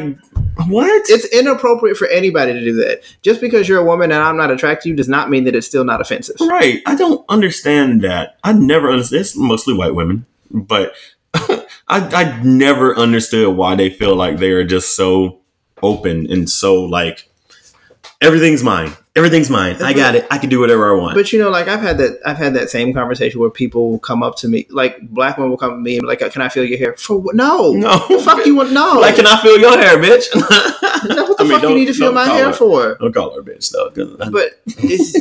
what? 0.68 1.02
it's 1.08 1.24
inappropriate 1.26 1.96
for 1.96 2.06
anybody 2.08 2.52
to 2.52 2.60
do 2.60 2.74
that. 2.74 3.02
Just 3.22 3.40
because 3.40 3.68
you're 3.68 3.80
a 3.80 3.84
woman 3.84 4.12
and 4.12 4.22
I'm 4.22 4.36
not 4.36 4.50
attracted 4.50 4.84
to 4.84 4.88
you 4.90 4.96
does 4.96 5.08
not 5.08 5.30
mean 5.30 5.44
that 5.44 5.54
it's 5.54 5.66
still 5.66 5.84
not 5.84 6.00
offensive. 6.00 6.36
Right. 6.40 6.80
I 6.86 6.94
don't 6.94 7.24
understand 7.28 8.02
that. 8.02 8.36
I 8.44 8.52
never 8.52 8.90
understand. 8.90 9.20
It's 9.20 9.36
mostly 9.36 9.74
white 9.74 9.94
women, 9.94 10.26
but 10.50 10.94
I, 11.88 12.00
I 12.00 12.42
never 12.42 12.96
understood 12.96 13.56
why 13.56 13.74
they 13.74 13.90
feel 13.90 14.14
like 14.16 14.38
they 14.38 14.52
are 14.52 14.64
just 14.64 14.96
so 14.96 15.40
open 15.82 16.30
and 16.30 16.48
so 16.48 16.82
like 16.84 17.28
everything's 18.20 18.62
mine. 18.62 18.92
Everything's 19.16 19.48
mine. 19.48 19.80
I 19.80 19.92
got 19.92 20.16
it. 20.16 20.26
I 20.28 20.38
can 20.38 20.50
do 20.50 20.58
whatever 20.58 20.90
I 20.92 21.00
want. 21.00 21.14
But 21.14 21.32
you 21.32 21.38
know, 21.38 21.48
like 21.48 21.68
I've 21.68 21.80
had 21.80 21.98
that 21.98 22.18
I've 22.26 22.36
had 22.36 22.54
that 22.54 22.68
same 22.68 22.92
conversation 22.92 23.40
where 23.40 23.50
people 23.50 23.90
will 23.92 23.98
come 24.00 24.24
up 24.24 24.36
to 24.38 24.48
me, 24.48 24.66
like 24.70 25.00
black 25.02 25.36
women 25.36 25.50
will 25.50 25.56
come 25.56 25.70
to 25.70 25.76
me 25.76 25.96
and 25.96 26.02
be 26.02 26.08
like, 26.08 26.32
"Can 26.32 26.42
I 26.42 26.48
feel 26.48 26.64
your 26.64 26.78
hair?" 26.78 26.96
For 26.96 27.16
what? 27.16 27.36
No, 27.36 27.72
no, 27.72 28.04
The 28.08 28.18
fuck 28.18 28.44
you 28.44 28.56
want? 28.56 28.72
No, 28.72 28.94
Like, 28.98 29.14
can 29.14 29.26
I 29.28 29.40
feel 29.40 29.56
your 29.56 29.78
hair, 29.78 29.98
bitch? 29.98 30.26
no, 31.14 31.24
what 31.26 31.38
the 31.38 31.44
I 31.44 31.46
mean, 31.46 31.60
fuck 31.60 31.62
you 31.68 31.74
need 31.76 31.86
to 31.86 31.94
feel 31.94 32.12
my 32.12 32.24
hair 32.24 32.46
her. 32.46 32.52
for? 32.52 32.96
Don't 32.96 33.12
call 33.14 33.32
her 33.36 33.42
bitch 33.42 33.70
though. 33.70 33.90
But 34.30 34.60
it's 34.66 35.14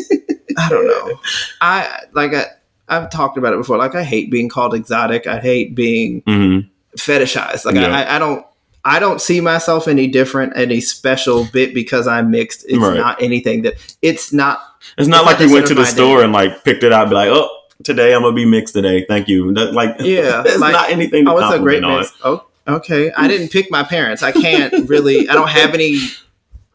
I 0.58 0.70
don't 0.70 0.88
know. 0.88 1.20
I 1.62 2.00
like 2.14 2.34
I 2.34 2.46
I've 2.94 3.10
talked 3.10 3.38
about 3.38 3.54
it 3.54 3.58
before. 3.58 3.78
Like 3.78 3.96
I 3.96 4.04
hate 4.04 4.30
being 4.32 4.50
called 4.50 4.74
exotic. 4.74 5.28
I 5.28 5.40
hate 5.40 5.76
being 5.76 6.22
Mhm. 6.24 6.68
fetishized. 6.98 7.66
Like 7.66 7.76
Yeah. 7.76 7.96
I, 7.96 8.16
I 8.16 8.20
don't 8.20 8.46
I 8.86 9.00
don't 9.00 9.22
see 9.22 9.40
myself 9.40 9.88
any 9.88 10.08
different, 10.08 10.58
any 10.58 10.82
special 10.82 11.48
bit 11.54 11.74
because 11.74 12.06
I'm 12.06 12.32
mixed. 12.32 12.66
It's 12.68 12.78
Right. 12.78 12.98
not 12.98 13.22
anything 13.22 13.62
that 13.62 13.76
it's 14.02 14.34
not. 14.34 14.60
It's 14.98 15.08
not 15.08 15.26
like 15.26 15.40
we 15.40 15.48
went 15.52 15.68
to 15.68 15.74
the 15.74 15.86
store 15.86 16.20
identity. 16.20 16.24
and 16.26 16.34
like 16.34 16.64
picked 16.66 16.84
it 16.84 16.92
out, 16.92 17.08
be 17.08 17.16
like, 17.16 17.30
oh, 17.30 17.50
today 17.84 18.14
I'm 18.14 18.22
gonna 18.24 18.36
be 18.36 18.44
mixed 18.46 18.74
today. 18.74 19.06
Thank 19.08 19.30
you. 19.30 19.54
That, 19.54 19.74
like, 19.74 19.96
Yeah, 20.02 20.44
it's 20.46 20.60
like, 20.60 20.74
not 20.74 20.90
anything. 20.90 21.28
Oh, 21.30 21.38
it's 21.38 21.56
a 21.56 21.60
great 21.60 21.82
mix. 21.82 22.12
Oh, 22.26 22.44
okay. 22.68 23.10
I 23.16 23.30
didn't 23.30 23.52
pick 23.52 23.72
my 23.72 23.84
parents. 23.84 24.22
I 24.22 24.34
can't 24.34 24.74
really. 24.90 25.30
I 25.30 25.34
don't 25.34 25.50
have 25.50 25.74
any. 25.74 26.00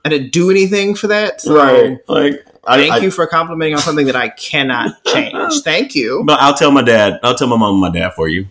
I 0.05 0.09
didn't 0.09 0.33
do 0.33 0.51
anything 0.51 0.95
for 0.95 1.09
that. 1.09 1.43
So 1.43 1.55
Right? 1.55 1.99
Like, 2.09 2.43
Thank 2.67 2.93
I- 2.93 2.99
you 2.99 3.11
for 3.11 3.27
complimenting 3.27 3.75
on 3.75 3.81
something 3.81 4.07
that 4.07 4.17
I 4.17 4.29
cannot 4.31 5.03
change. 5.07 5.61
Thank 5.63 5.95
you. 5.95 6.23
But 6.25 6.41
I'll 6.41 6.55
tell 6.55 6.71
my 6.71 6.83
dad. 6.83 7.19
I'll 7.23 7.35
tell 7.35 7.49
my 7.49 7.57
mom 7.57 7.75
and 7.75 7.81
my 7.81 7.99
dad 7.99 8.11
for 8.15 8.29
you. 8.29 8.47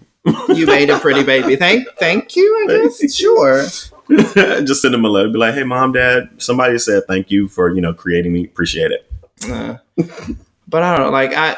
You 0.50 0.66
made 0.66 0.90
a 0.90 1.00
pretty 1.00 1.24
baby. 1.24 1.56
Thank, 1.56 1.88
thank 2.00 2.36
you. 2.36 2.68
I 2.70 2.84
guess 2.84 3.16
sure. 3.16 3.64
Just 4.66 4.82
send 4.82 4.94
them 4.94 5.06
a 5.06 5.10
letter. 5.10 5.30
Be 5.30 5.38
like, 5.38 5.54
hey, 5.54 5.64
mom, 5.64 5.94
dad. 5.94 6.30
Somebody 6.38 6.78
said 6.80 7.04
thank 7.08 7.32
you 7.32 7.48
for 7.48 7.74
you 7.74 7.80
know 7.82 7.94
creating 7.94 8.34
me. 8.34 8.44
Appreciate 8.46 8.92
it. 8.92 9.10
Uh, 9.50 9.78
but 10.68 10.84
I 10.84 10.98
don't 10.98 11.06
know. 11.08 11.12
Like 11.12 11.34
I, 11.34 11.56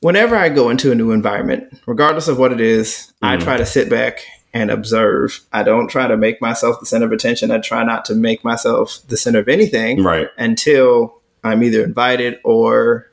whenever 0.00 0.36
I 0.36 0.48
go 0.50 0.70
into 0.70 0.92
a 0.92 0.94
new 0.94 1.12
environment, 1.12 1.80
regardless 1.86 2.28
of 2.28 2.38
what 2.38 2.52
it 2.52 2.60
is, 2.60 3.12
I 3.22 3.36
Mhm. 3.36 3.42
try 3.44 3.56
to 3.56 3.66
sit 3.66 3.88
back 3.88 4.24
and 4.52 4.70
observe. 4.70 5.40
I 5.52 5.62
don't 5.62 5.88
try 5.88 6.06
to 6.06 6.16
make 6.16 6.40
myself 6.40 6.80
the 6.80 6.86
center 6.86 7.06
of 7.06 7.12
attention. 7.12 7.50
I 7.50 7.58
try 7.58 7.82
not 7.84 8.04
to 8.06 8.14
make 8.14 8.44
myself 8.44 9.00
the 9.08 9.16
center 9.16 9.38
of 9.40 9.48
anything 9.48 10.02
Right. 10.02 10.28
until 10.38 11.20
I'm 11.44 11.62
either 11.62 11.84
invited 11.84 12.40
or 12.44 13.10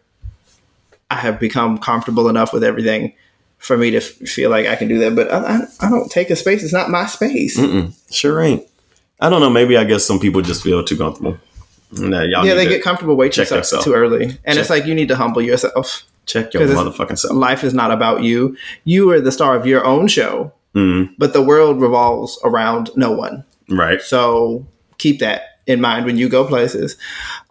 I 1.10 1.16
have 1.16 1.40
become 1.40 1.78
comfortable 1.78 2.30
enough 2.30 2.54
with 2.54 2.64
everything 2.64 3.14
for 3.58 3.78
me 3.78 3.92
to 3.92 3.98
f- 3.98 4.04
feel 4.06 4.50
like 4.50 4.66
I 4.66 4.76
can 4.76 4.88
do 4.88 4.98
that. 5.00 5.16
But 5.16 5.32
I, 5.32 5.38
I, 5.58 5.60
I 5.82 5.90
don't 5.90 6.10
take 6.10 6.30
a 6.30 6.36
space. 6.36 6.64
It's 6.64 6.74
not 6.74 6.90
my 6.90 7.06
space. 7.06 7.60
Mm-mm. 7.60 7.94
Sure 8.12 8.42
ain't. 8.42 8.66
I 9.20 9.30
don't 9.30 9.42
know. 9.42 9.50
Maybe 9.50 9.78
I 9.78 9.84
guess 9.84 10.04
some 10.06 10.20
people 10.20 10.42
just 10.42 10.64
feel 10.64 10.84
too 10.84 10.98
comfortable. 10.98 11.38
Nah, 11.92 12.22
y'all 12.22 12.46
yeah, 12.46 12.54
they 12.56 12.68
get 12.68 12.82
comfortable 12.82 13.16
way 13.16 13.28
too, 13.30 13.44
too 13.46 13.94
early. 13.94 14.24
And 14.24 14.34
Check. 14.46 14.58
it's 14.58 14.70
like 14.70 14.86
you 14.86 14.96
need 14.96 15.10
to 15.10 15.16
humble 15.18 15.42
yourself. 15.42 16.04
check 16.26 16.54
your 16.54 16.64
motherfucking 16.66 17.20
self. 17.20 17.36
Life 17.36 17.64
is 17.66 17.74
not 17.74 17.92
about 17.92 18.24
you. 18.24 18.56
You 18.86 19.12
are 19.12 19.20
the 19.20 19.32
star 19.32 19.56
of 19.58 19.66
your 19.66 19.86
own 19.86 20.08
show, 20.08 20.54
Mm, 20.74 21.14
but 21.18 21.34
the 21.34 21.42
world 21.42 21.82
revolves 21.82 22.40
around 22.46 22.92
no 22.96 23.12
one. 23.12 23.44
right. 23.70 24.02
So 24.02 24.66
keep 25.00 25.20
that 25.20 25.51
in 25.72 25.82
mind 25.82 26.06
when 26.06 26.18
you 26.18 26.30
go 26.30 26.46
places. 26.46 26.98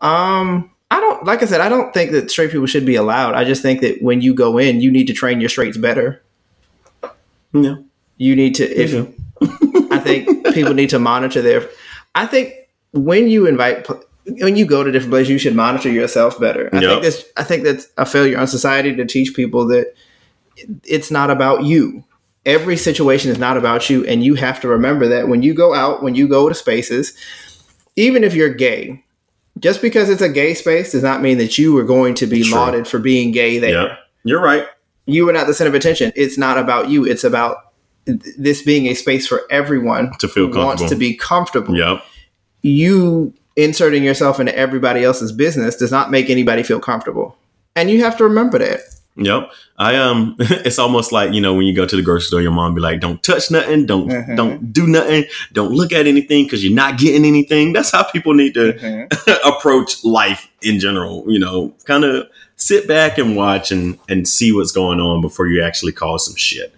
Um, 0.00 0.70
I 0.90 1.00
don't 1.00 1.24
like 1.24 1.42
I 1.42 1.46
said, 1.46 1.60
I 1.60 1.68
don't 1.68 1.92
think 1.94 2.10
that 2.12 2.30
straight 2.30 2.50
people 2.50 2.66
should 2.66 2.84
be 2.86 2.96
allowed. 2.96 3.34
I 3.34 3.44
just 3.44 3.62
think 3.62 3.80
that 3.80 4.02
when 4.02 4.20
you 4.20 4.34
go 4.34 4.58
in, 4.58 4.80
you 4.80 4.90
need 4.90 5.06
to 5.06 5.12
train 5.12 5.40
your 5.40 5.48
straights 5.48 5.76
better. 5.76 6.22
Yeah. 7.52 7.76
You 8.16 8.36
need 8.36 8.54
to 8.56 8.64
if 8.64 9.08
I 9.92 9.98
think 9.98 10.46
people 10.54 10.74
need 10.74 10.90
to 10.90 10.98
monitor 10.98 11.42
their 11.42 11.68
I 12.14 12.26
think 12.26 12.54
when 12.92 13.28
you 13.28 13.46
invite 13.46 13.86
when 14.26 14.56
you 14.56 14.66
go 14.66 14.84
to 14.84 14.90
different 14.92 15.12
places, 15.12 15.30
you 15.30 15.38
should 15.38 15.54
monitor 15.56 15.90
yourself 15.90 16.38
better. 16.38 16.68
I 16.72 16.80
Yep. 16.80 16.90
think 16.90 17.02
this 17.02 17.24
I 17.36 17.44
think 17.44 17.64
that's 17.64 17.88
a 17.96 18.04
failure 18.06 18.38
on 18.38 18.46
society 18.46 18.94
to 18.96 19.04
teach 19.06 19.34
people 19.34 19.66
that 19.68 19.94
it's 20.84 21.10
not 21.10 21.30
about 21.30 21.64
you. 21.64 22.04
Every 22.46 22.76
situation 22.76 23.30
is 23.30 23.38
not 23.38 23.56
about 23.56 23.90
you, 23.90 24.04
and 24.06 24.24
you 24.24 24.34
have 24.34 24.60
to 24.62 24.68
remember 24.68 25.06
that 25.08 25.28
when 25.28 25.42
you 25.42 25.52
go 25.54 25.74
out, 25.74 26.02
when 26.02 26.14
you 26.14 26.26
go 26.26 26.48
to 26.48 26.54
spaces, 26.54 27.14
even 28.00 28.24
if 28.24 28.34
you're 28.34 28.52
gay, 28.52 29.04
just 29.58 29.82
because 29.82 30.08
it's 30.08 30.22
a 30.22 30.28
gay 30.28 30.54
space 30.54 30.92
does 30.92 31.02
not 31.02 31.20
mean 31.20 31.38
that 31.38 31.58
you 31.58 31.76
are 31.78 31.84
going 31.84 32.14
to 32.14 32.26
be 32.26 32.42
True. 32.42 32.54
lauded 32.54 32.88
for 32.88 32.98
being 32.98 33.30
gay 33.30 33.58
there. 33.58 33.70
Yeah. 33.70 33.96
You're 34.24 34.42
right. 34.42 34.66
You 35.06 35.28
are 35.28 35.32
not 35.32 35.46
the 35.46 35.54
center 35.54 35.68
of 35.68 35.74
attention. 35.74 36.12
It's 36.16 36.38
not 36.38 36.58
about 36.58 36.88
you. 36.88 37.04
It's 37.04 37.24
about 37.24 37.56
this 38.06 38.62
being 38.62 38.86
a 38.86 38.94
space 38.94 39.26
for 39.26 39.42
everyone 39.50 40.12
To 40.18 40.28
feel 40.28 40.50
who 40.50 40.58
wants 40.58 40.88
to 40.88 40.96
be 40.96 41.14
comfortable. 41.14 41.76
Yep. 41.76 42.02
You 42.62 43.34
inserting 43.56 44.02
yourself 44.02 44.40
into 44.40 44.56
everybody 44.56 45.04
else's 45.04 45.32
business 45.32 45.76
does 45.76 45.90
not 45.90 46.10
make 46.10 46.30
anybody 46.30 46.62
feel 46.62 46.80
comfortable. 46.80 47.36
And 47.76 47.90
you 47.90 48.02
have 48.02 48.16
to 48.18 48.24
remember 48.24 48.58
that. 48.58 48.80
Yep. 49.16 49.50
I 49.76 49.96
um 49.96 50.36
it's 50.40 50.78
almost 50.78 51.10
like, 51.12 51.32
you 51.34 51.40
know, 51.40 51.54
when 51.54 51.66
you 51.66 51.74
go 51.74 51.84
to 51.84 51.96
the 51.96 52.02
grocery 52.02 52.26
store, 52.26 52.40
your 52.40 52.52
mom 52.52 52.74
be 52.74 52.80
like, 52.80 53.00
Don't 53.00 53.22
touch 53.22 53.50
nothing, 53.50 53.84
don't 53.86 54.08
Mhm. 54.08 54.36
don't 54.36 54.72
do 54.72 54.86
nothing, 54.86 55.24
don't 55.52 55.72
look 55.72 55.92
at 55.92 56.06
anything 56.06 56.44
because 56.44 56.64
you're 56.64 56.74
not 56.74 56.98
getting 56.98 57.24
anything. 57.24 57.72
That's 57.72 57.90
how 57.90 58.04
people 58.04 58.34
need 58.34 58.54
to 58.54 59.08
approach 59.44 60.04
life 60.04 60.48
in 60.62 60.78
general. 60.78 61.24
You 61.28 61.38
know, 61.40 61.74
kind 61.84 62.04
of 62.04 62.28
sit 62.56 62.86
back 62.86 63.18
and 63.18 63.36
watch 63.36 63.72
and 63.72 63.98
and 64.08 64.26
see 64.28 64.52
what's 64.52 64.72
going 64.72 65.00
on 65.00 65.20
before 65.20 65.46
you 65.48 65.62
actually 65.62 65.92
cause 65.92 66.24
some 66.24 66.36
shit. 66.36 66.74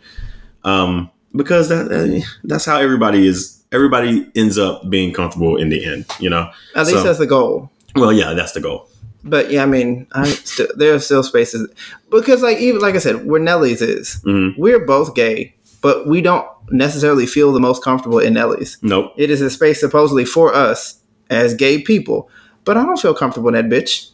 Um, 0.64 1.10
because 1.36 1.68
that 1.68 2.24
that's 2.44 2.64
how 2.64 2.78
everybody 2.78 3.26
is. 3.26 3.58
Everybody 3.72 4.26
ends 4.34 4.58
up 4.58 4.88
being 4.90 5.12
comfortable 5.14 5.56
in 5.56 5.68
the 5.70 5.84
end. 5.84 6.04
You 6.18 6.30
know. 6.30 6.50
At 6.74 6.86
least 6.86 6.98
So- 6.98 7.04
that's 7.04 7.18
the 7.18 7.26
goal. 7.26 7.70
Well, 7.94 8.12
yeah, 8.12 8.32
that's 8.34 8.52
the 8.52 8.60
goal. 8.60 8.88
But 9.24 9.50
yeah, 9.50 9.62
I 9.62 9.66
mean, 9.66 10.06
I 10.12 10.24
still, 10.24 10.68
there 10.76 10.94
are 10.94 10.98
still 10.98 11.22
spaces 11.22 11.68
because, 12.10 12.42
like, 12.42 12.58
even 12.58 12.80
like 12.80 12.94
I 12.96 12.98
said, 12.98 13.26
where 13.26 13.40
Nellie's 13.40 13.80
is, 13.80 14.20
Mhm. 14.26 14.54
we're 14.58 14.84
both 14.84 15.14
gay, 15.14 15.54
but 15.80 16.06
we 16.08 16.20
don't 16.20 16.46
necessarily 16.70 17.26
feel 17.26 17.52
the 17.52 17.60
most 17.60 17.84
comfortable 17.84 18.18
in 18.18 18.34
Nellie's. 18.34 18.78
Nope. 18.82 19.12
It 19.16 19.30
is 19.30 19.40
a 19.40 19.50
space 19.50 19.78
supposedly 19.80 20.24
for 20.24 20.52
us 20.54 20.96
as 21.30 21.54
gay 21.54 21.80
people, 21.80 22.28
but 22.64 22.76
I 22.76 22.84
don't 22.84 22.98
feel 23.00 23.14
comfortable 23.14 23.54
in 23.54 23.54
that 23.54 23.68
bitch. 23.68 24.08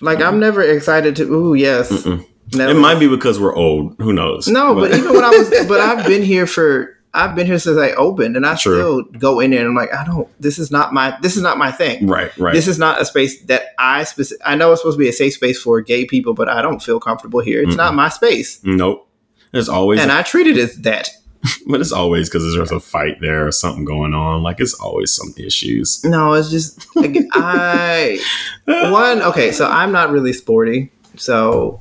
Like, 0.00 0.20
I'm 0.20 0.40
never 0.40 0.62
excited 0.62 1.14
to. 1.16 1.24
Ooh, 1.32 1.54
yes, 1.54 1.90
Mm-mm. 1.92 2.26
It 2.52 2.76
might 2.76 2.98
be 2.98 3.08
because 3.08 3.40
we're 3.40 3.54
old. 3.54 3.94
Who 3.98 4.12
knows? 4.12 4.48
No, 4.48 4.74
but 4.74 4.92
even 4.92 5.14
when 5.14 5.24
I 5.24 5.30
was, 5.30 5.48
but 5.66 5.80
I've 5.80 6.06
been 6.06 6.22
here 6.22 6.46
for, 6.46 6.93
I've 7.16 7.34
been 7.36 7.46
here 7.46 7.58
since 7.60 7.78
I 7.78 7.92
opened, 7.92 8.36
and 8.36 8.44
I 8.44 8.56
True. 8.56 8.74
still 8.74 9.02
go 9.20 9.38
in 9.38 9.52
there 9.52 9.60
and 9.60 9.68
I'm 9.68 9.74
like, 9.76 9.94
I 9.94 10.04
don't. 10.04 10.28
This 10.40 10.58
is 10.58 10.70
not 10.72 10.92
my. 10.92 11.16
This 11.22 11.36
is 11.36 11.42
not 11.42 11.56
my 11.58 11.70
thing. 11.70 12.06
right, 12.08 12.36
right. 12.36 12.52
This 12.52 12.66
is 12.66 12.78
not 12.78 13.00
a 13.00 13.04
space 13.04 13.40
that 13.42 13.68
I 13.78 14.02
specific. 14.04 14.42
I 14.44 14.56
know 14.56 14.72
it's 14.72 14.80
supposed 14.80 14.96
to 14.96 15.02
be 15.02 15.08
a 15.08 15.12
safe 15.12 15.34
space 15.34 15.62
for 15.62 15.80
gay 15.80 16.04
people, 16.06 16.34
but 16.34 16.48
I 16.48 16.60
don't 16.60 16.82
feel 16.82 16.98
comfortable 16.98 17.40
here. 17.40 17.62
It's 17.62 17.76
not 17.76 17.94
my 17.94 18.08
space, 18.08 18.60
nope. 18.64 19.08
There's 19.52 19.68
always, 19.68 20.00
and 20.00 20.10
I 20.10 20.22
treat 20.22 20.48
it 20.48 20.58
as 20.58 20.76
that. 20.82 21.08
but 21.68 21.80
it's 21.80 21.92
always 21.92 22.28
because 22.28 22.54
there's 22.54 22.72
a 22.72 22.80
fight 22.80 23.20
there 23.20 23.46
or 23.46 23.52
something 23.52 23.84
going 23.84 24.14
on. 24.14 24.42
Like 24.42 24.60
it's 24.60 24.74
always 24.74 25.14
some 25.14 25.32
issues. 25.36 26.02
No, 26.02 26.32
it's 26.32 26.50
just 26.50 26.96
like, 26.96 27.16
I 27.32 28.18
one. 28.66 29.22
Okay, 29.22 29.52
so 29.52 29.68
I'm 29.68 29.92
not 29.92 30.10
really 30.10 30.32
sporty, 30.32 30.90
so 31.16 31.80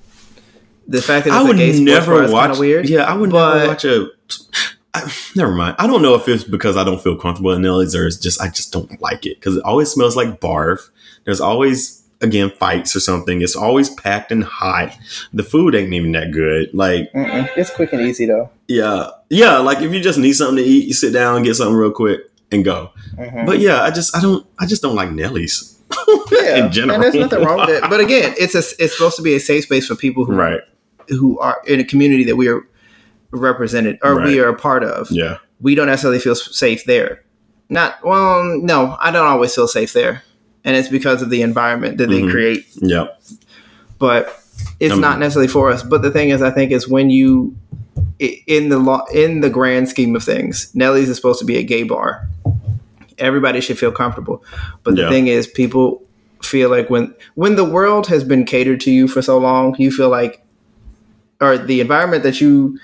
the 0.87 1.01
fact 1.01 1.25
that 1.25 1.29
it's 1.29 1.37
I 1.37 1.41
a 1.41 1.45
would 1.45 1.81
never 1.81 2.21
watch. 2.23 2.31
kind 2.31 2.51
of 2.51 2.59
weird. 2.59 2.89
Yeah, 2.89 3.03
I 3.03 3.15
would 3.15 3.31
but- 3.31 3.55
never 3.55 3.67
watch 3.69 3.85
a. 3.85 4.07
I, 4.93 5.11
never 5.35 5.53
mind. 5.53 5.75
I 5.79 5.87
don't 5.87 6.01
know 6.01 6.15
if 6.15 6.27
it's 6.27 6.43
because 6.43 6.77
I 6.77 6.83
don't 6.83 7.01
feel 7.01 7.15
comfortable 7.15 7.51
in 7.53 7.61
Nellie's 7.61 7.95
or 7.95 8.05
it's 8.07 8.17
just 8.17 8.41
I 8.41 8.49
just 8.49 8.71
don't 8.73 8.99
like 9.01 9.25
it 9.25 9.39
because 9.39 9.57
it 9.57 9.63
always 9.63 9.89
smells 9.91 10.15
like 10.15 10.39
barf. 10.39 10.89
There's 11.25 11.41
always 11.41 12.01
again 12.21 12.51
fights 12.51 12.95
or 12.95 12.99
something. 13.01 13.41
It's 13.41 13.55
always 13.55 13.89
packed 13.89 14.31
and 14.31 14.43
hot. 14.43 14.95
The 15.33 15.43
food 15.43 15.75
ain't 15.75 15.91
even 15.93 16.11
that 16.13 16.31
good. 16.31 16.73
Like 16.73 17.11
Mm-mm. 17.13 17.49
It's 17.57 17.69
quick 17.69 17.91
and 17.93 18.01
easy 18.01 18.25
though. 18.25 18.49
yeah, 18.67 19.09
yeah. 19.29 19.57
Like 19.59 19.81
if 19.81 19.91
you 19.93 19.99
just 20.01 20.19
need 20.19 20.33
something 20.33 20.57
to 20.57 20.63
eat, 20.63 20.87
you 20.87 20.93
sit 20.93 21.11
down 21.13 21.43
get 21.43 21.55
something 21.55 21.75
real 21.75 21.91
quick 21.91 22.21
and 22.51 22.63
go. 22.63 22.91
Mhm. 23.17 23.45
But 23.45 23.59
yeah, 23.59 23.81
I 23.83 23.91
just 23.91 24.15
I 24.15 24.21
don't 24.21 24.45
I 24.59 24.65
just 24.65 24.81
don't 24.81 24.95
like 24.95 25.11
Nellie's. 25.11 25.69
yeah, 26.31 26.65
in 26.65 26.71
general. 26.71 26.95
and 26.95 27.03
there's 27.03 27.15
nothing 27.15 27.43
wrong 27.43 27.59
with 27.59 27.69
it. 27.69 27.83
But 27.89 27.99
again, 27.99 28.33
it's 28.37 28.55
a 28.55 28.59
it's 28.83 28.93
supposed 28.95 29.15
to 29.17 29.21
be 29.21 29.35
a 29.35 29.39
safe 29.39 29.63
space 29.65 29.87
for 29.87 29.95
people 29.95 30.25
who 30.25 30.33
Right. 30.33 30.61
who 31.09 31.37
are 31.39 31.61
in 31.67 31.79
a 31.79 31.83
community 31.83 32.23
that 32.25 32.35
we 32.35 32.47
are 32.47 32.61
represented 33.33 33.97
or 34.03 34.21
we 34.21 34.39
are 34.39 34.49
a 34.49 34.55
part 34.55 34.83
of. 34.83 35.07
Yeah. 35.11 35.37
we 35.61 35.75
don't 35.75 35.87
necessarily 35.87 36.19
feel 36.19 36.35
safe 36.35 36.83
there. 36.85 37.23
Not 37.69 37.95
well, 38.03 38.43
no, 38.61 38.97
I 38.99 39.11
don't 39.11 39.25
always 39.27 39.55
feel 39.55 39.67
safe 39.67 39.93
there, 39.93 40.21
and 40.65 40.75
it's 40.75 40.89
because 40.89 41.21
of 41.21 41.29
the 41.29 41.41
environment 41.41 41.97
that 41.99 42.09
Mhm. 42.09 42.25
they 42.25 42.31
create. 42.31 42.65
Yeah. 42.75 43.07
But 43.97 44.37
it's 44.81 44.93
Um, 44.93 44.99
not 45.01 45.19
necessarily 45.19 45.47
for 45.47 45.71
us. 45.71 45.81
But 45.83 46.01
the 46.01 46.11
thing 46.11 46.29
is, 46.29 46.41
I 46.41 46.49
think 46.51 46.71
is 46.71 46.87
when 46.87 47.09
you 47.09 47.55
in 48.19 48.69
the 48.69 48.77
law 48.79 49.05
in 49.13 49.39
the 49.41 49.49
grand 49.49 49.87
scheme 49.89 50.15
of 50.15 50.23
things, 50.23 50.69
Nellie's 50.73 51.09
is 51.09 51.15
supposed 51.15 51.39
to 51.39 51.45
be 51.45 51.57
a 51.57 51.63
gay 51.63 51.83
bar. 51.83 52.27
Everybody 53.17 53.61
should 53.61 53.77
feel 53.79 53.91
comfortable. 53.91 54.43
But 54.83 54.95
the 54.95 55.03
Yeah. 55.03 55.09
thing 55.09 55.27
is, 55.27 55.47
people 55.47 56.03
feel 56.41 56.69
like 56.69 56.89
when 56.89 57.13
when 57.35 57.55
the 57.55 57.63
world 57.65 58.07
has 58.07 58.23
been 58.25 58.43
catered 58.43 58.81
to 58.81 58.91
you 58.91 59.07
for 59.07 59.21
so 59.21 59.37
long, 59.37 59.75
you 59.79 59.91
feel 59.91 60.09
like, 60.09 60.41
or 61.41 61.57
the 61.57 61.79
environment 61.79 62.23
that 62.23 62.41
you 62.41 62.77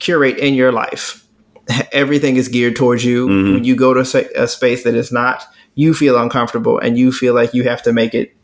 curate 0.00 0.38
in 0.38 0.54
your 0.54 0.72
life, 0.72 1.24
everything 1.92 2.36
is 2.36 2.48
geared 2.48 2.74
towards 2.76 3.04
you. 3.04 3.28
Mhm. 3.28 3.54
When 3.54 3.64
you 3.64 3.76
go 3.76 3.94
to 3.94 4.00
a 4.36 4.48
space 4.48 4.82
that 4.84 4.94
is 4.94 5.12
not, 5.12 5.44
you 5.76 5.94
feel 5.94 6.18
uncomfortable 6.18 6.78
and 6.78 6.98
you 6.98 7.12
feel 7.12 7.32
like 7.34 7.54
you 7.54 7.62
have 7.64 7.82
to 7.84 7.92
make 7.92 8.14
it 8.14 8.34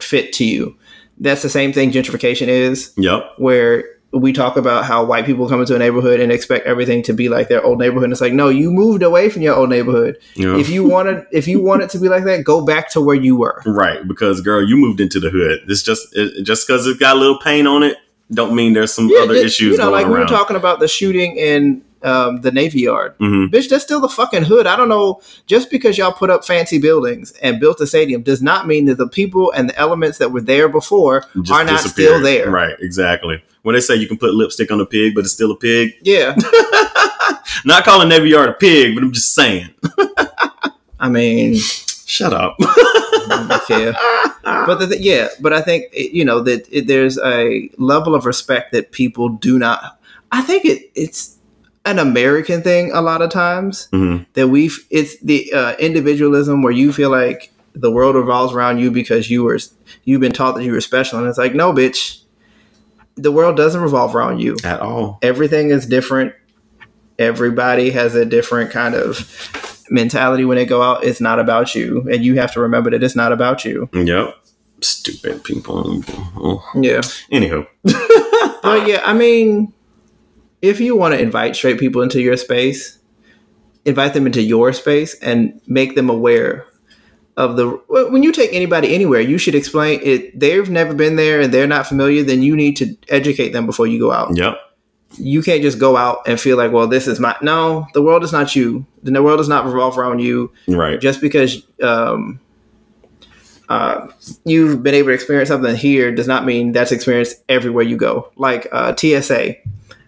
fit 0.00 0.32
to 0.34 0.44
you. 0.44 0.74
That's 1.18 1.42
the 1.42 1.48
same 1.48 1.72
thing 1.72 1.92
gentrification 1.92 2.48
is, 2.48 2.92
Yep. 2.96 3.34
where 3.38 3.84
we 4.12 4.32
talk 4.32 4.56
about 4.56 4.84
how 4.84 5.04
white 5.04 5.26
people 5.26 5.48
come 5.48 5.60
into 5.60 5.74
a 5.74 5.78
neighborhood 5.78 6.20
and 6.20 6.30
expect 6.30 6.66
everything 6.66 7.02
to 7.02 7.12
be 7.12 7.28
like 7.28 7.48
their 7.48 7.64
old 7.64 7.78
neighborhood. 7.80 8.04
And 8.04 8.12
it's 8.12 8.20
like, 8.20 8.32
no, 8.32 8.48
you 8.48 8.70
moved 8.70 9.02
away 9.02 9.28
from 9.28 9.42
your 9.42 9.54
old 9.56 9.70
neighborhood. 9.70 10.16
Yeah. 10.34 10.56
If 10.56 10.68
you 10.68 10.84
wanted, 10.84 11.24
if 11.32 11.48
you 11.48 11.60
want 11.60 11.82
it 11.82 11.90
to 11.90 11.98
be 11.98 12.08
like 12.08 12.24
that, 12.24 12.44
go 12.44 12.64
back 12.64 12.90
to 12.90 13.00
where 13.00 13.16
you 13.16 13.36
were. 13.36 13.60
Right, 13.66 14.06
because 14.06 14.40
girl, 14.40 14.62
you 14.66 14.76
moved 14.76 15.00
into 15.00 15.18
the 15.18 15.30
hood. 15.30 15.60
It's 15.68 15.82
just 15.82 16.06
it, 16.16 16.44
just 16.44 16.66
because 16.66 16.86
it's 16.86 16.98
got 16.98 17.16
a 17.16 17.18
little 17.18 17.38
paint 17.40 17.66
on 17.66 17.82
it, 17.82 17.96
don't 18.32 18.54
mean 18.54 18.72
there's 18.72 18.92
some 18.94 19.10
other 19.20 19.34
just- 19.34 19.46
issues 19.46 19.72
You 19.72 19.78
know, 19.84 19.90
like 19.90 20.06
we 20.06 20.12
were 20.12 20.24
talking 20.26 20.56
about 20.56 20.80
the 20.80 20.88
shooting 20.88 21.36
in 21.36 21.82
um, 22.02 22.42
the 22.42 22.52
Navy 22.52 22.80
Yard. 22.82 23.16
Mhm. 23.18 23.48
Bitch, 23.50 23.70
that's 23.70 23.82
still 23.82 24.00
the 24.00 24.10
fucking 24.10 24.42
hood. 24.44 24.66
I 24.66 24.76
don't 24.76 24.90
know. 24.90 25.22
Just 25.46 25.70
because 25.70 25.96
y'all 25.96 26.12
put 26.12 26.28
up 26.28 26.44
fancy 26.44 26.78
buildings 26.78 27.32
and 27.40 27.58
built 27.58 27.80
a 27.80 27.86
stadium 27.86 28.20
does 28.20 28.42
not 28.42 28.66
mean 28.66 28.84
that 28.86 28.98
the 28.98 29.08
people 29.08 29.50
and 29.52 29.70
the 29.70 29.78
elements 29.78 30.18
that 30.18 30.30
were 30.30 30.42
there 30.42 30.68
before 30.68 31.24
Just 31.40 31.50
are 31.50 31.64
not 31.64 31.80
still 31.80 32.20
there. 32.20 32.50
Right, 32.50 32.74
exactly. 32.78 33.42
When 33.62 33.74
they 33.74 33.80
say 33.80 33.94
you 33.94 34.06
can 34.06 34.18
put 34.18 34.34
lipstick 34.34 34.70
on 34.70 34.80
a 34.82 34.84
pig, 34.86 35.14
but 35.14 35.24
it's 35.24 35.32
still 35.32 35.50
a 35.52 35.56
pig. 35.56 35.94
Yeah. 36.02 36.36
Not 37.64 37.84
calling 37.84 38.08
Navy 38.10 38.28
Yard 38.30 38.50
a 38.50 38.52
pig, 38.52 38.94
but 38.94 39.02
I'm 39.02 39.12
just 39.12 39.34
saying. 39.34 39.70
I 41.00 41.08
mean, 41.08 41.56
Shut 41.56 42.34
up. 42.34 42.56
But 44.44 44.78
the, 44.78 44.86
th- 44.88 45.00
yeah, 45.02 45.28
but 45.40 45.52
I 45.52 45.60
think 45.60 45.86
it- 45.92 46.12
you 46.12 46.24
know 46.24 46.40
that 46.42 46.66
it, 46.70 46.86
there's 46.86 47.18
a 47.18 47.70
level 47.78 48.14
of 48.14 48.24
respect 48.26 48.72
that 48.72 48.92
people 48.92 49.28
do 49.28 49.58
not. 49.58 49.98
I 50.32 50.42
think 50.42 50.64
it 50.64 50.90
it's 50.94 51.36
an 51.84 51.98
American 51.98 52.62
thing 52.62 52.90
a 52.92 53.00
lot 53.02 53.20
of 53.22 53.30
times 53.30 53.88
Mhm. 53.92 54.26
that 54.34 54.48
we've 54.48 54.78
it's 54.90 55.18
the 55.20 55.52
uh, 55.52 55.76
individualism 55.76 56.62
where 56.62 56.72
you 56.72 56.92
feel 56.92 57.10
like 57.10 57.52
the 57.74 57.90
world 57.90 58.16
revolves 58.16 58.52
around 58.54 58.78
you 58.78 58.90
because 58.90 59.30
you 59.30 59.44
were 59.44 59.58
you've 60.04 60.20
been 60.20 60.32
taught 60.32 60.54
that 60.54 60.64
you 60.64 60.72
were 60.72 60.80
special 60.80 61.18
and 61.18 61.26
it's 61.28 61.38
like 61.38 61.54
no 61.54 61.72
bitch 61.72 62.20
the 63.16 63.30
world 63.32 63.56
doesn't 63.56 63.80
revolve 63.82 64.14
around 64.16 64.40
you 64.40 64.56
At 64.64 64.80
all. 64.80 65.18
everything 65.22 65.70
is 65.70 65.84
different 65.86 66.32
everybody 67.18 67.90
has 67.90 68.14
a 68.14 68.24
different 68.24 68.70
kind 68.70 68.94
of 68.94 69.18
mentality 69.90 70.44
when 70.44 70.56
they 70.56 70.64
go 70.66 70.82
out 70.82 71.04
it's 71.04 71.20
not 71.20 71.38
about 71.38 71.74
you 71.74 72.06
and 72.10 72.24
you 72.24 72.34
have 72.36 72.52
to 72.52 72.60
remember 72.60 72.90
that 72.90 73.02
it's 73.02 73.16
not 73.16 73.32
about 73.32 73.64
you 73.64 73.88
Yep. 73.92 74.34
Stupid 74.80 75.44
people. 75.44 76.02
Oh. 76.36 76.62
yeah 76.74 77.00
Anywho. 77.32 77.66
but 78.62 78.86
yeah 78.88 79.02
i 79.04 79.12
mean 79.12 79.72
if 80.62 80.80
you 80.80 80.96
want 80.96 81.14
to 81.14 81.20
invite 81.20 81.54
straight 81.56 81.78
people 81.78 82.02
into 82.02 82.20
your 82.20 82.36
space 82.36 82.98
invite 83.84 84.14
them 84.14 84.26
into 84.26 84.42
your 84.42 84.72
space 84.72 85.14
and 85.20 85.60
make 85.66 85.94
them 85.94 86.08
aware 86.08 86.66
of 87.36 87.56
the 87.56 87.68
when 88.10 88.22
you 88.22 88.32
take 88.32 88.52
anybody 88.52 88.94
anywhere 88.94 89.20
you 89.20 89.36
should 89.38 89.54
explain 89.54 90.00
it 90.02 90.38
they've 90.38 90.70
never 90.70 90.94
been 90.94 91.16
there 91.16 91.40
and 91.40 91.52
they're 91.52 91.66
not 91.66 91.86
familiar 91.86 92.22
then 92.22 92.42
you 92.42 92.54
need 92.56 92.76
to 92.76 92.96
educate 93.08 93.50
them 93.52 93.66
before 93.66 93.86
you 93.86 93.98
go 93.98 94.12
out 94.12 94.36
Yep. 94.36 94.56
You 95.18 95.42
can't 95.42 95.62
just 95.62 95.78
go 95.78 95.96
out 95.96 96.18
and 96.26 96.40
feel 96.40 96.56
like 96.56 96.72
well 96.72 96.86
this 96.86 97.06
is 97.06 97.20
my 97.20 97.36
no 97.42 97.86
the 97.94 98.02
world 98.02 98.22
is 98.24 98.32
not 98.32 98.54
you 98.56 98.84
the 99.02 99.22
world 99.22 99.38
does 99.38 99.48
not 99.48 99.64
revolve 99.66 99.96
around 99.98 100.18
you 100.20 100.50
Right. 100.68 101.00
just 101.00 101.20
because 101.20 101.62
um, 101.82 102.40
uh, 103.68 104.08
you've 104.44 104.82
been 104.82 104.94
able 104.94 105.08
to 105.08 105.14
experience 105.14 105.48
something 105.48 105.74
here 105.74 106.14
does 106.14 106.28
not 106.28 106.44
mean 106.44 106.72
that's 106.72 106.92
experienced 106.92 107.42
everywhere 107.48 107.82
you 107.84 107.96
go. 107.96 108.30
Like 108.36 108.66
uh, 108.72 108.94
TSA, 108.94 109.54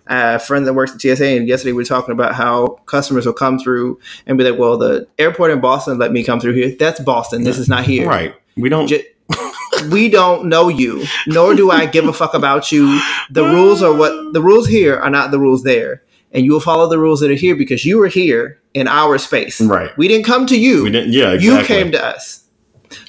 a 0.08 0.38
friend 0.38 0.66
that 0.66 0.74
works 0.74 0.92
at 0.94 1.00
TSA, 1.00 1.26
and 1.26 1.48
yesterday 1.48 1.72
we 1.72 1.82
were 1.82 1.84
talking 1.84 2.12
about 2.12 2.34
how 2.34 2.78
customers 2.86 3.24
will 3.26 3.32
come 3.32 3.58
through 3.58 3.98
and 4.26 4.36
be 4.36 4.44
like, 4.48 4.58
"Well, 4.58 4.76
the 4.76 5.08
airport 5.18 5.50
in 5.52 5.60
Boston 5.60 5.98
let 5.98 6.12
me 6.12 6.22
come 6.22 6.38
through 6.38 6.52
here. 6.52 6.74
That's 6.78 7.00
Boston. 7.00 7.44
This 7.44 7.58
is 7.58 7.68
not 7.68 7.84
here. 7.84 8.06
Right. 8.06 8.34
We 8.58 8.68
don't. 8.68 8.86
J- 8.88 9.06
we 9.84 10.08
don't 10.08 10.46
know 10.48 10.68
you, 10.68 11.04
nor 11.26 11.54
do 11.54 11.70
I 11.70 11.86
give 11.86 12.06
a 12.06 12.12
fuck 12.12 12.34
about 12.34 12.70
you. 12.72 13.00
The 13.30 13.44
rules 13.44 13.82
are 13.82 13.94
what 13.94 14.32
the 14.32 14.40
rules 14.42 14.66
here 14.66 14.96
are 14.96 15.10
not 15.10 15.30
the 15.30 15.38
rules 15.38 15.62
there, 15.62 16.02
and 16.32 16.44
you 16.44 16.52
will 16.52 16.60
follow 16.60 16.88
the 16.88 16.98
rules 16.98 17.20
that 17.20 17.30
are 17.30 17.34
here 17.34 17.56
because 17.56 17.84
you 17.84 17.98
were 17.98 18.08
here 18.08 18.60
in 18.74 18.88
our 18.88 19.18
space. 19.18 19.60
Right. 19.60 19.96
We 19.96 20.08
didn't 20.08 20.26
come 20.26 20.46
to 20.46 20.58
you. 20.58 20.84
we 20.84 20.90
didn't. 20.90 21.12
Yeah. 21.12 21.32
Exactly. 21.32 21.46
You 21.60 21.64
came 21.64 21.92
to 21.92 22.04
us. 22.04 22.44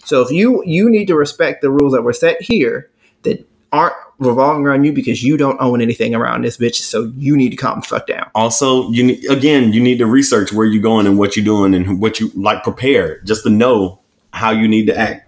So 0.06 0.22
if 0.22 0.32
you 0.32 0.64
you 0.66 0.90
need 0.90 1.08
to 1.08 1.16
respect 1.16 1.62
the 1.62 1.70
rules 1.70 1.94
that 1.94 2.02
were 2.02 2.14
set 2.14 2.42
here 2.42 2.90
that 3.24 3.48
aren't 3.72 3.96
revolving 4.20 4.66
around 4.66 4.84
you 4.84 4.92
because 4.92 5.22
you 5.24 5.38
don't 5.38 5.60
own 5.62 5.82
anything 5.82 6.16
around 6.16 6.44
this 6.44 6.58
bitch. 6.58 6.76
So 6.76 7.12
you 7.18 7.38
need 7.38 7.50
to 7.50 7.56
calm 7.56 7.82
the 7.82 7.86
fuck 7.86 8.08
down. 8.08 8.32
also 8.34 8.90
you 8.90 9.04
need 9.04 9.30
again 9.30 9.74
you 9.74 9.82
need 9.84 10.00
to 10.00 10.08
research 10.08 10.52
where 10.52 10.66
you're 10.66 10.82
going 10.82 11.06
and 11.06 11.20
what 11.20 11.36
you're 11.36 11.46
doing 11.46 11.76
and 11.76 12.02
what 12.02 12.20
you 12.20 12.32
like 12.34 12.64
prepare 12.64 13.20
just 13.22 13.44
to 13.44 13.50
know 13.50 14.00
how 14.34 14.50
you 14.50 14.68
need 14.68 14.88
to 14.88 14.98
act 14.98 15.27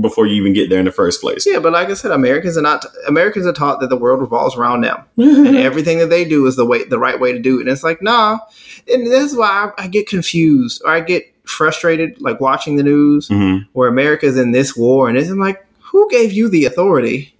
before 0.00 0.26
you 0.26 0.34
even 0.34 0.52
get 0.52 0.70
there 0.70 0.78
in 0.78 0.84
the 0.84 0.92
first 0.92 1.20
place 1.20 1.44
Yeah, 1.46 1.58
but 1.58 1.72
like 1.72 1.88
I 1.88 1.94
said, 1.94 2.10
Americans 2.12 2.56
are 2.56 2.62
not 2.62 2.84
Americans 3.08 3.46
are 3.46 3.52
taught 3.52 3.80
that 3.80 3.88
the 3.90 3.96
world 3.96 4.20
revolves 4.20 4.56
around 4.56 4.82
them, 4.82 4.98
and 5.16 5.56
everything 5.56 5.98
that 5.98 6.10
they 6.10 6.24
do 6.24 6.46
is 6.46 6.56
the 6.56 6.64
way 6.64 6.84
the 6.84 6.98
right 6.98 7.18
way 7.18 7.32
to 7.32 7.38
do 7.38 7.58
it. 7.58 7.62
And 7.62 7.70
it's 7.70 7.82
like, 7.84 8.00
nah, 8.02 8.38
and 8.92 9.10
that's 9.12 9.34
why 9.36 9.70
I, 9.78 9.84
I 9.84 9.86
get 9.88 10.06
confused 10.08 10.82
or 10.84 10.90
I 10.92 11.00
get 11.00 11.24
frustrated, 11.44 12.20
like 12.20 12.40
watching 12.40 12.76
the 12.76 12.82
news 12.84 13.28
Mhm. 13.28 13.66
where 13.72 13.88
America's 13.88 14.38
in 14.38 14.52
this 14.52 14.76
war, 14.76 15.08
and 15.08 15.18
it's 15.18 15.30
like, 15.30 15.66
who 15.80 16.08
gave 16.10 16.32
you 16.32 16.48
the 16.48 16.64
authority? 16.66 17.34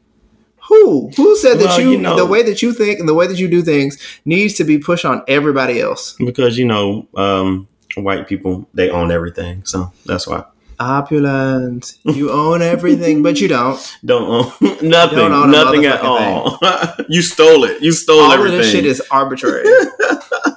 Who? 0.69 1.11
Who 1.17 1.37
said 1.37 1.59
that 1.59 1.65
Well, 1.67 1.81
you, 1.81 1.91
you 1.93 1.99
know- 1.99 2.17
the 2.17 2.27
way 2.27 2.43
that 2.43 2.63
you 2.63 2.73
think 2.73 3.01
and 3.01 3.09
the 3.09 3.15
way 3.15 3.27
that 3.27 3.39
you 3.39 3.49
do 3.49 3.63
things 3.63 3.99
needs 4.25 4.55
to 4.55 4.65
be 4.65 4.79
pushed 4.79 5.05
on 5.05 5.23
everybody 5.29 5.81
else? 5.81 6.15
because 6.25 6.59
you 6.59 6.65
know 6.65 7.07
um, 7.17 7.67
white 7.97 8.29
people 8.29 8.69
they 8.75 8.89
own 8.91 9.11
everything 9.11 9.63
so 9.65 9.93
that's 10.07 10.27
why 10.29 10.45
Opulence. 10.81 11.99
You 12.05 12.31
own 12.31 12.63
everything, 12.63 13.23
but 13.23 13.39
you 13.41 13.49
don't. 13.49 13.79
don't 14.05 14.23
own 14.25 14.45
nothing 14.89 15.19
Don't 15.19 15.33
own 15.33 15.51
nothing 15.51 15.85
at 15.85 16.01
all 16.01 16.59
you 17.09 17.21
stole 17.23 17.65
it 17.65 17.83
you 17.83 17.93
stole 17.93 18.21
All 18.21 18.33
everything 18.33 18.59
of 18.61 18.65
this 18.65 18.73
shit 18.73 18.87
is 18.87 19.01
arbitrary. 19.11 19.65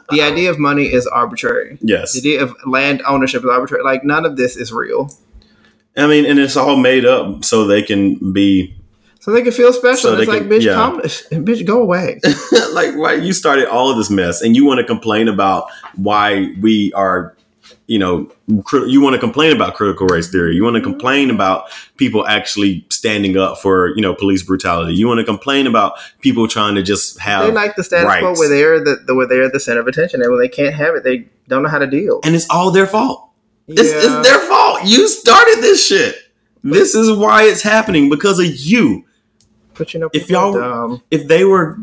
the 0.10 0.22
idea 0.22 0.50
of 0.50 0.58
money 0.60 0.86
is 0.86 1.06
arbitrary. 1.08 1.78
yes 1.82 2.14
The 2.14 2.20
idea 2.20 2.44
of 2.44 2.56
land 2.66 3.02
ownership 3.08 3.44
is 3.44 3.50
arbitrary. 3.50 3.84
Like 3.84 4.04
none 4.04 4.26
of 4.26 4.38
this 4.38 4.56
is 4.56 4.72
real. 4.72 5.10
i 5.98 6.08
mean 6.08 6.26
and 6.26 6.40
it's 6.40 6.56
all 6.58 6.78
made 6.78 7.06
up 7.06 7.44
so 7.44 7.68
they 7.68 7.82
can 7.84 8.32
be 8.34 8.76
So 9.20 9.32
they 9.32 9.42
can 9.42 9.52
feel 9.52 9.74
special. 9.74 10.12
So 10.12 10.18
it's 10.20 10.28
like, 10.28 10.44
can- 10.44 10.50
bitch, 10.50 10.64
yeah. 10.64 10.74
calm, 10.76 11.02
bitch, 11.02 11.66
go 11.66 11.82
away. 11.82 12.20
like 12.74 12.96
why 12.96 13.14
you 13.16 13.34
started 13.34 13.68
all 13.68 13.90
of 13.92 13.98
this 13.98 14.10
mess 14.10 14.42
and 14.42 14.56
you 14.56 14.66
want 14.66 14.80
to 14.80 14.86
complain 14.86 15.28
about 15.28 15.68
why 15.96 16.54
we 16.62 16.92
are 16.94 17.36
you 17.88 18.00
know 18.00 18.32
cri- 18.64 18.90
you 18.90 19.02
want 19.02 19.14
to 19.14 19.20
complain 19.20 19.54
about 19.56 19.74
critical 19.74 20.08
race 20.08 20.30
theory 20.32 20.56
you 20.56 20.64
want 20.64 20.76
to 20.76 20.82
complain 20.82 21.28
mm-hmm. 21.28 21.36
about 21.36 21.66
people 21.98 22.26
actually 22.28 22.86
standing 22.90 23.38
up 23.38 23.58
for 23.60 23.90
you 23.96 24.02
know 24.02 24.14
police 24.16 24.42
brutality 24.44 24.94
you 24.94 25.08
want 25.08 25.20
to 25.20 25.24
complain 25.26 25.68
about 25.68 25.94
people 26.22 26.48
trying 26.48 26.76
to 26.76 26.82
just 26.82 27.20
have 27.20 27.46
They 27.46 27.52
like 27.52 27.76
the 27.76 27.84
status 27.84 28.06
quo 28.20 28.28
rights. 28.30 28.40
where 28.40 28.50
they're 28.50 28.80
the, 28.84 29.04
the 29.06 29.14
where 29.16 29.28
they're 29.28 29.50
the 29.50 29.60
center 29.60 29.82
of 29.82 29.88
attention, 29.88 30.22
and 30.22 30.32
when 30.32 30.40
they 30.40 30.48
can't 30.48 30.74
have 30.76 30.96
it, 30.96 31.04
they 31.04 31.28
don't 31.50 31.64
know 31.64 31.70
how 31.70 31.80
to 31.80 31.88
deal. 31.88 32.22
and 32.24 32.36
it's 32.36 32.50
all 32.50 32.72
their 32.72 32.88
fault 32.88 33.30
it's, 33.68 33.82
Yeah. 33.92 33.98
it's 33.98 34.28
their 34.30 34.40
fault 34.40 34.82
you 34.86 35.08
started 35.08 35.58
this 35.62 35.86
shit 35.86 36.16
this 36.64 36.96
is 36.96 37.12
why 37.12 37.44
it's 37.44 37.62
happening 37.62 38.10
because 38.10 38.40
of 38.40 38.46
you 38.46 39.04
But 39.74 39.94
you 39.94 40.00
know, 40.00 40.10
if 40.14 40.30
y'all- 40.30 40.54
dumb. 40.54 41.02
if 41.12 41.28
they 41.28 41.44
were 41.44 41.80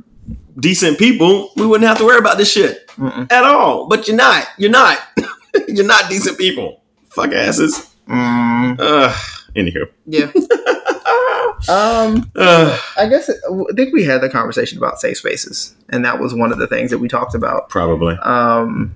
decent 0.59 0.99
people, 0.99 1.53
we 1.57 1.67
wouldn't 1.67 1.87
have 1.89 1.99
to 1.99 2.05
worry 2.05 2.19
about 2.19 2.39
this 2.39 2.51
shit 2.51 2.87
Mm-mm. 2.89 3.31
at 3.33 3.45
all. 3.45 3.87
But 3.89 4.09
you're 4.09 4.17
not. 4.17 4.47
You're 4.59 4.71
not. 4.71 4.99
you're 5.69 5.87
not 5.87 6.09
decent 6.11 6.39
people. 6.39 6.83
Fuck 7.11 7.33
asses. 7.33 7.95
Mm, 8.09 8.77
Ugh. 8.79 9.17
Anywho. 9.57 9.89
yeah. 10.07 10.27
um, 11.69 12.31
Ugh. 12.37 12.81
I 12.97 13.07
guess 13.09 13.29
it, 13.29 13.37
I 13.49 13.73
think 13.75 13.93
we 13.93 14.05
had 14.05 14.21
the 14.21 14.29
conversation 14.31 14.79
about 14.79 15.01
safe 15.01 15.19
spaces, 15.19 15.75
and 15.89 16.05
that 16.05 16.21
was 16.21 16.35
one 16.35 16.53
of 16.53 16.59
the 16.59 16.67
things 16.67 16.91
that 16.91 16.99
we 16.99 17.09
talked 17.09 17.35
about. 17.35 17.69
Probably. 17.69 18.15
um, 18.23 18.95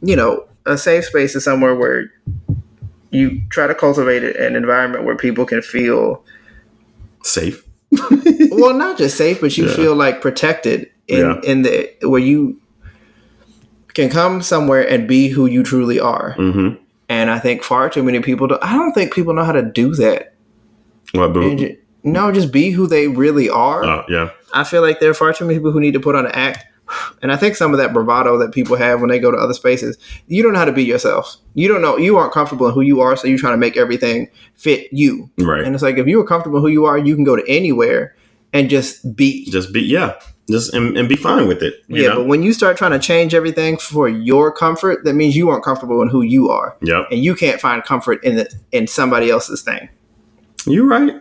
you 0.00 0.16
know, 0.16 0.44
a 0.66 0.76
safe 0.76 1.04
space 1.04 1.34
is 1.36 1.44
somewhere 1.44 1.74
where 1.74 2.10
you 3.10 3.42
try 3.50 3.66
to 3.66 3.74
cultivate 3.74 4.24
an 4.36 4.56
environment 4.56 5.04
where 5.04 5.16
people 5.16 5.44
can 5.44 5.62
feel 5.62 6.24
Safe. 7.24 7.64
well, 8.50 8.74
not 8.74 8.98
just 8.98 9.16
safe, 9.16 9.40
but 9.40 9.56
you 9.56 9.66
Yeah. 9.68 9.76
feel 9.76 9.94
like 9.94 10.20
protected 10.20 10.90
in 11.06 11.18
Yeah. 11.20 11.40
in 11.44 11.62
the 11.62 11.88
where 12.02 12.20
you 12.20 12.58
can 13.94 14.08
come 14.10 14.42
somewhere 14.42 14.88
and 14.88 15.06
be 15.06 15.28
who 15.28 15.46
you 15.46 15.62
truly 15.62 16.00
are. 16.00 16.34
Mm-hmm. 16.38 16.82
And 17.08 17.30
I 17.30 17.38
think 17.38 17.62
far 17.62 17.90
too 17.90 18.02
many 18.02 18.20
people. 18.20 18.46
Do, 18.48 18.58
I 18.62 18.72
don't 18.74 18.92
think 18.92 19.12
people 19.12 19.34
know 19.34 19.44
how 19.44 19.52
to 19.52 19.62
do 19.62 19.94
that. 19.96 20.34
What, 21.12 21.24
And 21.24 21.34
boo? 21.34 21.56
ju- 21.56 21.76
no, 22.04 22.32
just 22.32 22.52
be 22.52 22.70
who 22.70 22.86
they 22.86 23.06
really 23.08 23.48
are. 23.50 23.84
Oh, 23.84 24.04
yeah. 24.08 24.30
I 24.54 24.64
feel 24.64 24.82
like 24.82 25.00
there 25.00 25.10
are 25.10 25.14
far 25.14 25.32
too 25.32 25.44
many 25.44 25.58
people 25.58 25.72
who 25.72 25.80
need 25.80 25.92
to 25.92 26.00
put 26.00 26.14
on 26.14 26.26
an 26.26 26.32
act. 26.32 26.64
And 27.22 27.30
I 27.30 27.36
think 27.36 27.54
some 27.56 27.72
of 27.72 27.78
that 27.78 27.92
bravado 27.92 28.36
that 28.38 28.52
people 28.52 28.76
have 28.76 29.00
when 29.00 29.08
they 29.08 29.18
go 29.20 29.30
to 29.30 29.36
other 29.36 29.54
spaces, 29.54 29.96
you 30.26 30.42
don't 30.42 30.52
know 30.52 30.58
how 30.58 30.64
to 30.64 30.72
be 30.72 30.84
yourself. 30.84 31.36
You 31.54 31.68
don't 31.68 31.80
know, 31.80 31.96
you 31.96 32.16
aren't 32.16 32.32
comfortable 32.32 32.66
in 32.66 32.74
who 32.74 32.80
you 32.80 33.00
are, 33.00 33.16
so 33.16 33.28
you're 33.28 33.38
trying 33.38 33.52
to 33.54 33.58
make 33.58 33.76
everything 33.76 34.28
fit 34.56 34.88
you. 34.92 35.30
Right. 35.38 35.62
And 35.64 35.74
it's 35.74 35.82
like, 35.82 35.98
if 35.98 36.06
you 36.06 36.20
are 36.20 36.24
comfortable 36.26 36.58
in 36.58 36.62
who 36.64 36.68
you 36.68 36.84
are, 36.84 36.98
you 36.98 37.14
can 37.14 37.24
go 37.24 37.36
to 37.36 37.44
anywhere 37.48 38.16
and 38.52 38.68
just 38.68 39.14
be. 39.14 39.48
Just 39.50 39.72
be, 39.72 39.80
yeah. 39.82 40.14
Just, 40.50 40.74
and, 40.74 40.96
and 40.98 41.08
be 41.08 41.14
fine 41.16 41.46
with 41.46 41.62
it. 41.62 41.82
You 41.86 42.02
yeah, 42.02 42.08
know? 42.08 42.16
but 42.16 42.26
when 42.26 42.42
you 42.42 42.52
start 42.52 42.76
trying 42.76 42.90
to 42.90 42.98
change 42.98 43.32
everything 43.32 43.76
for 43.78 44.08
your 44.08 44.50
comfort, 44.52 45.04
that 45.04 45.14
means 45.14 45.36
you 45.36 45.48
aren't 45.50 45.64
comfortable 45.64 46.02
in 46.02 46.08
who 46.08 46.22
you 46.22 46.50
are. 46.50 46.76
Yep. 46.82 47.06
And 47.12 47.22
you 47.24 47.34
can't 47.36 47.60
find 47.60 47.82
comfort 47.84 48.22
in 48.24 48.36
the, 48.36 48.52
in 48.72 48.86
somebody 48.88 49.30
else's 49.30 49.62
thing. 49.62 49.88
You're 50.66 50.86
right. 50.86 51.20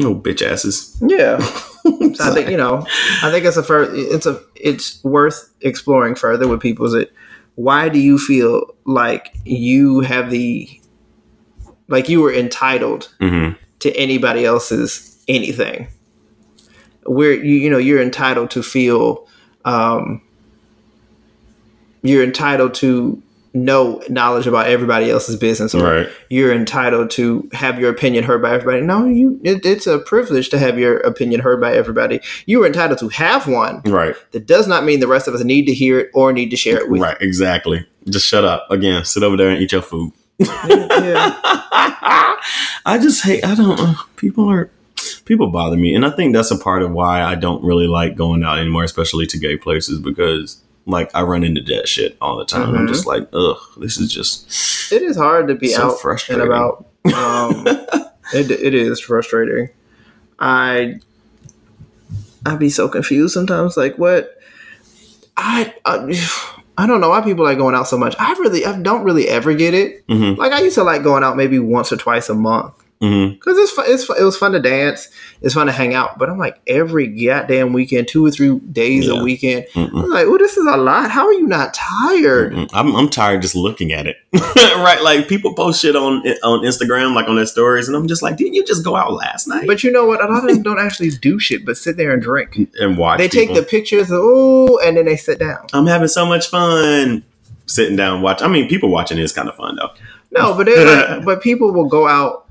Oh, 0.00 0.14
bitch 0.14 0.42
asses. 0.48 0.96
Yeah. 1.02 1.38
So 1.38 2.14
I 2.20 2.32
think 2.32 2.48
you 2.50 2.56
know. 2.56 2.86
I 3.22 3.30
think 3.30 3.44
it's 3.44 3.56
a 3.56 3.62
first. 3.62 3.90
it's 3.94 4.24
a 4.26 4.40
it's 4.56 5.02
worth 5.04 5.52
exploring 5.60 6.14
further 6.14 6.48
with 6.48 6.60
people. 6.60 6.86
Is 6.86 6.94
it 6.94 7.12
why 7.56 7.88
do 7.90 7.98
you 7.98 8.16
feel 8.18 8.74
like 8.86 9.34
you 9.44 10.00
have 10.00 10.30
the 10.30 10.80
like 11.88 12.08
you 12.08 12.22
were 12.22 12.32
entitled 12.32 13.12
Mhm. 13.20 13.56
to 13.80 13.92
anybody 13.96 14.44
else's 14.46 15.22
anything? 15.28 15.88
Where 17.04 17.32
you 17.32 17.54
you 17.56 17.70
know 17.70 17.78
you're 17.78 18.00
entitled 18.02 18.50
to 18.52 18.62
feel 18.62 19.26
um, 19.64 20.20
you're 22.02 22.22
entitled 22.24 22.74
to 22.74 23.22
know 23.54 24.02
knowledge 24.08 24.46
about 24.46 24.66
everybody 24.66 25.10
else's 25.10 25.36
business 25.36 25.74
or 25.74 25.82
Right. 25.84 26.08
you're 26.30 26.54
entitled 26.54 27.10
to 27.10 27.50
have 27.52 27.78
your 27.78 27.90
opinion 27.90 28.24
heard 28.24 28.40
by 28.40 28.50
everybody. 28.54 28.80
No, 28.80 29.04
you 29.06 29.38
it, 29.44 29.66
it's 29.66 29.86
a 29.86 29.98
privilege 29.98 30.48
to 30.50 30.58
have 30.58 30.78
your 30.78 30.96
opinion 30.98 31.40
heard 31.40 31.60
by 31.60 31.74
everybody. 31.74 32.20
You 32.46 32.62
are 32.62 32.66
entitled 32.66 32.98
to 33.00 33.08
have 33.10 33.46
one. 33.46 33.82
Right. 33.84 34.16
That 34.32 34.46
does 34.46 34.66
not 34.66 34.84
mean 34.84 35.00
the 35.00 35.06
rest 35.06 35.28
of 35.28 35.34
us 35.34 35.44
need 35.44 35.66
to 35.66 35.74
hear 35.74 36.00
it 36.00 36.10
or 36.14 36.32
need 36.32 36.50
to 36.50 36.56
share 36.56 36.78
it 36.78 36.88
with. 36.88 37.02
Right. 37.02 37.16
Exactly. 37.20 37.86
Just 38.08 38.26
shut 38.26 38.44
up. 38.44 38.66
Again, 38.70 39.04
sit 39.04 39.22
over 39.22 39.36
there 39.36 39.50
and 39.50 39.60
eat 39.60 39.72
your 39.72 39.82
food. 39.82 40.12
you. 40.38 40.48
Yeah. 40.68 41.38
I 42.84 42.98
just 43.02 43.22
hate. 43.22 43.44
I 43.44 43.54
don't. 43.54 43.78
Uh, 43.78 43.94
people 44.16 44.48
are. 44.50 44.70
People 45.32 45.46
bother 45.50 45.78
me, 45.78 45.94
and 45.94 46.04
I 46.04 46.10
think 46.10 46.34
that's 46.34 46.50
a 46.50 46.58
part 46.58 46.82
of 46.82 46.90
why 46.92 47.22
I 47.22 47.36
don't 47.36 47.64
really 47.64 47.86
like 47.86 48.16
going 48.16 48.44
out 48.44 48.58
anymore, 48.58 48.84
especially 48.84 49.24
to 49.28 49.38
gay 49.38 49.56
places, 49.56 49.98
because 49.98 50.58
like 50.84 51.10
I 51.14 51.22
run 51.22 51.42
into 51.42 51.62
that 51.74 51.88
shit 51.88 52.18
all 52.20 52.36
the 52.36 52.44
time. 52.44 52.74
I'm 52.74 52.84
Mhm. 52.86 52.88
just 52.88 53.06
like, 53.06 53.26
ugh, 53.32 53.56
this 53.78 53.96
is 53.96 54.12
just 54.12 54.92
It 54.92 55.00
is 55.00 55.16
hard 55.16 55.48
to 55.48 55.54
be 55.54 55.68
So 55.68 55.84
out 55.84 55.90
and 55.92 56.00
frustrating. 56.00 56.46
about. 56.46 56.84
Um, 57.14 57.66
it, 58.34 58.50
it 58.50 58.74
is 58.74 59.00
frustrating. 59.00 59.70
I 60.38 60.96
I'd 62.44 62.58
be 62.58 62.68
so 62.68 62.88
confused 62.88 63.32
sometimes. 63.32 63.74
Like 63.78 63.96
what? 63.96 64.36
I, 65.38 65.72
I 65.86 66.20
I 66.76 66.86
don't 66.86 67.00
know 67.00 67.08
why 67.08 67.22
people 67.22 67.44
like 67.46 67.56
going 67.56 67.74
out 67.74 67.88
so 67.88 67.96
much. 67.96 68.14
I 68.18 68.32
really 68.32 68.66
I 68.66 68.78
don't 68.82 69.02
really 69.04 69.28
ever 69.28 69.54
get 69.54 69.72
it. 69.72 70.06
Mhm. 70.08 70.36
Like 70.36 70.52
I 70.52 70.60
used 70.60 70.74
to 70.74 70.82
like 70.84 71.02
going 71.02 71.24
out 71.24 71.38
maybe 71.38 71.58
once 71.58 71.90
or 71.90 71.96
twice 71.96 72.28
a 72.28 72.34
month 72.34 72.74
Mhm. 73.02 73.32
because 73.34 73.58
it's 73.58 73.72
fun, 73.72 73.84
it's 73.88 74.04
fun, 74.04 74.16
it 74.20 74.22
was 74.24 74.36
fun 74.36 74.52
to 74.52 74.60
dance. 74.60 75.08
It's 75.40 75.54
fun 75.54 75.66
to 75.66 75.72
hang 75.72 75.92
out. 75.92 76.18
But 76.18 76.30
I'm 76.30 76.38
like 76.38 76.60
every 76.68 77.08
goddamn 77.08 77.72
weekend, 77.72 78.06
two 78.06 78.24
or 78.24 78.30
three 78.30 78.58
days 78.60 79.06
Yeah. 79.08 79.20
a 79.20 79.22
weekend. 79.24 79.66
Mm-mm. 79.74 80.04
I'm 80.04 80.08
like, 80.08 80.26
oh, 80.26 80.38
this 80.38 80.56
is 80.56 80.64
a 80.66 80.76
lot. 80.76 81.10
How 81.10 81.26
are 81.26 81.32
you 81.32 81.46
not 81.48 81.74
tired? 81.74 82.52
Mm-mm. 82.52 82.70
I'm, 82.72 82.94
I'm 82.94 83.08
tired 83.08 83.42
just 83.42 83.56
looking 83.56 83.92
at 83.92 84.06
it. 84.06 84.16
right? 84.56 85.02
Like 85.02 85.26
people 85.28 85.52
post 85.54 85.82
shit 85.82 85.96
on 85.96 86.18
on 86.44 86.60
Instagram, 86.60 87.14
like 87.14 87.28
on 87.28 87.34
their 87.36 87.46
stories, 87.46 87.88
and 87.88 87.96
I'm 87.96 88.06
just 88.06 88.22
like, 88.22 88.36
didn't 88.36 88.54
you 88.54 88.64
just 88.64 88.84
go 88.84 88.94
out 88.94 89.12
last 89.12 89.48
night 89.48 89.66
But 89.66 89.82
you 89.82 89.90
know 89.90 90.06
what? 90.06 90.22
A 90.24 90.32
lot 90.32 90.48
of 90.48 90.54
them 90.54 90.62
don't 90.68 90.78
actually 90.78 91.10
do 91.10 91.38
shit, 91.40 91.66
but 91.66 91.76
sit 91.76 91.96
there 91.96 92.12
and 92.12 92.22
drink. 92.22 92.56
and 92.80 92.96
watch? 92.96 93.18
They 93.18 93.26
take 93.28 93.48
people? 93.48 93.56
the 93.56 93.66
pictures, 93.66 94.08
oh, 94.12 94.78
and 94.84 94.96
then 94.96 95.06
they 95.06 95.16
sit 95.16 95.38
down. 95.40 95.66
I'm 95.72 95.86
having 95.86 96.08
so 96.08 96.24
much 96.24 96.48
fun 96.48 97.24
sitting 97.66 97.96
down 97.96 98.22
watch. 98.22 98.42
I 98.42 98.48
mean, 98.48 98.68
people 98.68 98.90
watching 98.90 99.18
is 99.18 99.32
kind 99.32 99.48
of 99.48 99.56
fun 99.56 99.74
though. 99.76 99.90
No, 100.30 100.54
but 100.54 100.66
like, 100.68 101.24
but 101.24 101.42
people 101.42 101.72
will 101.72 101.88
go 101.88 102.06
out. 102.06 102.46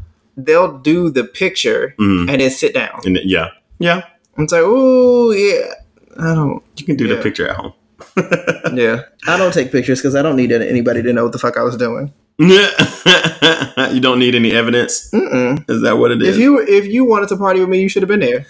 They'll 0.46 0.78
do 0.80 1.10
the 1.10 1.24
picture 1.24 1.94
Mhm. 2.00 2.30
and 2.30 2.42
then 2.42 2.50
sit 2.50 2.74
down. 2.74 3.02
And 3.06 3.20
yeah, 3.24 3.50
yeah, 3.80 4.02
It's 4.38 4.52
like, 4.54 4.64
oh 4.66 5.32
yeah, 5.32 5.74
I 6.20 6.34
don't. 6.36 6.64
you 6.78 6.86
can 6.86 6.96
do 6.96 7.06
Yeah. 7.08 7.16
the 7.16 7.22
picture 7.22 7.48
at 7.50 7.56
home. 7.56 7.74
Yeah, 8.74 9.02
I 9.28 9.38
don't 9.38 9.54
take 9.54 9.72
pictures 9.72 10.00
because 10.00 10.16
I 10.16 10.22
don't 10.22 10.36
need 10.36 10.52
anybody 10.52 11.02
to 11.04 11.14
know 11.14 11.24
what 11.24 11.34
the 11.34 11.40
fuck 11.40 11.58
I 11.58 11.64
was 11.64 11.76
doing. 11.78 12.14
you 12.40 14.00
don't 14.00 14.20
need 14.20 14.34
any 14.36 14.52
evidence. 14.54 15.10
Mm-mm. 15.12 15.70
Is 15.70 15.82
that 15.84 15.98
what 15.98 16.12
it 16.12 16.22
is? 16.22 16.30
If 16.36 16.38
you 16.42 16.60
if 16.60 16.86
you 16.88 17.06
wanted 17.06 17.30
to 17.30 17.38
party 17.38 17.60
with 17.60 17.70
me, 17.70 17.82
you 17.82 17.90
should 17.90 18.02
have 18.02 18.08
been 18.10 18.22
there. 18.22 18.46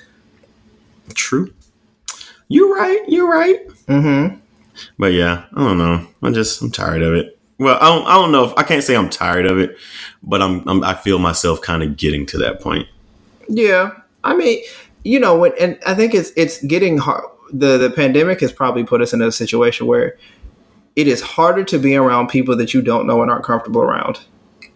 True. 1.14 1.52
You're 2.48 2.74
right. 2.74 3.02
You're 3.08 3.30
right. 3.30 3.68
Mm-hmm. 3.88 4.38
But 4.98 5.14
yeah, 5.14 5.44
I 5.56 5.60
don't 5.64 5.78
know. 5.78 6.08
I 6.24 6.32
just 6.32 6.62
I'm 6.62 6.72
tired 6.72 7.02
of 7.02 7.14
it. 7.16 7.38
Well, 7.62 7.78
I 7.80 7.90
don't 7.90 8.08
I 8.08 8.16
don't 8.16 8.32
know 8.32 8.44
if 8.46 8.54
I 8.58 8.64
can't 8.64 8.84
say 8.84 8.96
I'm 8.96 9.08
tired 9.08 9.46
of 9.46 9.60
it, 9.60 9.78
but 10.24 10.42
I'm, 10.42 10.68
I'm 10.68 10.84
I 10.84 10.96
feel 10.96 11.20
myself 11.20 11.62
kind 11.62 11.84
of 11.84 11.96
getting 11.96 12.26
to 12.26 12.40
that 12.40 12.60
point. 12.60 12.88
Yeah, 13.48 13.92
I 14.24 14.36
mean, 14.36 14.64
you 15.04 15.20
know, 15.20 15.38
when 15.38 15.52
and 15.60 15.78
I 15.86 15.94
think 15.94 16.16
it's 16.16 16.32
it's 16.36 16.60
getting 16.66 16.98
hard. 16.98 17.24
The 17.54 17.78
the 17.78 17.92
pandemic 17.92 18.40
has 18.40 18.52
probably 18.52 18.84
put 18.84 19.00
us 19.00 19.14
in 19.14 19.22
a 19.22 19.32
situation 19.32 19.86
where 19.86 20.18
it 20.96 21.08
is 21.08 21.22
harder 21.22 21.64
to 21.66 21.78
be 21.78 21.96
around 21.96 22.30
people 22.30 22.58
that 22.58 22.74
you 22.74 22.82
don't 22.82 23.06
know 23.06 23.22
and 23.22 23.30
aren't 23.30 23.46
comfortable 23.46 23.82
around. 23.82 24.22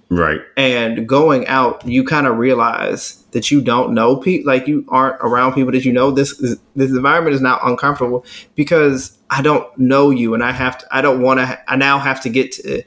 Right. 0.09 0.39
and 0.55 1.07
going 1.07 1.47
out 1.47 1.85
you 1.85 2.03
kind 2.03 2.27
of 2.27 2.37
realize 2.37 3.23
that 3.31 3.49
you 3.49 3.59
don't 3.59 3.93
know 3.93 4.17
people 4.17 4.45
like 4.51 4.67
you 4.67 4.85
aren't 4.87 5.15
around 5.21 5.53
people 5.53 5.71
that 5.71 5.83
you 5.83 5.91
know 5.91 6.11
this 6.11 6.39
is, 6.39 6.59
this 6.75 6.91
environment 6.91 7.35
is 7.35 7.41
now 7.41 7.59
uncomfortable 7.63 8.23
because 8.53 9.17
i 9.31 9.41
don't 9.41 9.65
know 9.79 10.11
you 10.11 10.35
and 10.35 10.43
i 10.43 10.51
have 10.51 10.77
to 10.77 10.85
i 10.91 11.01
don't 11.01 11.21
want 11.21 11.39
to 11.39 11.59
i 11.71 11.75
now 11.75 11.97
have 11.97 12.21
to 12.21 12.29
get 12.29 12.51
to 12.53 12.83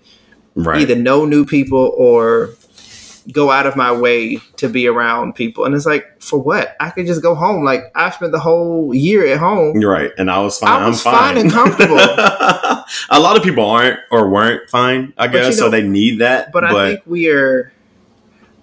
Right. 0.55 0.81
either 0.81 0.97
know 0.97 1.25
new 1.25 1.45
people 1.45 1.95
or 1.97 2.51
go 3.33 3.51
out 3.51 3.67
of 3.67 3.77
my 3.77 3.93
way 3.93 4.37
to 4.57 4.69
be 4.69 4.87
around 4.87 5.35
people 5.35 5.65
and 5.65 5.75
it's 5.75 5.85
like 5.85 6.21
for 6.21 6.39
what 6.39 6.77
i 6.81 6.89
could 6.91 7.07
just 7.07 7.23
go 7.23 7.35
home 7.35 7.65
like 7.65 7.91
i 7.95 8.09
spent 8.11 8.33
the 8.33 8.39
whole 8.39 8.95
year 8.95 9.27
at 9.27 9.39
home 9.39 9.79
You're 9.81 9.91
right. 9.91 10.11
And 10.19 10.31
I 10.31 10.41
was 10.41 10.59
fine. 10.59 10.83
I 10.83 10.89
was 10.89 11.05
I'm 11.07 11.13
fine. 11.13 11.35
fine 11.35 11.39
and 11.39 11.51
comfortable. 11.51 11.97
a 13.11 13.21
lot 13.21 13.37
of 13.37 13.43
people 13.43 13.65
aren't 13.65 13.99
or 14.11 14.29
weren't 14.31 14.69
fine, 14.71 15.13
I 15.17 15.29
guess. 15.29 15.47
you 15.47 15.53
so 15.53 15.71
they 15.71 15.87
need 15.87 16.21
that. 16.21 16.53
but, 16.53 16.65
I 16.65 16.95
think 16.95 17.07
we 17.07 17.31
are 17.31 17.73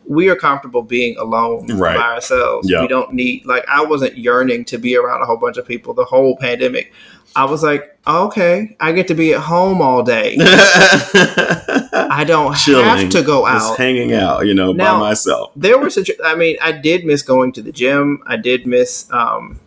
we 0.08 0.30
are 0.30 0.36
comfortable 0.36 0.82
being 0.82 1.18
alone 1.18 1.68
Right. 1.68 1.98
by 1.98 2.14
ourselves. 2.16 2.70
Yeah. 2.70 2.82
We 2.82 2.88
don't 2.88 3.14
need 3.14 3.46
like 3.46 3.66
I 3.68 3.84
wasn't 3.84 4.18
yearning 4.18 4.66
to 4.66 4.78
be 4.78 4.96
around 4.96 5.22
a 5.22 5.26
whole 5.26 5.38
bunch 5.38 5.58
of 5.58 5.68
people 5.68 5.94
the 5.94 6.06
whole 6.06 6.38
pandemic. 6.38 6.92
I 7.38 7.44
was 7.44 7.64
like, 7.64 7.98
okay, 8.08 8.78
I 8.80 8.94
get 8.94 9.10
to 9.10 9.14
be 9.14 9.34
at 9.34 9.42
home 9.42 9.82
all 9.82 10.04
day. 10.04 10.38
I 10.40 12.24
don't 12.26 12.56
Chilling, 12.56 12.86
have 12.86 13.10
to 13.10 13.22
go 13.24 13.46
out. 13.46 13.60
just 13.60 13.78
hanging 13.78 14.14
out, 14.14 14.46
you 14.46 14.54
know, 14.54 14.72
Now- 14.72 14.94
by 15.00 15.10
myself. 15.10 15.52
There 15.56 15.78
were 15.78 15.90
such. 15.90 16.10
I 16.24 16.36
mean, 16.36 16.58
I 16.62 16.72
did 16.72 17.06
miss 17.06 17.22
going 17.22 17.52
to 17.54 17.62
the 17.62 17.72
gym. 17.72 18.22
I 18.28 18.38
did 18.38 18.66
miss 18.66 19.12
um, 19.12 19.60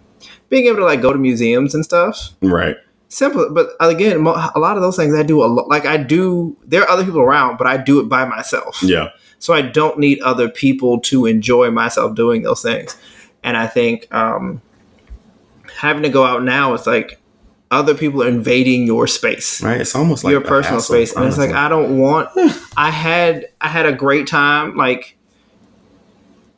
being 0.48 0.66
able 0.66 0.78
to 0.78 0.84
like 0.84 1.02
go 1.02 1.12
to 1.12 1.18
museums 1.18 1.74
and 1.74 1.84
stuff. 1.84 2.30
Right. 2.40 2.76
Simple, 3.10 3.48
but 3.52 3.70
again, 3.80 4.18
a 4.18 4.58
lot 4.58 4.76
of 4.76 4.82
those 4.82 4.94
things 4.96 5.14
I 5.14 5.22
do 5.22 5.42
a 5.42 5.46
lot. 5.46 5.68
Like 5.68 5.86
I 5.86 5.96
do, 5.96 6.56
there 6.66 6.82
are 6.82 6.88
other 6.90 7.04
people 7.06 7.20
around, 7.20 7.56
but 7.56 7.66
I 7.66 7.78
do 7.78 8.00
it 8.00 8.04
by 8.08 8.26
myself. 8.26 8.82
Yeah. 8.82 9.08
So 9.38 9.54
I 9.54 9.62
don't 9.62 9.98
need 9.98 10.20
other 10.20 10.48
people 10.48 11.00
to 11.00 11.26
enjoy 11.26 11.70
myself 11.70 12.14
doing 12.14 12.42
those 12.42 12.62
things. 12.62 12.96
And 13.42 13.56
I 13.56 13.66
think 13.66 14.12
um, 14.12 14.60
having 15.78 16.02
to 16.02 16.08
go 16.08 16.24
out 16.24 16.42
now, 16.42 16.74
it's 16.74 16.86
like 16.86 17.20
other 17.70 17.94
people 17.94 18.22
are 18.22 18.28
invading 18.28 18.86
your 18.86 19.06
space, 19.06 19.62
Right. 19.62 19.80
It's 19.80 19.94
almost 19.94 20.24
like 20.24 20.32
your 20.32 20.40
personal 20.40 20.80
hassle, 20.80 20.94
space, 20.94 21.14
and 21.14 21.26
it's 21.26 21.38
like. 21.38 21.52
I 21.52 21.68
don't 21.68 21.98
want. 21.98 22.30
I 22.76 22.90
had 22.90 23.48
I 23.60 23.68
had 23.68 23.86
a 23.86 23.92
great 23.92 24.26
time. 24.26 24.76
Like 24.76 25.16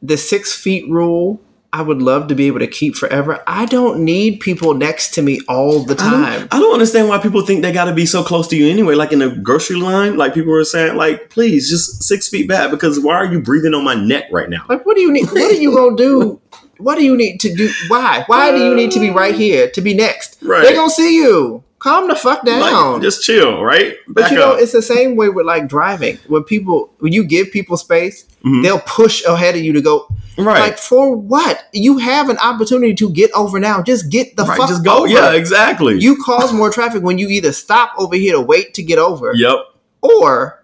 the 0.03 0.17
six 0.17 0.55
feet 0.55 0.89
rule, 0.89 1.41
I 1.73 1.83
would 1.83 2.03
love 2.03 2.27
to 2.29 2.35
be 2.35 2.49
able 2.49 2.59
to 2.59 2.67
keep 2.67 2.97
forever. 2.97 3.43
I 3.47 3.65
don't 3.67 4.05
need 4.05 4.41
people 4.41 4.75
next 4.75 5.13
to 5.15 5.23
me 5.23 5.41
all 5.49 5.85
the 5.85 5.95
I 5.95 6.11
don't- 6.11 6.23
time. 6.23 6.49
I 6.51 6.59
don't 6.59 6.73
understand 6.73 7.09
why 7.09 7.19
people 7.19 7.43
think 7.47 7.63
they 7.63 7.71
got 7.71 7.85
to 7.85 7.93
be 7.93 8.07
so 8.07 8.25
close 8.25 8.49
to 8.49 8.57
you 8.57 8.69
anyway. 8.69 8.95
Like 8.97 9.13
in 9.13 9.23
a 9.23 9.35
grocery 9.37 9.77
line, 9.77 10.17
like 10.17 10.35
people 10.35 10.51
were 10.51 10.65
saying, 10.65 10.97
like, 10.97 11.31
please 11.31 11.71
just 11.71 12.03
six 12.03 12.29
feet 12.29 12.49
back 12.49 12.73
because 12.73 12.99
why 12.99 13.15
are 13.15 13.25
you 13.33 13.41
breathing 13.41 13.73
on 13.75 13.85
my 13.85 13.95
neck 13.95 14.25
right 14.33 14.51
now? 14.51 14.65
Like, 14.69 14.85
what 14.85 14.97
do 14.97 15.03
you 15.03 15.13
need? 15.13 15.27
What 15.31 15.53
are 15.53 15.55
you 15.55 15.73
gonna 15.75 15.97
do? 15.97 16.41
What 16.79 16.97
do 16.97 17.05
you 17.05 17.17
need 17.17 17.39
to 17.41 17.55
do? 17.55 17.71
Why? 17.89 18.25
Why 18.27 18.51
do 18.53 18.59
you 18.65 18.75
need 18.75 18.91
to 18.93 19.01
be 19.01 19.11
right 19.11 19.35
here 19.35 19.71
to 19.71 19.81
be 19.81 19.95
next? 19.95 20.39
Right. 20.43 20.63
They're 20.65 20.75
gonna 20.75 20.91
see 20.91 21.15
you. 21.17 21.63
Calm 21.81 22.09
the 22.09 22.15
fuck 22.15 22.45
down. 22.45 22.61
Like, 22.61 23.03
just 23.03 23.23
chill, 23.25 23.63
right? 23.63 23.95
but 24.07 24.23
Back 24.23 24.31
you 24.33 24.37
know, 24.39 24.53
up. 24.53 24.61
it's 24.61 24.73
the 24.73 24.83
same 24.83 25.17
way 25.17 25.31
with 25.31 25.47
like 25.47 25.67
driving. 25.67 26.19
When 26.29 26.45
people, 26.45 26.93
when 26.99 27.13
you 27.15 27.25
give 27.25 27.51
people 27.51 27.77
space, 27.79 28.27
Mhm. 28.45 28.63
they'll 28.63 28.81
push 28.81 29.25
ahead 29.25 29.55
of 29.57 29.63
you 29.63 29.73
to 29.73 29.81
go. 29.81 30.07
right. 30.39 30.61
Like 30.61 30.79
for 30.79 31.15
what? 31.17 31.65
You 31.73 31.97
have 31.99 32.29
an 32.29 32.37
opportunity 32.39 32.95
to 32.95 33.11
get 33.11 33.31
over 33.33 33.59
now. 33.59 33.83
Just 33.83 34.11
get 34.11 34.37
the 34.37 34.45
right. 34.45 34.59
fuck 34.59 34.69
Just 34.69 34.85
go. 34.85 34.99
over. 35.05 35.09
Yeah, 35.09 35.33
exactly. 35.33 35.99
You 35.99 36.17
cause 36.23 36.53
more 36.53 36.71
traffic 36.71 37.03
when 37.03 37.19
you 37.19 37.29
either 37.29 37.53
stop 37.53 37.93
over 37.99 38.15
here 38.15 38.33
to 38.35 38.41
wait 38.41 38.73
to 38.75 38.83
get 38.83 38.99
over, 38.99 39.33
yep. 39.35 39.57
or 40.03 40.63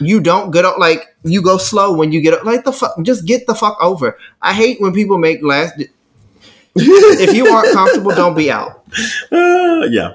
you 0.00 0.20
don't 0.20 0.50
get 0.50 0.64
up. 0.64 0.78
Like 0.78 1.14
you 1.24 1.42
go 1.42 1.58
slow 1.58 1.92
when 1.92 2.10
you 2.12 2.20
get 2.20 2.34
up. 2.34 2.44
Like 2.44 2.64
the 2.64 2.72
fuck, 2.72 2.94
just 3.02 3.24
get 3.24 3.46
the 3.46 3.54
fuck 3.54 3.76
over. 3.80 4.16
I 4.42 4.52
hate 4.52 4.80
when 4.80 4.92
people 4.92 5.18
make 5.18 5.42
last. 5.42 5.74
if 6.76 7.34
you 7.34 7.46
aren't 7.48 7.72
comfortable, 7.72 8.10
don't 8.14 8.34
be 8.36 8.50
out. 8.50 8.84
Uh, 9.32 9.86
yeah. 9.90 10.14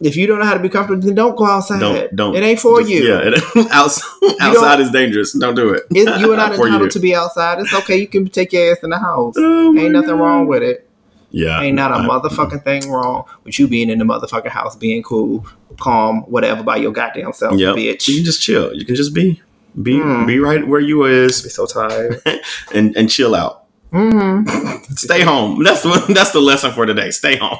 If 0.00 0.16
you 0.16 0.26
don't 0.26 0.38
know 0.38 0.44
how 0.44 0.54
to 0.54 0.60
be 0.60 0.68
comfortable, 0.68 1.02
then 1.02 1.14
don't 1.14 1.36
go 1.36 1.44
outside. 1.46 1.80
Don't. 1.80 2.14
Don't. 2.16 2.36
It 2.36 2.42
ain't 2.42 2.60
for 2.60 2.78
just- 2.80 2.90
you. 2.90 3.02
Yeah. 3.08 3.20
It, 3.24 3.42
outs- 3.70 4.02
outside 4.40 4.80
is 4.80 4.90
dangerous. 4.90 5.32
Don't 5.32 5.54
do 5.54 5.70
it. 5.70 5.82
It- 5.90 6.20
you 6.20 6.32
are 6.32 6.36
not 6.44 6.52
entitled 6.54 6.82
you. 6.82 6.88
to 6.90 6.98
be 7.00 7.14
outside. 7.14 7.58
It's 7.60 7.72
okay. 7.74 7.96
You 7.96 8.06
can 8.06 8.28
take 8.28 8.52
your 8.52 8.72
ass 8.72 8.78
in 8.82 8.90
the 8.90 8.98
house. 8.98 9.34
Oh 9.36 9.76
Ain't 9.76 9.92
nothing 9.92 10.10
God. 10.10 10.20
wrong 10.20 10.46
with 10.46 10.62
it. 10.62 10.88
Yeah. 11.30 11.60
Ain't 11.60 11.76
not 11.76 11.90
a 11.90 11.96
I- 11.96 12.06
motherfucking 12.06 12.64
thing 12.64 12.90
wrong 12.90 13.24
with 13.44 13.58
you 13.58 13.68
being 13.68 13.90
in 13.90 13.98
the 13.98 14.04
motherfucking 14.04 14.48
house, 14.48 14.76
being 14.76 15.02
cool, 15.02 15.46
calm, 15.78 16.22
whatever 16.22 16.62
by 16.62 16.76
your 16.76 16.92
goddamn 16.92 17.32
self, 17.34 17.58
Yep. 17.58 17.76
bitch. 17.76 18.08
You 18.08 18.16
can 18.16 18.24
just 18.24 18.40
chill. 18.42 18.74
You 18.74 18.84
can 18.86 18.94
just 18.94 19.12
be 19.12 19.42
be 19.82 19.98
Hmm. 20.00 20.24
be 20.26 20.38
right 20.38 20.66
where 20.66 20.80
you 20.80 21.04
is. 21.04 21.42
be 21.42 21.50
so 21.50 21.66
tired. 21.66 22.22
and 22.74 22.96
and 22.96 23.10
chill 23.10 23.34
out. 23.34 23.57
Mm-hmm. 23.92 24.82
Stay 24.94 25.22
home. 25.22 25.62
That's 25.64 25.82
the 25.82 26.04
that's 26.14 26.32
the 26.32 26.40
lesson 26.40 26.72
for 26.72 26.84
today. 26.86 27.10
Stay 27.10 27.36
home. 27.36 27.58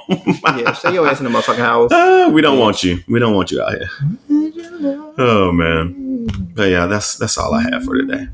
Yeah, 0.59 0.73
stay 0.73 0.93
your 0.93 1.09
ass 1.09 1.21
in 1.21 1.25
the 1.25 1.31
motherfucking 1.31 1.57
house. 1.59 1.91
Uh, 1.93 2.31
we 2.33 2.43
don't 2.43 2.59
want 2.59 2.83
you. 2.85 2.99
We 3.09 3.19
don't 3.19 3.35
want 3.35 3.51
you 3.51 3.63
out 3.63 3.73
here. 3.73 3.89
Oh 5.19 5.51
man. 5.53 6.27
But 6.55 6.71
yeah, 6.71 6.87
that's 6.87 7.17
that's 7.17 7.39
all 7.39 7.55
I 7.55 7.63
have 7.63 7.85
for 7.85 7.97
today. 7.97 8.29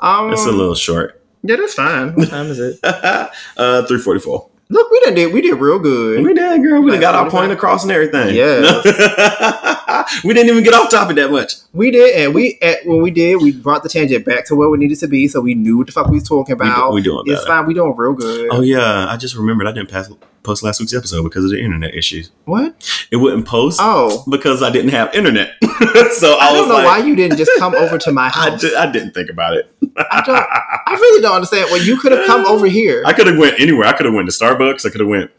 Um, 0.00 0.32
It's 0.32 0.46
a 0.46 0.50
little 0.52 0.74
short. 0.74 1.22
yeah, 1.42 1.56
that's 1.56 1.74
fine. 1.74 2.14
What 2.14 2.28
time 2.30 2.46
is 2.46 2.58
it? 2.58 2.78
uh, 3.56 3.86
three 3.86 3.98
forty 3.98 4.20
four. 4.20 4.48
Look, 4.68 4.90
we 4.90 5.00
done 5.00 5.14
did 5.14 5.32
we 5.32 5.40
did 5.42 5.54
real 5.54 5.78
good. 5.78 6.24
We 6.24 6.34
did, 6.34 6.60
girl. 6.62 6.82
We 6.82 6.90
Like 6.90 7.00
got 7.00 7.14
our 7.14 7.30
point 7.30 7.52
across 7.52 7.84
and 7.84 7.92
everything. 7.92 8.34
Yeah. 8.34 8.60
we 10.24 10.34
didn't 10.34 10.50
even 10.50 10.64
get 10.64 10.74
off 10.74 10.90
topic 10.90 11.16
that 11.16 11.30
much. 11.30 11.54
We 11.72 11.90
did, 11.92 12.16
and 12.16 12.34
we 12.34 12.58
at, 12.60 12.84
when 12.84 13.00
we 13.00 13.10
did, 13.12 13.36
we 13.40 13.52
brought 13.52 13.82
the 13.84 13.88
tangent 13.88 14.24
back 14.24 14.44
to 14.46 14.56
where 14.56 14.68
we 14.68 14.78
needed 14.78 14.98
to 15.00 15.06
be, 15.08 15.28
so 15.28 15.40
we 15.40 15.54
knew 15.54 15.78
what 15.78 15.86
the 15.86 15.92
fuck 15.92 16.08
we 16.08 16.14
was 16.16 16.28
talking 16.28 16.56
We, 16.58 16.64
do- 16.66 16.70
about. 16.72 16.92
we 16.94 17.02
doing 17.02 17.22
it's 17.26 17.42
better. 17.42 17.46
fine. 17.46 17.66
We 17.66 17.74
doing 17.74 17.94
real 17.96 18.12
good. 18.14 18.48
Oh 18.50 18.60
yeah, 18.62 19.06
I 19.08 19.16
just 19.16 19.36
remembered 19.36 19.68
I 19.68 19.72
didn't 19.72 19.88
pass, 19.90 20.10
post 20.46 20.62
last 20.62 20.80
week's 20.80 20.94
episode 20.94 21.22
because 21.24 21.44
of 21.44 21.50
the 21.50 21.60
internet 21.60 21.94
issues. 21.94 22.30
What? 22.46 22.74
It 23.10 23.16
wouldn't 23.16 23.46
post 23.46 23.78
Oh, 23.82 24.24
because 24.30 24.62
I 24.62 24.70
didn't 24.70 24.90
have 24.92 25.14
internet. 25.14 25.50
so 25.62 26.38
I, 26.38 26.48
I, 26.48 26.52
don't 26.54 26.68
know 26.68 26.74
like, 26.76 26.84
why 26.86 26.98
you 26.98 27.14
didn't 27.16 27.36
just 27.36 27.50
come 27.58 27.74
over 27.74 27.98
to 27.98 28.12
my 28.12 28.26
I, 28.34 28.50
house. 28.50 28.64
I 28.74 28.90
didn't 28.90 29.12
think 29.12 29.28
about 29.28 29.54
it. 29.56 29.70
I 29.98 30.22
don't. 30.24 30.36
I 30.36 30.92
really 30.94 31.20
don't 31.22 31.34
understand. 31.34 31.68
Well, 31.70 31.82
you 31.82 31.98
could 31.98 32.12
have 32.12 32.26
come 32.26 32.46
over 32.46 32.66
here. 32.66 33.02
I 33.04 33.12
could 33.12 33.26
have 33.26 33.38
went 33.38 33.60
anywhere. 33.60 33.86
I 33.86 33.92
could 33.92 34.06
have 34.06 34.14
went 34.14 34.30
to 34.30 34.34
Starbucks. 34.36 34.86
I 34.86 34.90
could 34.90 35.00
have 35.00 35.08
went. 35.08 35.30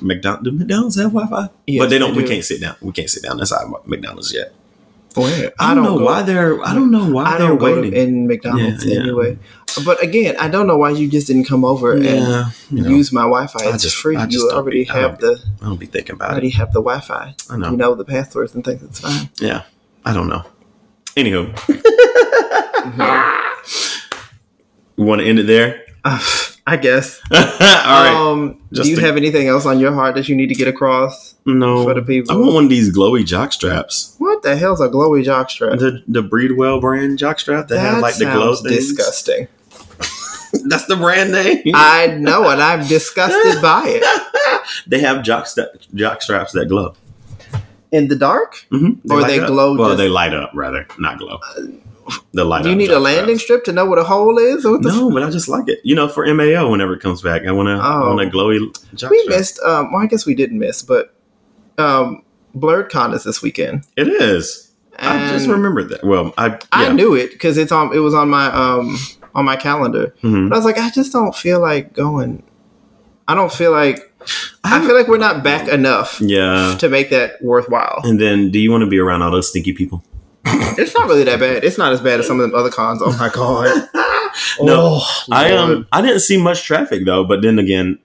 McDonald's. 0.00 0.44
Do 0.44 0.52
McDonald's 0.52 0.96
have 0.96 1.12
Wi-Fi? 1.12 1.48
Yes, 1.66 1.82
but 1.82 1.90
they 1.90 1.98
don't. 1.98 2.14
they 2.14 2.22
we 2.22 2.28
can't 2.28 2.44
sit 2.44 2.60
down. 2.60 2.76
We 2.80 2.92
can't 2.92 3.10
sit 3.10 3.22
down 3.22 3.40
inside 3.40 3.66
McDonald's 3.86 4.32
yet. 4.32 4.52
Where? 5.14 5.52
I 5.58 5.74
don't, 5.74 5.84
know 5.84 5.98
go- 5.98 6.04
why 6.06 6.22
they're. 6.22 6.62
I 6.64 6.74
don't 6.74 6.90
know 6.90 7.10
why 7.10 7.24
I 7.24 7.38
they're 7.38 7.48
don't 7.48 7.58
go 7.58 7.80
waiting. 7.80 7.92
in 7.94 8.26
McDonald's 8.26 8.84
Yeah, 8.84 8.94
yeah. 8.94 9.00
anyway. 9.02 9.38
But 9.84 10.02
again, 10.02 10.36
I 10.38 10.48
don't 10.48 10.66
know 10.66 10.76
why 10.76 10.90
you 10.90 11.08
just 11.08 11.26
didn't 11.26 11.44
come 11.44 11.64
over 11.64 11.92
and 11.94 12.04
you 12.70 12.82
know, 12.82 12.88
use 12.88 13.12
my 13.12 13.22
Wi-Fi. 13.22 13.64
I 13.64 13.74
It's 13.74 13.82
just- 13.82 13.96
free. 13.96 14.16
I 14.16 14.26
just 14.26 14.44
You 14.44 14.50
already 14.50 14.84
be- 14.84 14.90
have 14.90 15.18
don't- 15.18 15.38
the 15.38 15.44
I 15.62 15.66
don't 15.66 15.78
be 15.80 15.86
thinking 15.86 16.14
about 16.14 16.30
already 16.32 16.48
it. 16.48 16.50
Already 16.56 16.58
have 16.58 16.72
the 16.72 16.80
Wi-Fi. 16.82 17.34
I 17.50 17.56
know. 17.56 17.70
You 17.70 17.76
know 17.76 17.94
the 17.94 18.04
passwords 18.04 18.54
and 18.54 18.64
things. 18.64 18.82
It's 18.82 19.00
fine. 19.00 19.30
Yeah, 19.40 19.62
I 20.04 20.12
don't 20.12 20.28
know. 20.28 20.44
Anywho, 21.16 21.52
we 24.96 25.04
want 25.04 25.20
to 25.20 25.26
end 25.26 25.38
it 25.38 25.46
there. 25.46 25.82
I 26.64 26.76
guess. 26.76 27.20
All 27.32 27.38
right. 27.40 28.14
Um, 28.14 28.60
do 28.72 28.88
you 28.88 28.96
to- 28.96 29.02
have 29.02 29.16
anything 29.16 29.48
else 29.48 29.66
on 29.66 29.80
your 29.80 29.92
heart 29.92 30.14
that 30.14 30.28
you 30.28 30.36
need 30.36 30.46
to 30.48 30.54
get 30.54 30.68
across? 30.68 31.34
no, 31.44 31.82
for 31.82 31.94
the 31.94 32.02
people. 32.02 32.32
I 32.32 32.38
want 32.38 32.54
one 32.54 32.64
of 32.64 32.70
these 32.70 32.96
glowy 32.96 33.26
jock 33.26 33.52
straps. 33.52 34.14
What 34.18 34.42
the 34.42 34.54
hell's 34.56 34.80
a 34.80 34.88
glowy 34.88 35.24
jock 35.24 35.50
strap? 35.50 35.78
The 35.80 36.02
the 36.06 36.22
Breedwell 36.22 36.80
brand 36.80 37.18
jock 37.18 37.40
strap 37.40 37.66
that, 37.68 37.74
that 37.74 37.80
have 37.80 38.00
like 38.02 38.14
the 38.16 38.26
glow 38.26 38.54
things. 38.54 38.76
disgusting. 38.94 39.48
That's 40.68 40.86
the 40.86 40.96
brand 40.96 41.32
name. 41.32 41.62
I 41.74 42.08
know, 42.18 42.48
and 42.48 42.62
I'm 42.62 42.86
disgusted 42.86 43.60
by 43.62 43.82
it. 43.86 44.62
they 44.86 45.00
have 45.00 45.22
jock 45.22 45.46
sta- 45.46 45.68
jock 45.94 46.22
straps 46.22 46.52
that 46.52 46.66
glow. 46.66 46.94
In 47.90 48.08
the 48.08 48.16
dark? 48.16 48.64
Mm-hmm. 48.72 49.12
Or 49.12 49.22
they 49.24 49.38
glow 49.38 49.76
Well, 49.76 49.90
just- 49.90 49.98
they 49.98 50.08
light 50.08 50.32
up 50.34 50.50
rather, 50.54 50.86
not 50.98 51.18
glow. 51.18 51.38
The 52.32 52.44
light 52.44 52.62
Do 52.64 52.70
you 52.70 52.74
up 52.74 52.78
need 52.78 52.90
a 52.90 52.98
landing 52.98 53.36
straps. 53.38 53.42
strip 53.44 53.64
to 53.64 53.72
know 53.72 53.86
what 53.86 53.98
a 53.98 54.02
hole 54.04 54.36
is? 54.38 54.64
Or 54.66 54.72
what 54.72 54.82
the 54.82 54.88
No, 54.88 55.10
but 55.10 55.22
I 55.22 55.30
just 55.30 55.48
like 55.48 55.68
it. 55.68 55.78
You 55.84 55.94
know, 55.94 56.08
for 56.08 56.26
MAO, 56.34 56.68
whenever 56.70 56.94
it 56.94 57.00
comes 57.00 57.22
back, 57.22 57.46
I 57.46 57.52
want 57.52 57.68
to. 57.68 57.74
I 57.74 58.02
Oh. 58.02 58.14
want 58.14 58.20
a 58.20 58.30
glowy 58.30 58.58
jock 58.94 59.10
we 59.10 59.20
strap. 59.22 59.38
missed. 59.38 59.60
Um, 59.64 59.92
well, 59.92 60.02
I 60.02 60.06
guess 60.06 60.26
we 60.26 60.34
didn't 60.34 60.58
miss, 60.58 60.82
but 60.82 61.14
um, 61.78 62.22
Blurred 62.54 62.90
Con 62.90 63.14
is 63.14 63.22
this 63.24 63.40
weekend. 63.40 63.84
It 63.96 64.08
is. 64.08 64.70
I 64.98 65.28
just 65.30 65.44
And 65.44 65.52
remembered 65.54 65.88
that. 65.90 66.04
Well, 66.04 66.34
I 66.36 66.58
I 66.72 66.92
knew 66.92 67.14
it 67.14 67.30
because 67.32 67.56
it's 67.56 67.72
on. 67.72 67.94
It 67.94 68.00
was 68.00 68.14
on 68.14 68.28
my 68.28 68.46
um 68.52 68.98
on 69.34 69.44
my 69.44 69.56
calendar. 69.56 70.14
Mhm. 70.22 70.48
But 70.48 70.54
I 70.54 70.58
was 70.58 70.64
like, 70.64 70.78
I 70.78 70.90
just 70.90 71.12
don't 71.12 71.34
feel 71.34 71.60
like 71.60 71.92
going. 71.92 72.42
I 73.28 73.34
don't 73.34 73.52
feel 73.52 73.70
like. 73.72 74.12
I 74.64 74.78
I- 74.78 74.86
feel 74.86 74.94
like 74.96 75.08
we're 75.08 75.18
not 75.18 75.42
back 75.42 75.66
enough 75.68 76.20
Yeah. 76.20 76.76
to 76.78 76.88
make 76.88 77.10
that 77.10 77.42
worthwhile. 77.42 78.00
And 78.04 78.20
then, 78.20 78.50
do 78.52 78.58
you 78.60 78.70
want 78.70 78.82
to 78.82 78.86
be 78.90 78.98
around 78.98 79.22
all 79.22 79.30
those 79.32 79.48
stinky 79.48 79.72
people? 79.72 80.04
It's 80.44 80.94
not 80.94 81.08
really 81.08 81.24
that 81.24 81.40
bad. 81.40 81.64
It's 81.64 81.76
not 81.78 81.92
as 81.92 82.00
bad 82.00 82.20
as 82.20 82.26
some 82.26 82.38
of 82.40 82.48
them 82.50 82.58
other 82.58 82.70
cons. 82.70 83.00
Oh 83.04 83.16
my 83.18 83.28
god. 83.28 83.88
No, 84.62 85.00
Oh, 85.02 85.06
I 85.30 85.52
um, 85.52 85.86
I 85.92 86.00
didn't 86.00 86.20
see 86.20 86.40
much 86.42 86.64
traffic 86.64 87.04
though. 87.04 87.22
But 87.24 87.42
then 87.42 87.58
again, 87.58 87.98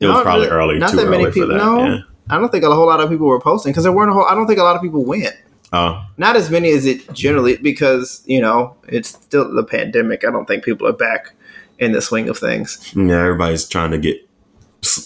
it 0.00 0.06
was 0.08 0.20
probably 0.22 0.46
really- 0.48 0.56
early. 0.56 0.78
not 0.78 0.90
too 0.90 0.96
that 0.96 1.08
many 1.08 1.26
people- 1.26 1.42
for 1.42 1.46
that. 1.46 1.56
no. 1.64 1.84
Yeah. 1.84 1.98
I 2.30 2.38
don't 2.38 2.50
think 2.50 2.64
a 2.64 2.74
whole 2.74 2.86
lot 2.86 2.98
of 3.00 3.08
people 3.10 3.26
were 3.28 3.40
posting 3.40 3.70
because 3.72 3.84
there 3.84 3.92
weren't 3.92 4.10
a 4.10 4.14
whole. 4.14 4.24
I 4.24 4.34
don't 4.34 4.46
think 4.48 4.58
a 4.58 4.62
lot 4.64 4.74
of 4.76 4.82
people 4.82 5.04
went. 5.04 5.34
Oh, 5.74 6.04
Not 6.18 6.36
as 6.36 6.50
many 6.50 6.70
as 6.72 6.84
it 6.86 7.10
generally 7.14 7.56
because 7.56 8.22
you 8.26 8.40
know 8.40 8.76
it's 8.88 9.08
still 9.10 9.52
the 9.54 9.64
pandemic. 9.64 10.24
I 10.24 10.30
don't 10.30 10.46
think 10.46 10.64
people 10.64 10.86
are 10.86 10.92
back 10.92 11.32
in 11.78 11.92
the 11.92 12.02
swing 12.02 12.28
of 12.28 12.38
things. 12.38 12.92
yeah. 12.94 13.20
Everybody's 13.20 13.66
trying 13.68 13.90
to 13.92 13.98
get. 13.98 14.18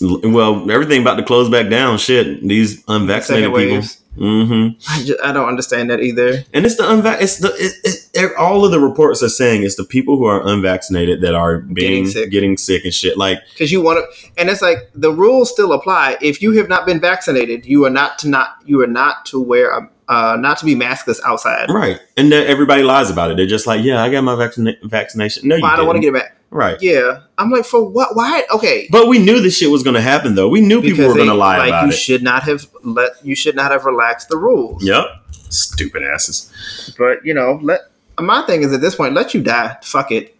Well, 0.00 0.70
everything 0.70 1.02
about 1.02 1.16
to 1.16 1.22
close 1.22 1.48
back 1.50 1.68
down. 1.68 1.98
Shit, 1.98 2.42
these 2.46 2.82
unvaccinated 2.88 3.54
people. 3.54 3.86
Mm-hmm. 4.16 4.78
I, 4.90 5.04
just, 5.04 5.20
I 5.22 5.30
don't 5.32 5.46
understand 5.46 5.90
that 5.90 6.00
either. 6.00 6.42
And 6.54 6.64
it's 6.64 6.76
the 6.76 6.84
unvac. 6.84 7.20
It's 7.20 7.36
the 7.38 7.48
it, 7.48 7.72
it, 7.84 8.08
it- 8.14 8.36
all 8.38 8.64
of 8.64 8.70
the 8.70 8.80
reports 8.80 9.22
are 9.22 9.28
saying 9.28 9.62
it's 9.62 9.76
the 9.76 9.84
people 9.84 10.16
who 10.16 10.24
are 10.24 10.40
unvaccinated 10.46 11.20
that 11.20 11.34
are 11.34 11.58
being 11.58 12.04
Getting 12.06 12.30
getting 12.30 12.56
sick. 12.56 12.76
sick, 12.78 12.84
and 12.86 12.94
shit. 12.94 13.18
Like 13.18 13.40
because 13.52 13.70
you 13.70 13.82
want 13.82 13.98
to 13.98 14.30
and 14.40 14.48
it's 14.48 14.62
like 14.62 14.90
the 14.94 15.12
rules 15.12 15.50
still 15.52 15.74
apply 15.74 16.16
if 16.22 16.40
you 16.40 16.52
have 16.52 16.68
not 16.70 16.86
been 16.86 16.98
vaccinated 16.98 17.66
you 17.66 17.84
are 17.84 17.90
not 17.90 18.18
to 18.20 18.28
not 18.30 18.56
you 18.64 18.80
are 18.82 18.86
not 18.86 19.26
to 19.26 19.38
wear 19.40 19.70
a 19.70 19.90
uh, 20.08 20.36
not 20.38 20.58
to 20.58 20.64
be 20.64 20.74
maskless 20.74 21.20
outside 21.24 21.68
right, 21.70 22.00
and 22.16 22.30
then 22.30 22.46
everybody 22.46 22.82
lies 22.82 23.10
about 23.10 23.30
it. 23.30 23.36
They're 23.36 23.46
just 23.46 23.66
like, 23.66 23.84
yeah, 23.84 24.02
I 24.02 24.10
got 24.10 24.22
my 24.22 24.34
vaccina- 24.34 24.76
vaccination. 24.84 25.48
No, 25.48 25.56
you 25.56 25.64
i 25.64 25.76
don't 25.76 25.86
want 25.86 25.96
to 25.96 26.00
get 26.00 26.08
it 26.08 26.14
back 26.14 26.36
right. 26.50 26.80
yeah 26.80 27.22
i'm 27.38 27.50
like 27.50 27.64
for 27.64 27.86
what 27.88 28.14
why 28.14 28.44
okay 28.54 28.86
But 28.90 29.08
we 29.08 29.18
knew 29.18 29.40
this 29.40 29.58
shit 29.58 29.68
was 29.70 29.82
going 29.82 29.94
to 29.94 30.00
happen, 30.00 30.36
though. 30.36 30.48
We 30.48 30.60
knew 30.60 30.80
people 30.80 31.08
were 31.08 31.14
going 31.14 31.26
to 31.28 31.34
lie 31.34 31.58
like 31.58 31.68
about 31.68 31.82
you 31.86 31.88
it. 31.88 31.94
should 31.96 32.22
not 32.22 32.44
have 32.44 32.66
let 32.84 33.10
you 33.24 33.34
should 33.34 33.56
not 33.56 33.72
have 33.72 33.84
relaxed 33.84 34.28
the 34.28 34.36
rules 34.36 34.84
Yep. 34.84 35.04
Stupid 35.50 36.02
asses. 36.04 36.94
but 36.98 37.24
you 37.24 37.34
know 37.34 37.58
let 37.62 37.80
my 38.20 38.42
thing 38.46 38.62
is 38.62 38.72
at 38.72 38.80
this 38.80 38.94
point 38.94 39.12
let 39.14 39.34
you 39.34 39.42
die 39.42 39.76
fuck 39.82 40.12
it 40.12 40.35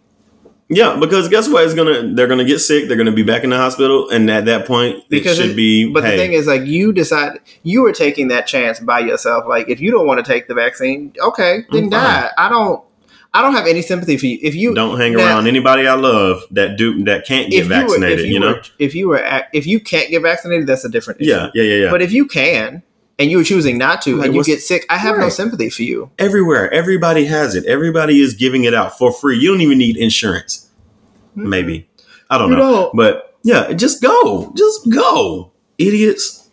Yeah, 0.69 0.97
because 0.99 1.29
guess 1.29 1.47
what? 1.47 1.63
It's 1.63 1.73
gonna 1.73 2.13
they're 2.13 2.27
gonna 2.27 2.43
get 2.43 2.59
sick. 2.59 2.87
They're 2.89 2.97
gonna 2.97 3.13
be 3.13 3.23
back 3.23 3.43
in 3.45 3.51
the 3.51 3.57
hospital, 3.57 4.09
and 4.09 4.29
at 4.29 4.43
that 4.45 4.65
point, 4.65 5.01
Because 5.09 5.39
it 5.39 5.41
should 5.41 5.51
it- 5.51 5.55
be. 5.55 5.89
but 5.91 6.03
hey, 6.03 6.11
the 6.11 6.17
thing 6.17 6.33
is 6.33 6.45
like 6.45 6.63
you 6.65 6.91
decide 6.91 7.39
you 7.63 7.85
are 7.85 7.93
taking 7.93 8.27
that 8.29 8.47
chance 8.47 8.79
by 8.81 8.99
yourself 8.99 9.45
like 9.47 9.69
if 9.69 9.79
you 9.79 9.91
don't 9.91 10.05
want 10.07 10.23
to 10.23 10.29
take 10.29 10.47
the 10.49 10.53
vaccine 10.53 11.13
okay 11.21 11.63
then 11.71 11.83
I'm 11.85 11.89
die 11.89 12.29
i 12.37 12.49
don't 12.49 12.83
i 13.33 13.41
don't 13.41 13.53
have 13.53 13.65
any 13.67 13.81
sympathy 13.81 14.17
for 14.17 14.25
you 14.25 14.39
if 14.41 14.55
you 14.55 14.73
don't 14.73 14.97
hang 14.99 15.13
now- 15.13 15.25
around 15.25 15.47
anybody 15.47 15.87
I 15.87 15.93
love 15.95 16.43
that 16.51 16.77
do 16.77 17.01
that 17.05 17.25
can't 17.25 17.49
get 17.49 17.59
if 17.61 17.65
you 17.69 17.73
were- 17.75 17.79
vaccinated. 17.81 18.19
if 18.25 18.25
you, 18.31 18.39
know. 18.41 18.47
were, 18.53 18.61
if 18.79 18.93
you 18.95 19.07
were, 19.07 19.43
if 19.53 19.65
you 19.65 19.79
can't 19.79 20.09
get 20.09 20.21
vaccinated, 20.21 20.67
that's 20.67 20.83
a 20.83 20.89
different 20.89 21.21
issue. 21.21 21.31
yeah, 21.31 21.49
yeah, 21.53 21.63
yeah, 21.63 21.83
yeah. 21.85 21.91
But 21.91 22.01
if 22.01 22.11
you 22.11 22.25
can, 22.25 22.83
and 23.19 23.31
you 23.31 23.37
were 23.37 23.43
choosing 23.43 23.77
not 23.77 24.01
to, 24.03 24.21
and 24.21 24.35
you 24.35 24.43
get 24.43 24.61
sick, 24.61 24.85
I 24.89 24.97
have 24.97 25.17
no 25.17 25.29
sympathy 25.29 25.69
for 25.69 25.83
you. 25.83 26.11
Everywhere, 26.19 26.71
everybody 26.73 27.25
has 27.25 27.55
it. 27.55 27.65
Everybody 27.65 28.21
is 28.21 28.33
giving 28.33 28.63
it 28.65 28.73
out 28.73 28.97
for 28.97 29.11
free. 29.11 29.37
You 29.37 29.51
don't 29.51 29.61
even 29.61 29.77
need 29.77 29.97
insurance. 29.97 30.69
Maybe 31.35 31.87
I 32.29 32.37
don't 32.37 32.51
You 32.51 32.57
know, 32.57 32.71
don't. 32.71 32.95
but 32.95 33.35
yeah, 33.43 33.71
just 33.73 34.01
go, 34.01 34.51
just 34.55 34.89
go, 34.89 35.51
idiots. 35.77 36.49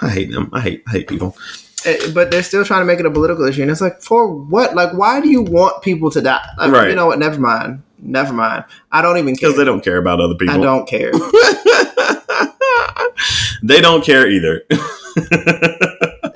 I 0.00 0.08
hate 0.08 0.30
them. 0.32 0.48
I 0.52 0.60
hate 0.60 0.82
I 0.86 0.90
hate 0.92 1.08
people. 1.08 1.36
Eh, 1.84 2.10
But 2.14 2.30
they're 2.30 2.42
still 2.44 2.64
trying 2.64 2.82
to 2.82 2.86
make 2.86 3.00
it 3.00 3.06
a 3.06 3.10
political 3.10 3.44
issue, 3.44 3.62
and 3.62 3.70
it's 3.70 3.80
like, 3.80 4.00
for 4.02 4.28
what? 4.32 4.74
Like, 4.74 4.96
why 4.96 5.20
do 5.20 5.28
you 5.28 5.42
want 5.42 5.82
people 5.82 6.10
to 6.12 6.20
die? 6.20 6.44
Like, 6.58 6.72
Right. 6.72 6.90
You 6.90 6.96
know 6.96 7.06
what? 7.06 7.18
Never 7.18 7.40
mind. 7.40 7.82
Never 7.98 8.32
mind. 8.32 8.64
I 8.90 9.02
don't 9.02 9.18
even 9.18 9.36
care. 9.36 9.48
Because 9.50 9.58
they 9.58 9.64
don't 9.64 9.82
care 9.84 9.98
about 9.98 10.20
other 10.20 10.34
people. 10.34 10.54
I 10.54 10.58
don't 10.58 10.88
care. 10.88 11.12
they 13.62 13.80
don't 13.80 14.04
care 14.04 14.28
either. 14.28 14.62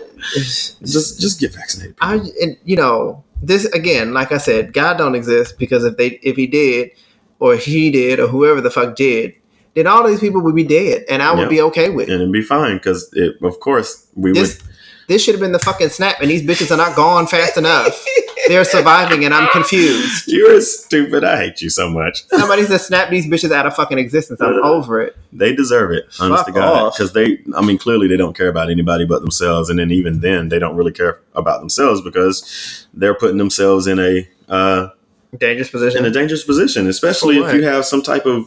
Just 0.84 1.20
just 1.20 1.40
get 1.40 1.54
vaccinated. 1.54 1.94
I, 2.00 2.16
and, 2.42 2.56
you 2.64 2.76
know, 2.76 3.24
this 3.42 3.64
again, 3.66 4.12
like 4.12 4.32
I 4.32 4.38
said, 4.38 4.72
God 4.72 4.98
don't 4.98 5.14
exist 5.14 5.58
because 5.58 5.84
if 5.84 5.96
they, 5.96 6.18
if 6.22 6.36
he 6.36 6.46
did, 6.46 6.90
or 7.38 7.56
he 7.56 7.90
did, 7.90 8.18
or 8.20 8.26
whoever 8.26 8.60
the 8.60 8.70
fuck 8.70 8.96
did, 8.96 9.34
then 9.74 9.86
all 9.86 10.06
these 10.06 10.20
people 10.20 10.40
would 10.42 10.54
be 10.54 10.64
dead, 10.64 11.04
and 11.08 11.22
I 11.22 11.32
would 11.32 11.42
Yeah. 11.42 11.48
be 11.48 11.60
okay 11.62 11.90
with 11.90 12.08
it. 12.08 12.12
and 12.12 12.20
it'd 12.22 12.32
be 12.32 12.42
fine 12.42 12.76
because 12.76 13.08
it 13.14 13.36
of 13.42 13.60
course 13.60 14.06
we 14.14 14.32
This 14.32 14.58
would 14.60 14.68
this 15.08 15.22
should 15.22 15.34
have 15.34 15.40
been 15.40 15.52
the 15.52 15.58
fucking 15.58 15.88
snap, 15.90 16.20
and 16.20 16.30
these 16.30 16.42
bitches 16.42 16.70
are 16.70 16.76
not 16.76 16.96
gone 16.96 17.26
fast 17.26 17.56
enough. 17.56 18.04
They're 18.48 18.64
surviving, 18.64 19.24
and 19.24 19.34
I'm 19.34 19.48
confused. 19.50 20.24
you're 20.28 20.60
stupid 20.60 21.24
i 21.24 21.36
hate 21.36 21.60
you 21.60 21.68
so 21.70 21.88
much 21.90 22.24
Somebody 22.28 22.62
said 22.64 22.78
snap 22.80 23.10
these 23.10 23.26
bitches 23.26 23.50
out 23.50 23.66
of 23.66 23.74
fucking 23.74 23.98
existence. 23.98 24.40
I'm 24.40 24.62
over 24.62 25.00
it. 25.00 25.16
they 25.32 25.54
deserve 25.54 25.90
it 25.92 26.04
honest 26.20 26.44
Fuck 26.44 26.46
to 26.46 26.52
god 26.52 26.82
off. 26.86 26.96
because 26.96 27.12
they 27.12 27.38
i 27.56 27.64
mean 27.64 27.76
clearly 27.78 28.06
they 28.06 28.16
don't 28.16 28.36
care 28.36 28.48
about 28.48 28.70
anybody 28.70 29.04
but 29.04 29.20
themselves 29.20 29.68
and 29.70 29.78
then 29.78 29.90
even 29.90 30.20
then 30.20 30.48
they 30.48 30.58
don't 30.58 30.76
really 30.76 30.92
care 30.92 31.20
about 31.34 31.60
themselves 31.60 32.00
because 32.00 32.86
they're 32.94 33.14
putting 33.14 33.36
themselves 33.38 33.86
in 33.86 33.98
a 33.98 34.28
uh 34.48 34.88
Dangerous 35.36 35.70
position. 35.70 35.98
in 36.00 36.04
a 36.06 36.10
dangerous 36.10 36.44
position 36.44 36.86
especially 36.88 37.38
if 37.38 37.52
you 37.54 37.62
have 37.64 37.84
some 37.84 38.02
type 38.02 38.26
of 38.26 38.46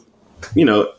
you 0.56 0.64
know 0.66 0.92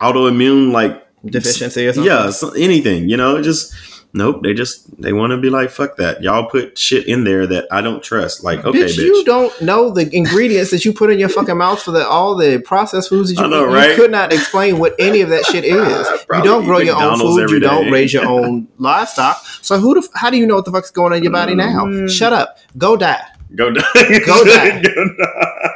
autoimmune 0.00 0.72
like 0.72 0.98
Deficiency 1.24 1.86
or 1.86 1.92
something. 1.92 2.10
yeah 2.12 2.32
anything 2.64 3.08
you 3.08 3.16
know 3.16 3.40
just 3.40 3.72
Nope. 4.14 4.42
They 4.42 4.52
just 4.52 5.00
they 5.00 5.14
want 5.14 5.30
to 5.30 5.38
be 5.38 5.48
like, 5.48 5.70
fuck 5.70 5.96
that. 5.96 6.22
Y'all 6.22 6.48
put 6.50 6.76
shit 6.76 7.06
in 7.06 7.24
there 7.24 7.46
that 7.46 7.66
I 7.70 7.80
don't 7.80 8.02
trust. 8.02 8.44
Like, 8.44 8.62
okay, 8.62 8.80
bitch, 8.84 8.98
bitch. 8.98 9.06
you 9.06 9.24
don't 9.24 9.58
know 9.62 9.90
the 9.90 10.14
ingredients 10.14 10.70
that 10.70 10.84
you 10.84 10.92
put 10.92 11.10
in 11.10 11.18
your 11.18 11.30
fucking 11.30 11.56
mouth 11.56 11.82
for 11.82 11.92
the 11.92 12.06
all 12.06 12.36
the 12.36 12.58
processed 12.60 13.08
foods 13.08 13.30
that 13.30 13.40
you 13.40 13.46
I 13.46 13.48
know, 13.48 13.70
eat. 13.70 13.74
right? 13.74 13.90
You 13.90 13.96
could 13.96 14.10
not 14.10 14.30
explain 14.32 14.78
what 14.78 14.94
any 14.98 15.22
of 15.22 15.30
that 15.30 15.46
shit 15.46 15.64
is. 15.64 16.06
you 16.08 16.42
don't 16.42 16.64
grow 16.66 16.80
eat 16.80 16.86
your 16.86 17.02
own 17.02 17.18
food. 17.18 17.50
You 17.50 17.60
don't 17.60 17.90
raise 17.90 18.12
your 18.12 18.26
own 18.26 18.68
livestock. 18.76 19.38
So 19.62 19.78
who 19.78 19.94
the 19.94 20.06
how 20.14 20.28
do 20.28 20.36
you 20.36 20.46
know 20.46 20.56
what 20.56 20.66
the 20.66 20.72
fuck's 20.72 20.90
going 20.90 21.12
on 21.12 21.18
in 21.18 21.24
your 21.24 21.32
body 21.32 21.54
now? 21.54 21.86
Mm. 21.86 22.10
Shut 22.10 22.34
up. 22.34 22.58
Go 22.76 22.96
die. 22.98 23.24
Go 23.54 23.70
die. 23.70 23.82
Go 23.94 24.44
die. 24.44 24.80
Go 24.82 25.08
die. 25.16 25.68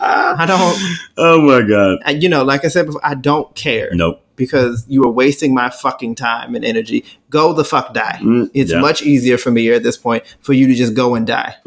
I 0.02 0.46
don't. 0.46 0.78
oh 1.18 1.42
my 1.42 1.60
god. 1.60 1.98
You 2.22 2.28
know, 2.30 2.42
like 2.42 2.64
I 2.64 2.68
said 2.68 2.86
before, 2.86 3.00
I 3.04 3.14
don't 3.14 3.54
care 3.54 3.90
Nope. 3.92 4.24
Because 4.40 4.84
you 4.88 5.04
are 5.04 5.10
wasting 5.10 5.54
my 5.54 5.70
fucking 5.70 6.16
time 6.16 6.56
and 6.56 6.64
energy. 6.64 7.04
Go 7.30 7.52
the 7.52 7.64
fuck 7.64 7.94
die. 7.94 8.18
Mm, 8.20 8.50
It's 8.54 8.72
yeah. 8.72 8.80
much 8.80 9.02
easier 9.02 9.38
for 9.38 9.50
me 9.52 9.70
at 9.70 9.84
this 9.84 9.96
point 9.96 10.24
for 10.40 10.52
you 10.54 10.66
to 10.66 10.74
just 10.74 10.94
go 10.94 11.14
and 11.14 11.24
die. 11.26 11.54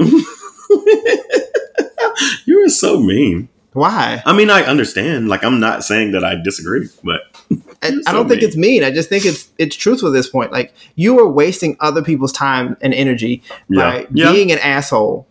You 2.46 2.64
are 2.66 2.70
so 2.70 3.00
mean. 3.00 3.50
Why? 3.74 4.22
I 4.26 4.34
mean, 4.34 4.50
I 4.52 4.62
understand. 4.64 5.30
Like, 5.30 5.44
I'm 5.44 5.60
not 5.60 5.84
saying 5.84 6.12
that 6.12 6.24
I 6.24 6.36
disagree, 6.36 6.90
but 7.04 7.22
I, 7.82 7.88
You're 7.90 8.02
I 8.08 8.12
don't 8.12 8.28
think 8.28 8.42
mean. 8.42 8.48
it's 8.50 8.58
mean. 8.58 8.84
I 8.84 8.92
just 8.92 9.10
think 9.10 9.26
it's 9.26 9.50
it's 9.58 9.76
truthful 9.76 10.10
at 10.10 10.14
this 10.14 10.30
point. 10.30 10.52
Like 10.52 10.74
you 10.96 11.20
are 11.20 11.28
wasting 11.28 11.76
other 11.80 12.04
people's 12.04 12.32
time 12.32 12.78
and 12.82 12.94
energy 12.94 13.42
by 13.70 14.02
Yeah. 14.02 14.06
Yeah. 14.14 14.32
being 14.32 14.52
an 14.52 14.60
asshole. 14.60 15.26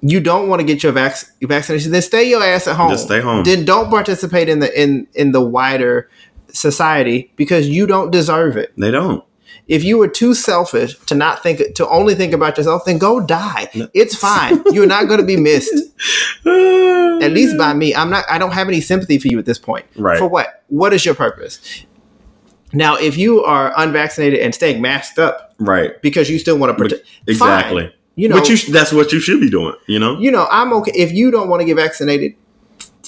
You 0.00 0.20
don't 0.20 0.48
want 0.48 0.60
to 0.60 0.66
get 0.66 0.82
your 0.82 0.92
vac- 0.92 1.24
vaccination, 1.42 1.92
then 1.92 2.02
stay 2.02 2.28
your 2.28 2.42
ass 2.42 2.66
at 2.66 2.76
home. 2.76 2.90
Just 2.90 3.04
stay 3.06 3.20
home. 3.20 3.44
Then 3.44 3.64
don't 3.64 3.88
participate 3.90 4.48
in 4.48 4.60
the 4.60 4.80
in 4.80 5.06
in 5.14 5.32
the 5.32 5.40
wider 5.42 6.08
society 6.52 7.32
because 7.36 7.68
you 7.68 7.86
don't 7.86 8.10
deserve 8.10 8.56
it. 8.56 8.72
they 8.76 8.90
don't. 8.90 9.24
If 9.68 9.84
you 9.84 9.96
were 9.96 10.08
too 10.08 10.34
selfish 10.34 10.98
to 11.06 11.14
not 11.14 11.42
think 11.42 11.74
to 11.76 11.88
only 11.88 12.14
think 12.14 12.32
about 12.32 12.58
yourself, 12.58 12.84
then 12.84 12.98
go 12.98 13.20
die. 13.20 13.68
It's 13.94 14.14
fine. 14.16 14.60
You're 14.72 14.86
not 14.86 15.06
going 15.06 15.20
to 15.20 15.26
be 15.26 15.36
missed. 15.36 15.72
At 16.44 17.30
least 17.30 17.56
by 17.56 17.72
me. 17.72 17.94
I'm 17.94 18.10
not. 18.10 18.24
I 18.28 18.38
don't 18.38 18.52
have 18.52 18.68
any 18.68 18.80
sympathy 18.80 19.18
for 19.18 19.28
you 19.28 19.38
at 19.38 19.46
this 19.46 19.58
point. 19.58 19.86
Right. 19.96 20.18
For 20.18 20.26
what? 20.26 20.64
What 20.68 20.92
is 20.92 21.04
your 21.04 21.14
purpose? 21.14 21.60
Now, 22.72 22.96
if 22.96 23.16
you 23.16 23.44
are 23.44 23.72
unvaccinated 23.76 24.40
and 24.40 24.54
staying 24.54 24.82
masked 24.82 25.18
up 25.18 25.54
right. 25.58 26.00
because 26.02 26.30
you 26.30 26.38
still 26.38 26.58
want 26.58 26.76
to 26.76 26.82
protect, 26.82 27.06
Exactly. 27.26 27.82
fine. 27.84 27.92
You 28.16 28.28
know, 28.28 28.42
you 28.42 28.56
sh- 28.56 28.68
that's 28.68 28.92
what 28.92 29.12
you 29.12 29.20
should 29.20 29.40
be 29.40 29.48
doing. 29.48 29.74
You 29.86 29.98
know. 29.98 30.18
you 30.18 30.30
know, 30.30 30.46
I'm 30.50 30.72
okay 30.74 30.92
if 30.94 31.12
you 31.12 31.30
don't 31.30 31.48
want 31.48 31.60
to 31.60 31.66
get 31.66 31.76
vaccinated. 31.76 32.34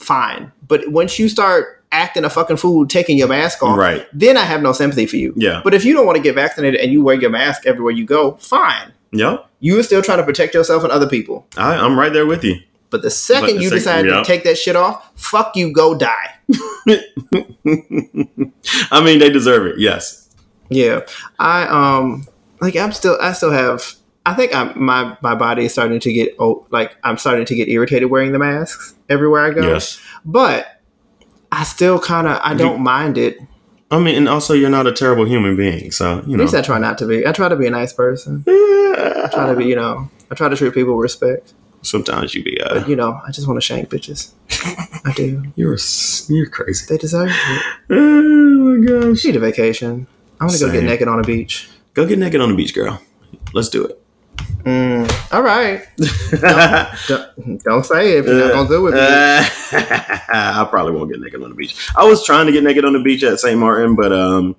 Fine, 0.05 0.53
but 0.69 0.87
once 0.89 1.19
you 1.19 1.29
start 1.31 1.83
acting 1.93 2.25
a 2.25 2.31
fucking 2.31 2.57
fool, 2.59 2.87
taking 2.87 3.17
your 3.17 3.29
mask 3.29 3.63
off, 3.63 3.79
Right. 3.79 4.07
then 4.13 4.37
I 4.37 4.43
have 4.43 4.61
no 4.63 4.73
sympathy 4.73 5.07
for 5.07 5.17
you. 5.17 5.33
Yeah. 5.37 5.61
But 5.65 5.73
if 5.75 5.85
you 5.85 5.95
don't 5.95 6.05
want 6.07 6.17
to 6.17 6.23
get 6.23 6.35
vaccinated 6.35 6.81
and 6.81 6.93
you 6.93 7.03
wear 7.03 7.15
your 7.15 7.31
mask 7.31 7.67
everywhere 7.67 7.93
you 7.93 8.05
go, 8.05 8.33
fine. 8.41 8.93
Yep. 9.13 9.47
You 9.61 9.79
are 9.79 9.83
still 9.83 10.03
trying 10.03 10.19
to 10.19 10.25
protect 10.25 10.53
yourself 10.55 10.83
and 10.83 10.93
other 10.93 11.09
people. 11.09 11.47
I, 11.57 11.75
I'm 11.77 11.99
right 11.99 12.13
there 12.13 12.27
with 12.27 12.43
you. 12.45 12.57
But 12.91 13.03
the 13.03 13.11
second 13.11 13.43
But 13.43 13.57
the 13.57 13.63
you 13.63 13.69
second- 13.71 13.79
decide 13.79 14.07
yeah. 14.07 14.17
to 14.19 14.25
take 14.25 14.45
that 14.45 14.59
shit 14.59 14.77
off, 14.77 15.11
fuck 15.15 15.57
you, 15.57 15.73
go 15.73 15.97
die. 15.97 16.31
I 18.91 19.03
mean, 19.05 19.19
they 19.19 19.31
deserve 19.31 19.67
it. 19.67 19.79
Yes. 19.79 20.29
Yeah, 20.71 21.01
I 21.39 21.67
um 21.67 22.27
like 22.61 22.75
I'm 22.77 22.93
still 22.93 23.19
I 23.21 23.33
still 23.33 23.53
have 23.53 23.95
I 24.27 24.35
think 24.35 24.55
I'm 24.55 24.83
my 24.83 25.17
my 25.23 25.35
body 25.35 25.67
is 25.67 25.73
starting 25.73 26.01
to 26.01 26.13
get 26.13 26.35
oh 26.39 26.67
like 26.71 26.97
I'm 27.05 27.19
starting 27.19 27.45
to 27.47 27.55
get 27.55 27.69
irritated 27.69 28.11
wearing 28.11 28.33
the 28.33 28.39
masks 28.39 28.95
everywhere 29.09 29.45
I 29.45 29.51
go. 29.51 29.63
Yes. 29.73 30.01
but 30.25 30.81
I 31.53 31.63
still 31.65 31.99
kind 32.01 32.27
of 32.27 32.41
I 32.43 32.55
don't 32.55 32.81
mind 32.83 33.19
it. 33.19 33.39
I 33.91 33.99
mean, 34.01 34.17
and 34.17 34.29
also 34.29 34.55
you're 34.55 34.71
not 34.71 34.87
a 34.87 34.93
terrible 34.93 35.25
human 35.25 35.57
being, 35.57 35.91
so 35.93 36.23
you 36.27 36.37
know. 36.37 36.43
At 36.43 36.47
least 36.47 36.55
I 36.55 36.63
try 36.63 36.79
not 36.79 36.99
to 36.99 37.07
be. 37.07 37.25
I 37.27 37.33
try 37.33 37.49
to 37.49 37.55
be 37.55 37.67
a 37.67 37.71
nice 37.71 37.93
person. 37.93 38.43
I 38.49 39.29
try 39.33 39.47
to 39.47 39.55
be 39.57 39.67
you 39.67 39.77
know 39.77 40.11
I 40.31 40.35
try 40.35 40.49
to 40.49 40.57
treat 40.57 40.73
people 40.75 40.97
with 40.97 41.03
respect. 41.03 41.53
Sometimes 41.83 42.35
you 42.35 42.43
be 42.43 42.59
uh, 42.63 42.75
But 42.81 42.89
you 42.89 42.97
know 42.97 43.21
I 43.27 43.31
just 43.31 43.47
want 43.47 43.59
to 43.59 43.61
shank 43.61 43.91
bitches. 43.91 44.33
I 45.07 45.13
do. 45.13 45.45
you're 45.55 45.77
you're 46.29 46.47
crazy. 46.49 46.87
They 46.89 46.97
deserve 46.97 47.29
it. 47.31 47.63
Oh 47.91 48.81
my 48.81 48.87
gosh. 48.87 49.25
Need 49.25 49.37
a 49.37 49.41
vacation. 49.41 50.07
I 50.41 50.45
want 50.47 50.57
to 50.57 50.67
go 50.67 50.73
get 50.73 50.83
naked 50.83 51.07
on 51.07 51.21
a 51.21 51.23
beach. 51.23 51.69
Go 51.93 52.07
get 52.07 52.19
naked 52.19 52.41
on 52.41 52.49
the 52.49 52.55
beach, 52.57 52.75
girl. 52.75 53.01
Let's 53.53 53.69
do 53.69 53.85
it. 53.85 54.01
Mm, 54.65 55.33
all 55.35 55.43
right. 55.43 55.87
Don't, 57.09 57.63
don't 57.63 57.85
say 57.85 58.13
it 58.17 58.21
if 58.21 58.27
you're 58.27 58.39
not 58.49 58.53
gonna 58.55 58.69
do 58.69 58.87
it. 58.87 58.93
me. 58.93 58.97
I 59.79 60.67
probably 60.71 60.93
won't 60.93 61.11
get 61.13 61.21
naked 61.21 61.43
on 61.43 61.51
the 61.51 61.55
beach. 61.55 61.77
I 61.97 62.05
was 62.07 62.25
trying 62.25 62.47
to 62.47 62.53
get 62.53 62.65
naked 62.65 62.85
on 62.87 62.95
the 62.95 63.01
beach 63.03 63.23
at 63.25 63.39
St. 63.41 63.59
Martin, 63.59 63.95
but 63.95 64.11
um, 64.13 64.57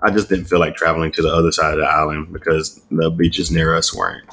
I 0.00 0.10
just 0.10 0.28
didn't 0.28 0.46
feel 0.46 0.58
like 0.58 0.74
traveling 0.74 1.12
to 1.12 1.22
the 1.22 1.32
other 1.32 1.52
side 1.52 1.74
of 1.74 1.78
the 1.78 1.86
island 1.86 2.32
because 2.32 2.80
the 2.90 3.10
beaches 3.10 3.52
near 3.52 3.76
us 3.76 3.94
weren't 3.94 4.24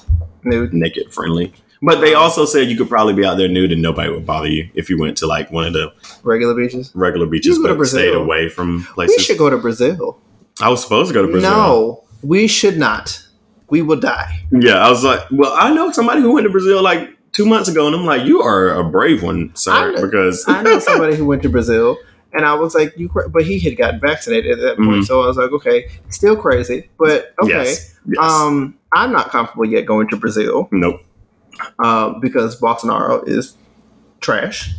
Nude. 0.44 0.74
naked 0.74 1.14
friendly. 1.14 1.54
But 1.84 2.02
they 2.02 2.16
also 2.16 2.46
said 2.46 2.68
you 2.70 2.78
could 2.78 2.90
probably 2.90 3.14
be 3.14 3.24
out 3.26 3.38
there 3.38 3.48
nude 3.48 3.72
and 3.72 3.82
nobody 3.82 4.10
would 4.12 4.26
bother 4.26 4.48
you 4.48 4.70
if 4.74 4.90
you 4.90 5.00
went 5.00 5.18
to 5.20 5.28
like 5.28 5.52
one 5.52 5.66
of 5.66 5.74
the 5.74 5.92
regular 6.24 6.56
beaches. 6.56 6.92
regular 6.96 7.28
beaches, 7.28 7.58
You 7.58 7.64
go 7.64 7.70
to 7.70 7.76
but 7.76 7.86
stayed 7.88 8.16
away 8.16 8.50
from 8.50 8.86
places. 8.96 9.18
We 9.18 9.24
should 9.24 9.38
go 9.38 9.50
to 9.52 9.58
Brazil. 9.58 10.20
I 10.60 10.70
was 10.70 10.82
supposed 10.82 11.10
to 11.10 11.14
go 11.14 11.22
to 11.26 11.32
Brazil. 11.32 11.50
No, 11.52 12.04
we 12.24 12.48
should 12.48 12.78
not. 12.78 13.20
We 13.72 13.82
will 13.82 14.00
die. 14.00 14.46
Yeah, 14.52 14.86
I 14.86 14.90
was 14.90 15.04
like, 15.04 15.22
well, 15.32 15.54
I 15.58 15.74
know 15.74 15.92
somebody 15.92 16.22
who 16.22 16.34
went 16.34 16.46
to 16.46 16.52
Brazil 16.52 16.84
like 16.84 17.10
two 17.32 17.46
months 17.46 17.70
ago, 17.70 17.88
and 17.88 17.96
I'm 17.96 18.06
like, 18.06 18.26
you 18.28 18.42
are 18.42 18.70
a 18.70 18.84
brave 18.84 19.24
one, 19.24 19.50
I 19.52 19.58
sir, 19.58 19.92
know- 19.94 20.02
because 20.06 20.44
I 20.48 20.62
know 20.62 20.78
somebody 20.90 21.16
who 21.16 21.26
went 21.26 21.42
to 21.44 21.50
Brazil, 21.50 21.98
and 22.34 22.46
I 22.46 22.54
was 22.54 22.76
like, 22.76 22.94
"You," 22.98 23.10
cra-, 23.10 23.30
but 23.30 23.44
he 23.44 23.60
had 23.60 23.78
gotten 23.78 24.00
vaccinated 24.00 24.52
at 24.52 24.62
that 24.62 24.78
point, 24.78 25.04
Mhm. 25.04 25.06
so 25.06 25.24
I 25.24 25.28
was 25.28 25.38
like, 25.38 25.52
"Okay, 25.52 25.88
still 26.10 26.36
crazy, 26.36 26.90
but 27.00 27.34
okay." 27.44 27.50
yes, 27.66 27.98
yes. 28.06 28.18
Um, 28.20 28.76
I'm 28.94 29.12
not 29.14 29.30
comfortable 29.32 29.66
yet 29.66 29.86
going 29.86 30.08
to 30.10 30.18
Brazil 30.18 30.68
nope. 30.72 31.02
uh, 31.80 32.10
because 32.20 32.60
Bolsonaro 32.60 33.26
is 33.28 33.56
trash. 34.20 34.72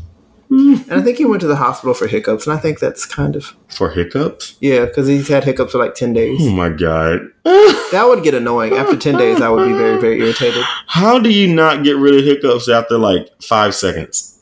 And 0.52 0.92
I 0.92 1.00
think 1.00 1.16
he 1.18 1.24
went 1.24 1.40
to 1.40 1.46
the 1.46 1.56
hospital 1.56 1.94
for 1.94 2.06
hiccups, 2.06 2.46
and 2.46 2.54
I 2.56 2.60
think 2.60 2.78
that's 2.78 3.06
kind 3.06 3.36
of 3.36 3.54
For 3.68 3.90
hiccups? 3.90 4.56
yeah, 4.60 4.84
because 4.84 5.06
he's 5.08 5.28
had 5.28 5.44
hiccups 5.44 5.72
for 5.72 5.78
like 5.78 5.94
ten 5.94 6.12
days. 6.12 6.40
Oh 6.42 6.50
my 6.52 6.68
god. 6.68 7.28
That 7.92 8.06
would 8.08 8.22
get 8.22 8.32
annoying. 8.32 8.72
After 8.72 8.96
ten 8.96 9.18
days, 9.18 9.42
I 9.42 9.50
would 9.50 9.66
be 9.68 9.74
very, 9.74 10.00
very 10.00 10.18
irritated. 10.20 10.62
How 10.86 11.18
do 11.18 11.30
you 11.30 11.52
not 11.54 11.84
get 11.84 11.96
rid 11.98 12.14
of 12.14 12.24
hiccups 12.24 12.66
after 12.70 12.96
like 12.96 13.28
five 13.42 13.74
seconds? 13.74 14.38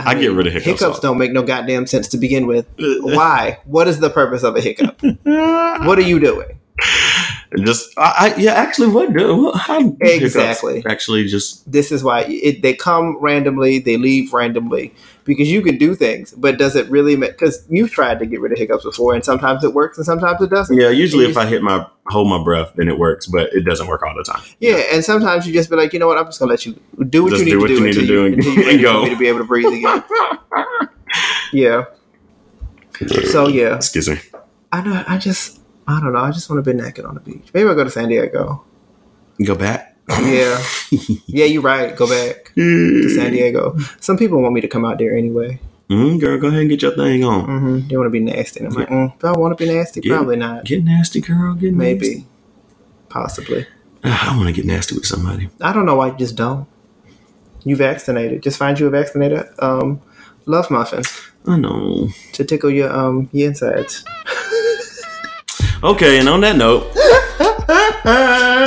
I 0.00 0.14
get 0.16 0.32
rid 0.32 0.48
of 0.48 0.52
hiccups 0.54 0.80
Hiccups 0.80 0.96
all- 0.96 1.00
don't 1.00 1.18
make 1.18 1.30
no 1.32 1.42
goddamn 1.44 1.86
sense 1.86 2.08
to 2.08 2.16
begin 2.16 2.48
with. 2.48 2.66
Why? 2.78 3.60
What 3.64 3.86
is 3.86 4.00
the 4.00 4.10
purpose 4.10 4.42
of 4.42 4.56
a 4.56 4.60
hiccup? 4.60 5.00
What 5.02 5.98
are 5.98 6.02
you 6.02 6.18
doing? 6.18 6.58
Just, 7.58 7.96
I, 7.98 8.32
I 8.34 8.36
yeah, 8.40 8.52
actually, 8.54 8.88
what 8.88 9.12
do 9.12 9.52
how 9.52 9.96
Exactly. 10.00 10.82
Actually, 10.86 11.26
just 11.26 11.70
This 11.70 11.92
is 11.92 12.02
why 12.02 12.22
it, 12.28 12.62
they 12.62 12.74
come 12.74 13.16
randomly, 13.20 13.78
they 13.78 13.96
leave 13.96 14.32
randomly 14.32 14.92
because 15.24 15.50
you 15.50 15.62
can 15.62 15.78
do 15.78 15.94
things, 15.94 16.32
but 16.32 16.58
does 16.58 16.74
it 16.76 16.88
really 16.90 17.16
make? 17.16 17.32
Because 17.32 17.64
you've 17.70 17.90
tried 17.90 18.18
to 18.18 18.26
get 18.26 18.40
rid 18.40 18.52
of 18.52 18.58
hiccups 18.58 18.84
before, 18.84 19.14
and 19.14 19.24
sometimes 19.24 19.62
it 19.64 19.72
works 19.72 19.96
and 19.98 20.04
sometimes 20.04 20.40
it 20.42 20.50
doesn't. 20.50 20.76
yeah. 20.76 20.88
Usually, 20.90 21.26
if 21.26 21.36
I 21.36 21.46
hit 21.46 21.62
my 21.62 21.86
hold 22.06 22.28
my 22.28 22.42
breath, 22.42 22.72
then 22.76 22.88
it 22.88 22.98
works, 22.98 23.26
but 23.26 23.52
it 23.52 23.64
doesn't 23.64 23.86
work 23.86 24.02
all 24.02 24.14
the 24.16 24.24
time. 24.24 24.42
Yeah, 24.58 24.82
and 24.92 25.04
sometimes 25.04 25.46
you 25.46 25.52
just 25.52 25.70
be 25.70 25.76
like, 25.76 25.92
you 25.92 25.98
know 25.98 26.06
what? 26.08 26.18
I'm 26.18 26.26
just 26.26 26.38
gonna 26.40 26.50
let 26.50 26.66
you 26.66 26.78
do 27.08 27.22
what 27.24 27.30
Just 27.30 27.40
you 27.40 27.44
need 27.46 27.50
do 27.52 27.56
to 27.56 27.60
what 27.60 27.68
do 27.68 27.74
you 27.74 27.84
need 27.84 27.92
to 27.94 28.06
do 28.06 28.24
and- 28.26 28.42
you're 28.44 28.68
and 28.70 28.80
go. 28.82 29.08
to 29.08 29.16
be 29.16 29.28
able 29.28 29.38
to 29.38 29.44
breathe 29.44 29.72
again. 29.72 30.04
yeah. 31.52 31.84
So 33.30 33.48
yeah, 33.48 33.76
Excuse 33.76 34.08
me. 34.08 34.18
I 34.72 34.80
know. 34.82 35.04
I 35.06 35.18
just, 35.18 35.60
I 35.86 36.00
don't 36.00 36.12
know. 36.12 36.20
I 36.20 36.30
just 36.30 36.48
want 36.48 36.64
to 36.64 36.70
be 36.72 36.76
naked 36.80 37.04
on 37.04 37.14
the 37.14 37.20
beach. 37.20 37.48
Maybe 37.52 37.68
I'll 37.68 37.74
go 37.74 37.84
to 37.84 37.90
San 37.90 38.08
Diego. 38.08 38.64
Go 39.44 39.54
back. 39.54 39.96
Yeah, 40.22 40.62
yeah, 41.26 41.44
you're 41.46 41.62
right. 41.62 41.94
Go 41.96 42.06
back 42.08 42.52
to 42.54 43.08
San 43.14 43.32
Diego. 43.32 43.76
Some 44.00 44.16
people 44.18 44.40
want 44.42 44.54
me 44.54 44.60
to 44.60 44.68
come 44.68 44.84
out 44.84 44.98
there 44.98 45.16
anyway. 45.16 45.58
Mm, 45.90 46.20
girl, 46.20 46.38
go 46.38 46.48
ahead 46.48 46.60
and 46.60 46.68
get 46.70 46.82
your 46.82 46.94
thing 46.94 47.24
on. 47.24 47.44
hmm 47.44 47.88
They 47.88 47.96
want 47.96 48.06
to 48.06 48.10
be 48.10 48.20
nasty. 48.20 48.60
And 48.60 48.68
I'm 48.68 48.74
like, 48.74 48.88
mm, 48.88 49.18
do 49.18 49.26
I 49.26 49.32
want 49.32 49.56
to 49.56 49.64
be 49.66 49.70
nasty? 49.72 50.00
Yeah. 50.02 50.16
Probably 50.16 50.36
not. 50.36 50.64
Get 50.64 50.82
nasty, 50.84 51.20
girl. 51.20 51.54
Get 51.54 51.72
Maybe, 51.74 52.08
nasty. 52.08 52.26
possibly. 53.08 53.66
Ah, 54.02 54.32
I 54.32 54.36
want 54.36 54.48
to 54.48 54.52
get 54.54 54.64
nasty 54.66 54.94
with 54.94 55.06
somebody. 55.06 55.48
I 55.60 55.72
don't 55.72 55.86
know 55.86 55.96
why 55.96 56.08
you 56.08 56.16
just 56.16 56.36
don't. 56.36 56.66
You 57.64 57.76
vaccinated. 57.76 58.42
Just 58.42 58.58
find 58.58 58.78
you 58.78 58.86
a 58.86 58.90
vaccinated 58.90 59.46
um, 59.58 60.00
love 60.46 60.70
muffin 60.70 61.02
I 61.46 61.56
know. 61.56 62.08
to 62.32 62.44
tickle 62.44 62.70
your 62.70 62.90
um 62.92 63.30
your 63.32 63.48
insides. 63.48 64.04
Okay, 65.84 66.18
and 66.18 66.30
on 66.30 66.40
that 66.40 66.56
note, 66.56 66.90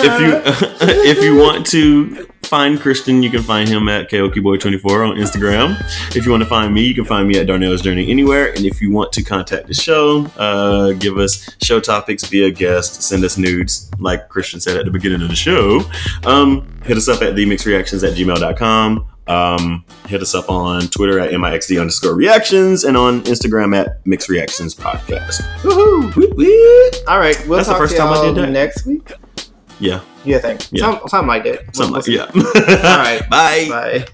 if 0.03 0.22
you 0.22 0.39
if 1.09 1.24
you 1.24 1.36
want 1.36 1.65
to 1.65 2.28
find 2.43 2.80
Christian, 2.80 3.24
you 3.24 3.32
can 3.32 3.41
find 3.41 3.68
him 3.68 3.89
at 3.89 4.07
KaokiBoy24 4.11 5.09
on 5.09 5.18
Instagram. 5.18 5.76
If 6.15 6.26
you 6.26 6.32
want 6.32 6.43
to 6.43 6.49
find 6.49 6.72
me, 6.76 6.84
you 6.84 6.93
can 6.93 7.05
find 7.05 7.28
me 7.28 7.39
at 7.39 7.47
Darnell's 7.47 7.82
Journey 7.82 8.11
anywhere. 8.11 8.53
And 8.53 8.65
if 8.65 8.84
you 8.84 8.91
want 8.91 9.11
to 9.13 9.24
contact 9.24 9.65
the 9.68 9.74
show, 9.74 10.28
uh, 10.38 10.91
give 10.93 11.18
us 11.18 11.49
show 11.59 11.80
topics, 11.80 12.30
be 12.30 12.45
a 12.45 12.51
guest, 12.51 13.01
send 13.01 13.24
us 13.24 13.36
nudes, 13.36 13.89
like 13.97 14.30
Christian 14.30 14.59
said 14.59 14.78
at 14.78 14.86
the 14.86 14.91
beginning 14.91 15.24
of 15.24 15.30
the 15.30 15.36
show, 15.36 15.82
um, 16.24 16.68
hit 16.86 16.97
us 16.97 17.07
up 17.07 17.24
at 17.24 17.34
themixreactions 17.34 18.07
at 18.07 18.15
gmail.com. 18.15 19.09
Um, 19.30 19.84
hit 20.08 20.22
us 20.22 20.34
up 20.36 20.50
on 20.50 20.82
Twitter 20.88 21.20
at 21.20 21.32
MIXD 21.32 21.80
underscore 21.80 22.14
reactions 22.16 22.84
and 22.86 22.96
on 22.96 23.22
Instagram 23.24 23.76
at 23.76 24.06
Mixed 24.06 24.30
Reactions 24.30 24.74
Podcast. 24.74 25.42
Woohoo! 25.62 26.16
Woo, 26.16 26.34
woo. 26.36 26.90
All 27.08 27.20
right, 27.20 27.38
we'll 27.48 27.58
That's 27.58 27.68
the 27.68 27.74
talk 27.74 27.82
first 27.82 27.94
to 27.94 28.00
time 28.00 28.14
I 28.14 28.16
y'all 28.16 28.34
did 28.34 28.44
that. 28.46 28.52
next 28.52 28.86
week. 28.86 29.12
Yeah, 29.80 30.02
Yeah, 30.26 30.40
thanks. 30.40 30.70
Yeah. 30.72 30.98
Some, 31.00 31.08
something 31.08 31.28
like 31.28 31.44
that. 31.44 31.76
something 31.76 31.92
We'll 31.94 31.94
like 31.94 32.06
see. 32.06 32.16
yeah. 32.16 32.24
All 32.92 32.98
right. 32.98 33.30
Bye. 33.30 33.68
Bye. 33.70 34.06